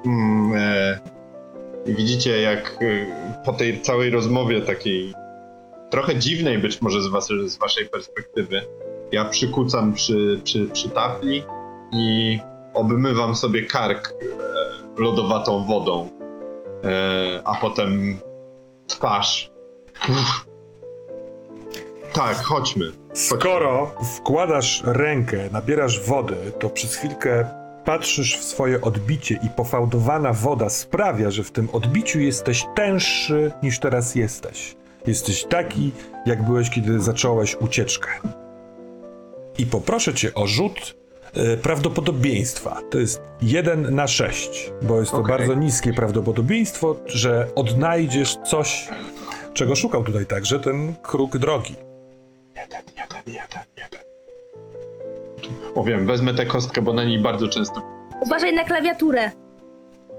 [0.06, 1.00] Mm, e,
[1.86, 5.14] i widzicie, jak e, po tej całej rozmowie takiej
[5.96, 8.62] trochę dziwnej być może z, was, z waszej perspektywy,
[9.12, 11.44] ja przykucam przy, przy, przy tafli
[11.92, 12.40] i
[12.74, 16.10] obmywam sobie kark e, lodowatą wodą,
[16.84, 18.20] e, a potem
[18.88, 19.52] twarz.
[20.10, 20.46] Uff.
[22.14, 22.92] Tak, chodźmy.
[23.14, 27.46] Skoro wkładasz rękę, nabierasz wody, to przez chwilkę
[27.86, 33.80] patrzysz w swoje odbicie i pofałdowana woda sprawia, że w tym odbiciu jesteś tęższy niż
[33.80, 34.76] teraz jesteś.
[35.08, 35.92] Jesteś taki,
[36.26, 38.10] jak byłeś, kiedy zacząłeś ucieczkę.
[39.58, 40.96] I poproszę cię o rzut
[41.34, 42.82] e, prawdopodobieństwa.
[42.92, 45.38] To jest 1 na 6, bo jest to Okej.
[45.38, 48.90] bardzo niskie prawdopodobieństwo, że odnajdziesz coś,
[49.54, 51.76] czego szukał tutaj także ten kruk drogi.
[52.56, 54.00] Jeden, jeden, jeden, jeden.
[55.76, 57.82] O wiem, wezmę tę kostkę, bo na niej bardzo często.
[58.22, 59.32] Uważaj na klawiaturę.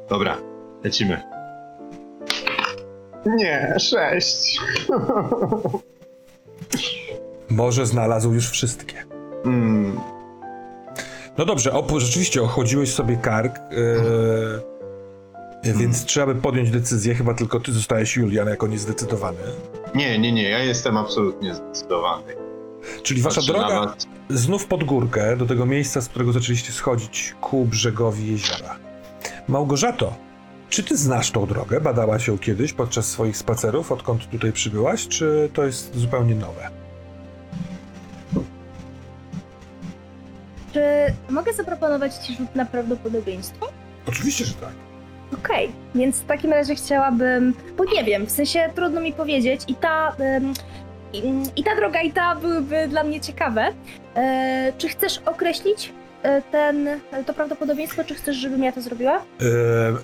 [0.08, 0.36] Dobra,
[0.84, 1.35] lecimy.
[3.27, 4.59] Nie, sześć.
[7.51, 9.05] Może znalazł już wszystkie.
[9.44, 10.01] Mm,
[11.39, 13.62] No dobrze, opo- rzeczywiście ochodziłeś sobie kark, e,
[15.73, 17.15] więc trzeba by podjąć decyzję.
[17.15, 19.39] Chyba tylko ty zostałeś Julian jako niezdecydowany.
[19.94, 22.35] nie, nie, nie, ja jestem absolutnie zdecydowany.
[23.03, 24.07] Czyli wasza Patrzę droga was.
[24.31, 28.77] znów pod górkę, do tego miejsca, z którego zaczęliście schodzić ku brzegowi jeziora.
[29.48, 30.15] Małgorzato,
[30.70, 31.80] czy ty znasz tą drogę?
[31.80, 36.70] Badałaś ją kiedyś podczas swoich spacerów, odkąd tutaj przybyłaś, czy to jest zupełnie nowe?
[40.72, 40.82] Czy
[41.30, 43.68] mogę zaproponować ci rzut na prawdopodobieństwo?
[44.09, 44.72] Oczywiście, że tak.
[45.34, 49.74] Okej, więc w takim razie chciałabym, bo nie wiem, w sensie trudno mi powiedzieć i
[49.74, 50.55] ta, ym,
[51.12, 53.72] i, i ta droga i ta byłyby dla mnie ciekawe.
[54.14, 55.93] E, czy chcesz określić
[56.52, 56.88] ten,
[57.26, 59.16] to prawdopodobieństwo, czy chcesz, żebym ja to zrobiła?
[59.16, 59.22] E,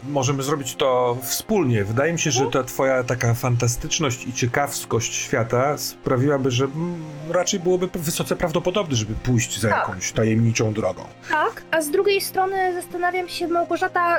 [0.08, 1.84] możemy zrobić to wspólnie.
[1.84, 6.66] Wydaje mi się, że ta twoja taka fantastyczność i ciekawskość świata sprawiłaby, że
[7.30, 9.78] raczej byłoby wysoce prawdopodobne, żeby pójść za Tak.
[9.88, 11.04] jakąś tajemniczą drogą.
[11.30, 14.16] Tak, a z drugiej strony zastanawiam się, Małgorzata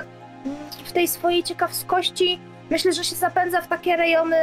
[0.85, 2.39] w tej swojej ciekawskości
[2.69, 4.35] myślę, że się zapędza w takie rejony,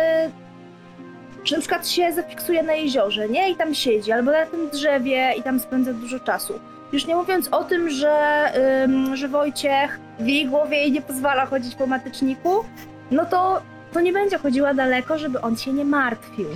[1.45, 3.51] że na przykład się zafiksuje na jeziorze, nie?
[3.51, 6.55] I tam siedzi, albo na tym drzewie i tam spędza dużo czasu.
[6.93, 8.45] Już nie mówiąc o tym, że,
[8.85, 12.65] ym, że Wojciech w jej głowie jej nie pozwala chodzić po mateczniku,
[13.11, 13.63] no to,
[13.93, 16.49] to nie będzie chodziła daleko, żeby on się nie martwił.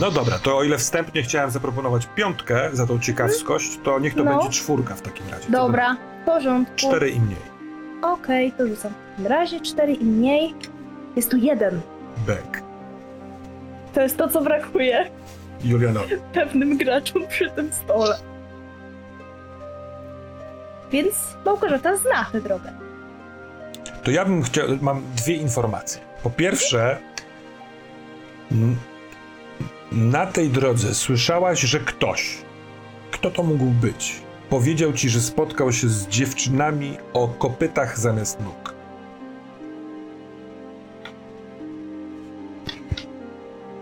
[0.00, 4.24] No dobra, to o ile wstępnie chciałem zaproponować piątkę za tą ciekawskość, to niech to
[4.24, 4.30] No.
[4.38, 5.50] będzie czwórka w takim razie.
[5.50, 6.74] Dobra, w porządku.
[6.76, 7.52] Cztery i mniej.
[8.02, 8.92] Okej, to rzucam.
[8.92, 10.54] W takim razie cztery i mniej.
[11.16, 11.80] Jest tu jeden.
[12.26, 12.62] Bek.
[13.94, 15.10] To jest to, co brakuje
[15.64, 16.14] Julianowi.
[16.32, 18.16] pewnym graczom przy tym stole.
[20.92, 21.14] Więc
[21.44, 22.72] Małgorzata zna tę drogę.
[24.04, 26.00] To ja bym chciał, mam dwie informacje.
[26.22, 26.98] Po pierwsze,
[29.92, 32.38] na tej drodze słyszałaś, że ktoś,
[33.10, 38.74] kto to mógł być, powiedział ci, że spotkał się z dziewczynami o kopytach zamiast nóg.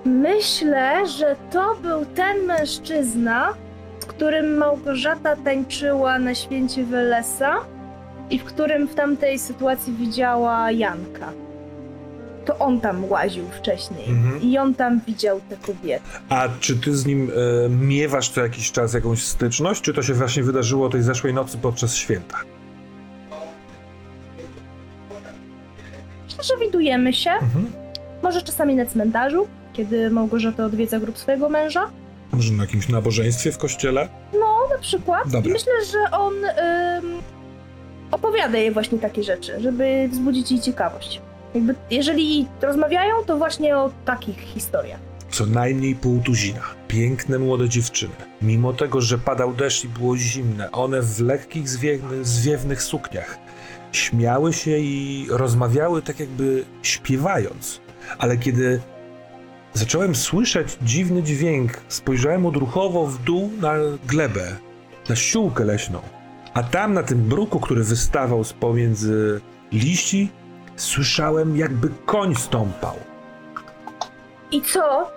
[0.05, 3.55] Myślę, że to był ten mężczyzna,
[4.21, 7.57] którym Małgorzata tańczyła na święcie Welesa
[8.31, 11.33] i w którym w tamtej sytuacji widziała Janka.
[12.45, 14.43] To on tam łaził wcześniej Mhm.
[14.43, 16.05] i on tam widział tę kobietę.
[16.29, 17.31] A czy ty z nim
[17.65, 21.59] e, miewasz co jakiś czas jakąś styczność, czy to się właśnie wydarzyło tej zeszłej nocy
[21.59, 22.37] podczas święta?
[26.27, 27.67] Myślę, że widujemy się, Mhm.
[28.23, 31.91] może czasami na cmentarzu, kiedy Małgorzata odwiedza grób swojego męża.
[32.33, 34.09] Może na jakimś nabożeństwie w kościele?
[34.71, 35.29] na przykład.
[35.29, 35.53] Dobra.
[35.53, 37.23] Myślę, że on ym,
[38.11, 41.21] opowiada jej właśnie takie rzeczy, żeby wzbudzić jej ciekawość.
[41.55, 45.01] Jakby, jeżeli rozmawiają, to właśnie o takich historiach.
[45.31, 46.61] Co najmniej pół tuzina.
[46.89, 48.15] Piękne młode dziewczyny.
[48.43, 53.39] Mimo tego, że padał deszcz i było zimne, one w lekkich, zwiewnych, zwiewnych sukniach
[53.93, 57.81] śmiały się i rozmawiały tak jakby śpiewając.
[58.19, 58.81] Ale kiedy
[59.75, 63.75] zacząłem słyszeć dziwny dźwięk, spojrzałem odruchowo w dół na
[64.07, 64.57] glebę,
[65.09, 66.01] na ściółkę leśną.
[66.55, 69.41] A tam na tym bruku, który wystawał z pomiędzy
[69.73, 70.33] liści,
[70.77, 72.97] słyszałem jakby koń stąpał.
[74.53, 75.11] I co?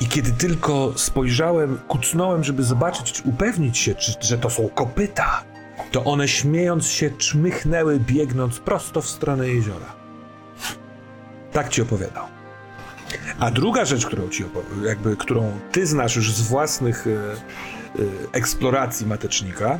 [0.00, 5.44] I kiedy tylko spojrzałem, kucnąłem, żeby zobaczyć, czy upewnić się, czy, że to są kopyta,
[5.92, 9.86] to one śmiejąc się czmychnęły, biegnąc prosto w stronę jeziora.
[11.52, 12.41] Tak ci opowiadał.
[13.42, 14.44] A druga rzecz, którą ci
[14.84, 17.34] jakby, którą ty znasz już z własnych e, e,
[18.32, 19.78] eksploracji matecznika,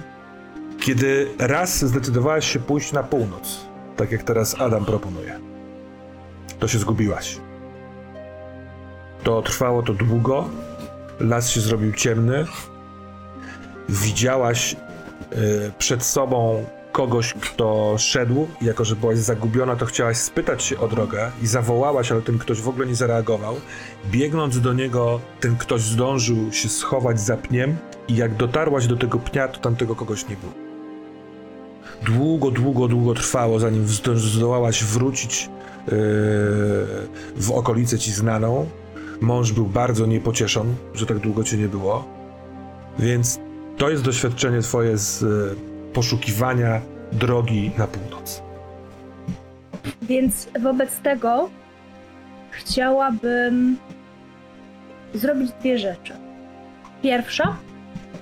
[0.80, 3.66] kiedy raz zdecydowałaś się pójść na północ,
[3.96, 5.40] tak jak teraz Adam proponuje,
[6.58, 7.38] to się zgubiłaś.
[9.22, 10.48] To trwało to długo.
[11.20, 12.44] Las się zrobił ciemny.
[13.88, 14.76] Widziałaś e,
[15.78, 18.46] przed sobą kogoś, kto szedł.
[18.60, 22.38] i Jako, że byłaś zagubiona, to chciałaś spytać się o drogę i zawołałaś, ale ten
[22.38, 23.56] ktoś w ogóle nie zareagował.
[24.10, 27.76] Biegnąc do niego, ten ktoś zdążył się schować za pniem
[28.08, 30.52] i jak dotarłaś do tego pnia, to tamtego kogoś nie było.
[32.02, 35.90] Długo, długo, długo trwało, zanim zdo- zdołałaś wrócić e,
[37.36, 38.66] w okolicę ci znaną.
[39.20, 42.04] Mąż był bardzo niepocieszony, że tak długo cię nie było.
[42.98, 43.38] Więc
[43.78, 46.80] to jest doświadczenie twoje z e, poszukiwania
[47.12, 48.42] drogi na północ.
[50.02, 51.50] Więc wobec tego
[52.50, 53.76] chciałabym
[55.14, 56.12] zrobić dwie rzeczy.
[57.02, 57.56] Pierwsza,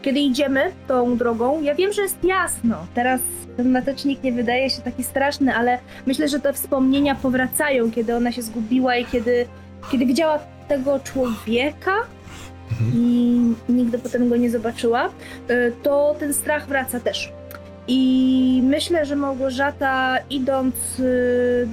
[0.03, 2.87] kiedy idziemy tą drogą, ja wiem, że jest jasno.
[2.95, 3.21] Teraz
[3.57, 8.33] ten matecznik nie wydaje się taki straszny, ale myślę, że te wspomnienia powracają, kiedy ona
[8.33, 9.47] się zgubiła i kiedy,
[9.91, 10.39] kiedy widziała
[10.69, 11.95] tego człowieka
[12.95, 15.07] i nigdy potem go nie zobaczyła,
[15.51, 17.33] y, to ten strach wraca też.
[17.93, 21.69] I myślę, że Małgorzata, idąc y,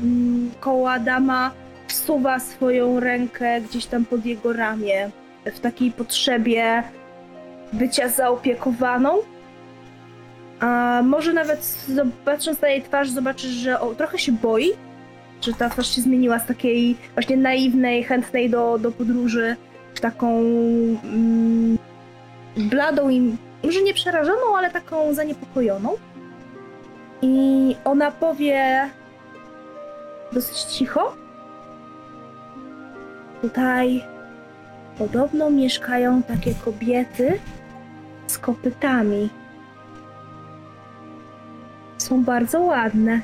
[0.60, 1.52] koło Adama,
[1.88, 5.10] wsuwa swoją rękę gdzieś tam pod jego ramię,
[5.46, 6.84] w takiej potrzebie
[7.74, 9.18] bycia zaopiekowaną.
[10.60, 11.86] A może nawet
[12.26, 14.72] patrząc na jej twarz, zobaczysz, że o, trochę się boi,
[15.42, 19.56] że ta twarz się zmieniła z takiej właśnie naiwnej, chętnej do, do podróży,
[19.96, 20.40] w taką
[21.04, 21.78] mm,
[22.58, 25.98] bladą i może nie przerażoną, ale taką zaniepokojoną.
[27.22, 28.90] I ona powie
[30.34, 31.16] dosyć cicho.
[33.42, 34.04] Tutaj
[34.98, 37.40] podobno mieszkają takie kobiety
[38.28, 39.30] z kopytami.
[41.98, 43.22] Są bardzo ładne.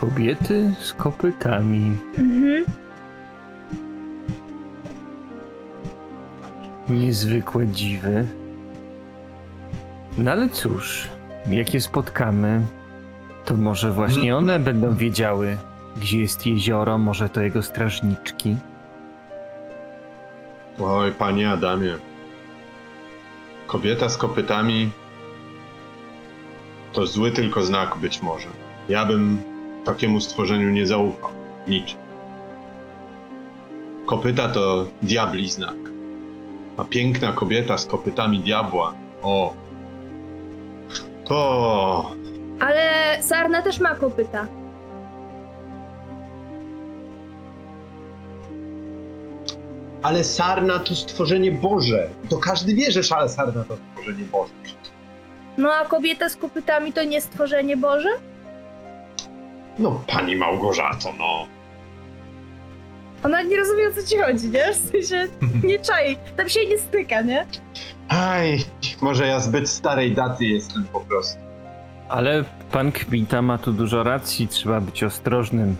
[0.00, 1.98] Kobiety z kopytami.
[2.18, 2.64] Mhm.
[6.88, 8.26] Niezwykłe dziwy.
[10.18, 11.08] No ale cóż,
[11.50, 12.66] jak je spotkamy,
[13.44, 15.56] to może właśnie one będą wiedziały,
[15.96, 18.56] gdzie jest jezioro, może to jego strażniczki.
[20.80, 21.94] Oj, panie Adamie.
[23.66, 24.90] Kobieta z kopytami
[26.92, 28.48] to zły tylko znak być może.
[28.88, 29.42] Ja bym
[29.84, 31.30] takiemu stworzeniu nie zaufał.
[31.68, 31.98] Niczym.
[34.06, 35.74] Kopyta to diabli znak.
[36.76, 38.94] A piękna kobieta z kopytami diabła.
[39.22, 39.61] O.
[41.24, 42.10] To.
[42.60, 42.82] Ale
[43.22, 44.46] Sarna też ma kopyta.
[50.02, 52.08] Ale sarna to stworzenie Boże.
[52.28, 54.52] To każdy wie, że szale sarna to stworzenie Boże.
[55.58, 58.08] No a kobieta z kopytami to nie stworzenie Boże?
[59.78, 61.46] No, pani Małgorzato, no.
[63.24, 64.72] Ona nie rozumie o co ci chodzi, nie?
[64.72, 65.28] W sensie
[65.68, 66.16] nie czai.
[66.36, 67.46] Tam się nie styka, nie?
[68.12, 68.64] Aj,
[69.00, 71.38] może ja zbyt starej daty jestem po prostu.
[72.08, 75.76] Ale pan Kmita ma tu dużo racji, trzeba być ostrożnym.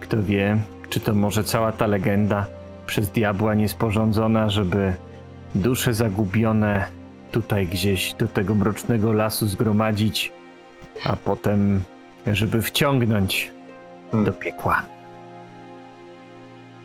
[0.00, 0.58] Kto wie,
[0.88, 2.46] czy to może cała ta legenda
[2.86, 4.94] przez diabła niesporządzona, żeby
[5.54, 6.86] dusze zagubione
[7.32, 10.32] tutaj gdzieś do tego mrocznego lasu zgromadzić,
[11.04, 11.82] a potem
[12.32, 13.50] żeby wciągnąć
[14.12, 14.82] do piekła.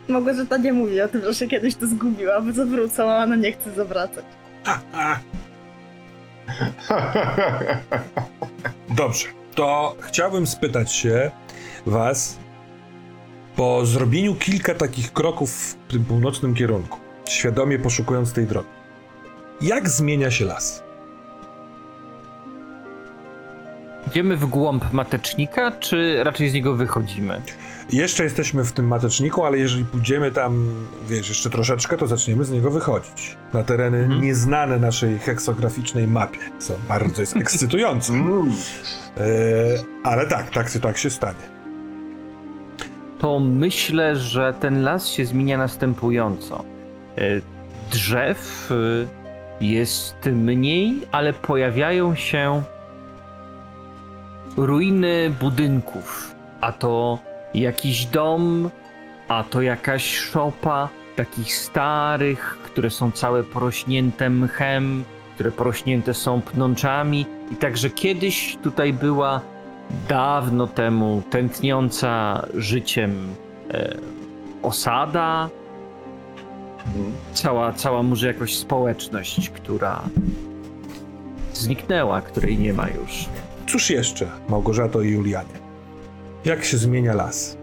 [0.08, 3.22] Mogę, że to nie mówi o tym, że się kiedyś to zgubiła, bo zawrócą, a
[3.22, 4.24] ona nie chce zawracać.
[8.96, 11.30] Dobrze, to chciałbym spytać się
[11.86, 12.38] was
[13.56, 16.98] po zrobieniu kilka takich kroków w tym północnym kierunku,
[17.28, 18.68] świadomie poszukując tej drogi.
[19.60, 20.81] Jak zmienia się las?
[24.12, 27.40] Idziemy w głąb matecznika, czy raczej z niego wychodzimy?
[27.92, 30.66] Jeszcze jesteśmy w tym mateczniku, ale jeżeli pójdziemy tam,
[31.08, 33.36] wiesz, jeszcze troszeczkę, to zaczniemy z niego wychodzić.
[33.52, 34.20] Na tereny Mhm.
[34.22, 38.12] nieznane naszej heksograficznej mapie, co bardzo jest ekscytujące.
[38.22, 38.52] Mm.
[39.16, 39.22] E,
[40.04, 41.52] ale tak, tak, tak się stanie.
[43.18, 46.64] to myślę, że ten las się zmienia następująco.
[47.18, 47.22] E,
[47.90, 48.70] Drzew
[49.60, 52.62] e, jest mniej, ale pojawiają się
[54.56, 56.34] ruiny budynków.
[56.60, 57.18] A to
[57.54, 58.70] jakiś dom,
[59.28, 65.04] a to jakaś szopa takich starych, które są całe porośnięte mchem,
[65.34, 67.26] które porośnięte są pnączami.
[67.50, 69.40] I także kiedyś tutaj była
[70.08, 73.34] dawno temu tętniąca życiem
[73.70, 73.94] e,
[74.62, 75.48] osada,
[77.32, 80.02] cała, cała może jakoś społeczność, która
[81.52, 83.28] zniknęła, której nie ma już.
[83.72, 85.54] Cóż jeszcze, Małgorzato i Julianie?
[86.44, 87.56] Jak się zmienia las?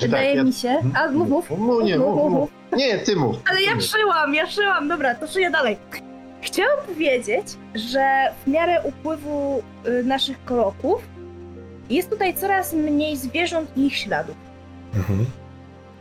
[0.00, 0.76] Wydaje tak, ja- mi się...
[0.94, 1.50] A, mów, mów.
[1.50, 2.50] Mów, nie, Mów, mów, mów, mów.
[2.78, 3.36] Nie, ty mów.
[3.50, 4.88] Ale ja szyłam, ja szyłam.
[4.88, 5.76] Dobra, to szyję dalej.
[6.42, 11.02] Chciałam powiedzieć, że w miarę upływu y, naszych kroków
[11.90, 14.36] jest tutaj coraz mniej zwierząt i ich śladów.
[14.96, 15.26] Mhm.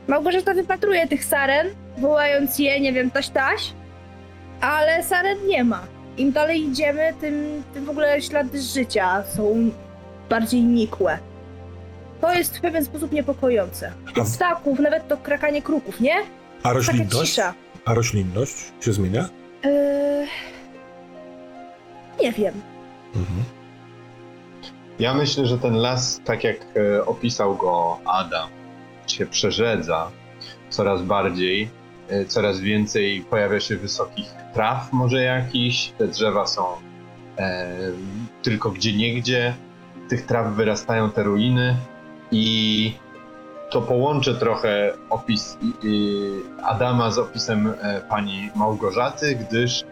[0.08, 1.68] Małgorzata wypatruje tych saren,
[1.98, 3.74] wołając je, nie wiem, taś taś,
[4.62, 5.97] ale saren nie ma.
[6.18, 9.72] Im dalej idziemy, tym, tym w ogóle ślady życia są
[10.30, 11.20] bardziej nikłe.
[12.22, 13.92] To jest w pewien sposób niepokojące.
[14.20, 16.16] A, w- Ptaków, nawet to krakanie kruków, nie?
[16.16, 17.30] a Taka roślinność?
[17.30, 17.54] cisza.
[17.86, 19.30] A roślinność się zmienia?
[19.64, 20.28] Yy...
[22.22, 22.54] Nie wiem.
[23.16, 23.44] Mhm.
[25.00, 26.58] Ja myślę, że ten las, tak jak
[26.98, 28.50] e, opisał go Adam,
[29.08, 30.12] się przerzedza
[30.70, 31.70] coraz bardziej,
[32.28, 34.28] coraz więcej pojawia się wysokich
[34.58, 36.66] traw może jakichś, te drzewa są
[37.38, 37.70] e,
[38.42, 39.56] tylko gdzie niegdzie,
[40.10, 41.76] tych traw wyrastają te ruiny.
[42.32, 42.94] I
[43.72, 45.58] to połączę trochę opis
[46.64, 49.84] Adama z opisem e, pani Małgorzaty, gdyż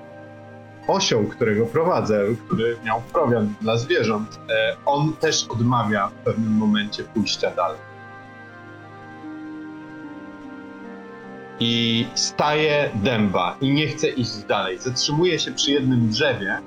[0.88, 7.04] osioł, którego prowadzę, który miał prowiant dla zwierząt, e, on też odmawia w pewnym momencie
[7.04, 7.95] pójścia dalej.
[11.60, 14.80] I staje dęba i nie chce iść dalej.
[14.80, 16.58] Zatrzymuje się przy jednym drzewie,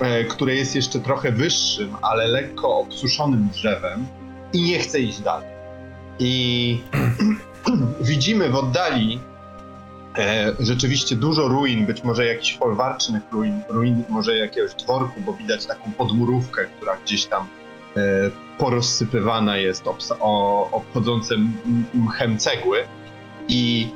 [0.00, 4.06] e, które jest jeszcze trochę wyższym, ale lekko obsuszonym drzewem
[4.52, 5.48] i nie chce iść dalej.
[6.18, 6.80] I
[8.00, 9.20] widzimy w oddali
[10.18, 15.66] e, rzeczywiście dużo ruin, być może jakichś folwarcznych ruin, ruin może jakiegoś dworku, bo widać
[15.66, 17.46] taką podmurówkę, która gdzieś tam
[17.96, 18.00] e,
[18.58, 20.82] porozsypywana jest, obsa- o,
[21.94, 22.84] mchem cegły
[23.48, 23.90] i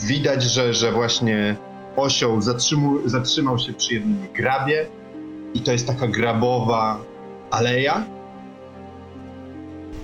[0.00, 1.56] widać, że, że właśnie
[1.96, 4.86] osioł zatrzymu, zatrzymał się przy jednym grabie
[5.54, 6.98] i to jest taka grabowa
[7.50, 8.04] aleja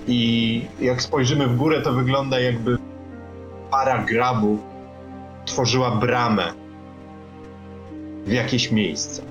[0.07, 2.77] i jak spojrzymy w górę, to wygląda jakby
[3.71, 4.59] para grabów
[5.45, 6.53] tworzyła bramę
[8.25, 9.21] w jakieś miejsce.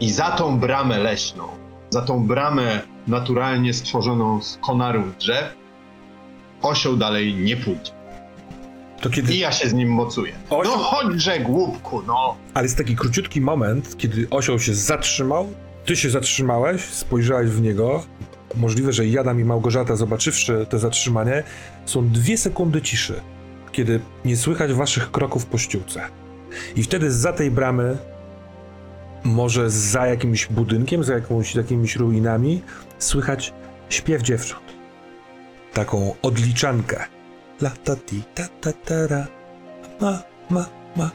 [0.00, 1.44] I za tą bramę leśną,
[1.90, 5.54] za tą bramę naturalnie stworzoną z konarów drzew,
[6.62, 7.93] osioł dalej nie pójdzie.
[9.00, 9.34] To kiedy...
[9.34, 10.32] I ja się z nim mocuję.
[10.50, 12.36] Osioł- No chodźże, głupku, no!
[12.54, 15.48] Ale jest taki króciutki moment, kiedy osioł się zatrzymał,
[15.84, 18.04] ty się zatrzymałeś, spojrzałeś w niego.
[18.56, 21.42] Możliwe, że Jadam i Małgorzata, zobaczywszy to zatrzymanie,
[21.86, 23.20] są dwie sekundy ciszy,
[23.72, 26.00] kiedy nie słychać waszych kroków po ściółce.
[26.76, 27.96] I wtedy za tej bramy,
[29.24, 32.62] może za jakimś budynkiem, za jakąś, jakimiś ruinami,
[32.98, 33.52] słychać
[33.88, 34.62] śpiew dziewcząt.
[35.72, 37.04] Taką odliczankę.
[37.64, 39.26] La ta ti ta ta ta ra.
[40.00, 40.64] Ma, ma,
[40.96, 41.10] ma.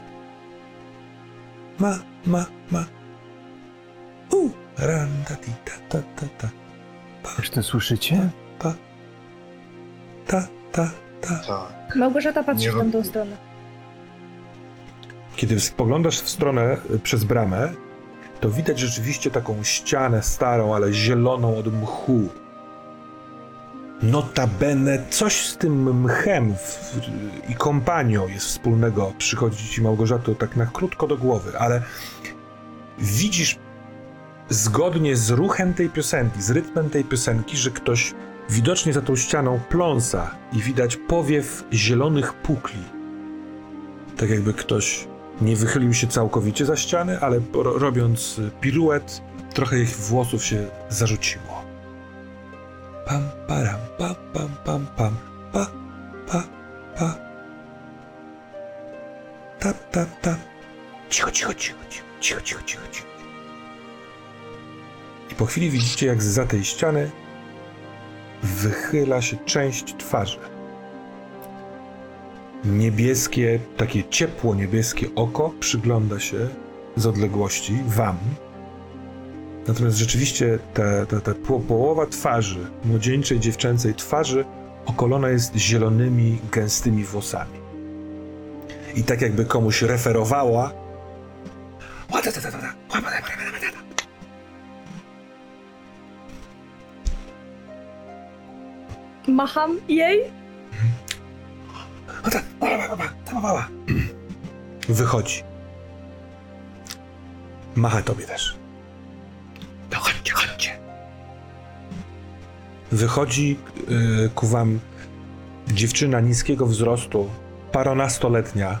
[1.78, 1.92] Ma,
[2.26, 2.84] ma, ma.
[4.32, 6.48] U, ran, ta, ti, ta, ta, ta, ta.
[7.36, 8.30] Też to słyszycie?
[8.58, 8.74] Pa,
[10.26, 10.90] ta, ta,
[11.20, 11.38] ta.
[11.46, 11.96] Tak.
[11.96, 13.36] Małgorzata patrzy Nie w tamtą stronę.
[15.36, 17.72] Kiedy spoglądasz w stronę y, przez bramę,
[18.40, 22.28] to widać rzeczywiście taką ścianę starą, ale zieloną od mchu.
[24.02, 27.00] Notabene coś z tym mchem w,
[27.48, 29.12] i kompanią jest wspólnego.
[29.18, 31.82] Przychodzi ci Małgorzato tak na krótko do głowy, ale
[32.98, 33.58] widzisz
[34.48, 38.14] zgodnie z ruchem tej piosenki, z rytmem tej piosenki, że ktoś
[38.50, 42.82] widocznie za tą ścianą pląsa i widać powiew zielonych pukli.
[44.16, 45.08] Tak jakby ktoś
[45.40, 49.22] nie wychylił się całkowicie za ścianę, ale robiąc piruet,
[49.54, 51.49] trochę ich włosów się zarzuciło.
[53.10, 55.14] Pam, param, pam, pam, pam, pam,
[55.52, 55.66] pa,
[56.26, 56.44] pa,
[56.96, 57.16] pa.
[59.58, 59.90] Tap,
[60.22, 60.38] tap.
[61.08, 63.06] Cicho, cicho, cicho, cicho, cicho, cicho, cicho, cicho.
[65.30, 67.10] I po chwili widzicie, jak za tej ściany
[68.42, 70.38] wychyla się część twarzy
[72.64, 76.48] niebieskie, takie ciepło niebieskie oko przygląda się
[76.96, 78.18] z odległości wam.
[79.70, 84.44] Natomiast rzeczywiście ta, ta, ta po, połowa twarzy, młodzieńczej, dziewczęcej twarzy,
[84.86, 87.58] okolona jest zielonymi, gęstymi włosami.
[88.94, 90.72] I tak jakby komuś referowała.
[99.28, 100.20] Macham jej.
[104.88, 105.42] Wychodzi.
[107.74, 108.59] Macha tobie też.
[112.92, 113.58] Wychodzi
[113.88, 114.80] yy, ku wam
[115.68, 117.28] dziewczyna niskiego wzrostu,
[117.72, 118.78] paronastoletnia,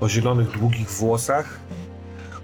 [0.00, 1.60] o zielonych, długich włosach.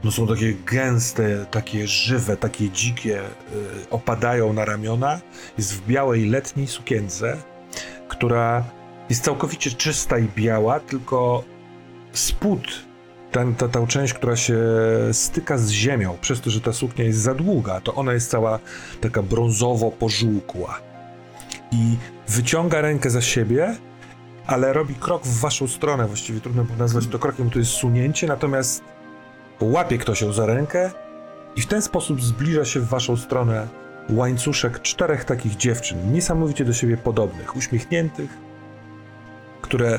[0.05, 5.21] No są takie gęste, takie żywe, takie dzikie, yy, opadają na ramiona.
[5.59, 7.37] Jest w białej letniej sukience,
[8.09, 8.65] która
[9.11, 11.45] jest całkowicie czysta i biała, tylko
[12.13, 12.87] spód,
[13.33, 14.59] ten, ta, ta część, która się
[15.13, 18.59] styka z ziemią, przez to, że ta suknia jest za długa, to ona jest cała
[19.01, 20.86] taka brązowo pożółkła.
[21.77, 21.97] I
[22.29, 23.77] wyciąga rękę za siebie,
[24.47, 26.07] ale robi krok w waszą stronę.
[26.07, 28.83] Właściwie trudno nazwać to krokiem, to jest sunięcie, natomiast
[29.61, 30.91] łapie ktoś ją za rękę
[31.57, 33.69] i w ten sposób zbliża się w waszą stronę
[34.11, 38.31] łańcuszek czterech takich dziewczyn, niesamowicie do siebie podobnych, uśmiechniętych,
[39.63, 39.99] które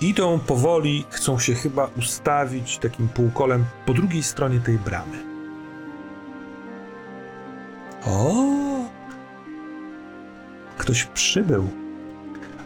[0.00, 5.16] idą powoli, chcą się chyba ustawić takim półkolem po drugiej stronie tej bramy.
[8.06, 8.77] O!
[10.78, 11.68] Ktoś przybył.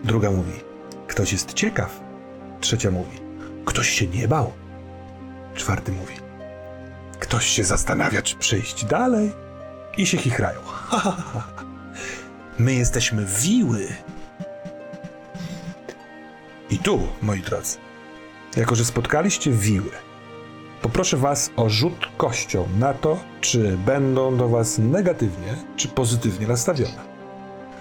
[0.04, 0.52] Druga mówi:
[1.06, 2.00] Ktoś jest ciekaw.
[2.60, 3.20] Trzecia mówi:
[3.64, 4.52] Ktoś się nie bał.
[5.54, 6.14] Czwarty mówi:
[7.20, 9.32] Ktoś się zastanawia, czy przejść dalej.
[9.96, 10.60] I się chichrają.
[10.92, 11.64] Ha, ha, ha.
[12.58, 13.88] My jesteśmy wiły.
[16.70, 17.76] I tu, moi drodzy,
[18.56, 19.90] jako że spotkaliście wiły,
[20.82, 27.11] poproszę was o rzut kością na to, czy będą do was negatywnie, czy pozytywnie nastawione.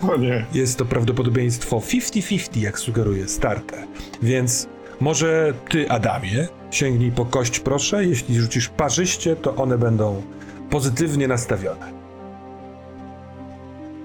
[0.10, 0.45] O nie.
[0.53, 3.88] Jest to prawdopodobieństwo 50-50, jak sugeruje starte.
[4.22, 4.68] Więc
[4.99, 8.06] może ty, Adamie, sięgnij po kość, proszę.
[8.06, 10.22] Jeśli rzucisz parzyście, to one będą
[10.69, 11.91] pozytywnie nastawione.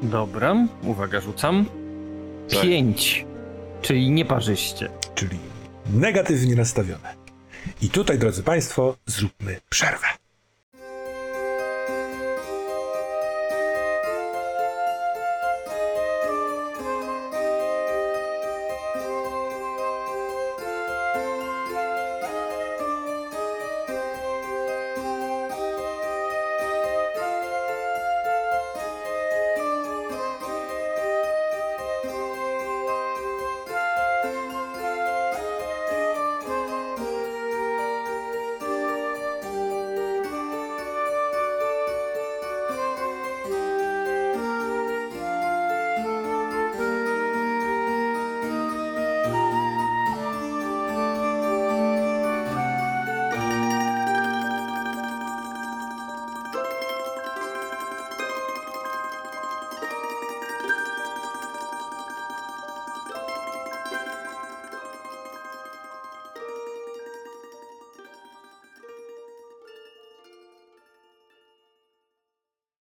[0.02, 1.66] Dobra, uwaga, rzucam.
[2.51, 2.62] Tak.
[2.62, 3.27] Pięć,
[3.82, 4.89] czyli nieparzyście.
[5.14, 5.39] czyli
[5.94, 7.14] negatywnie nastawione.
[7.82, 10.06] I tutaj, drodzy Państwo, zróbmy przerwę.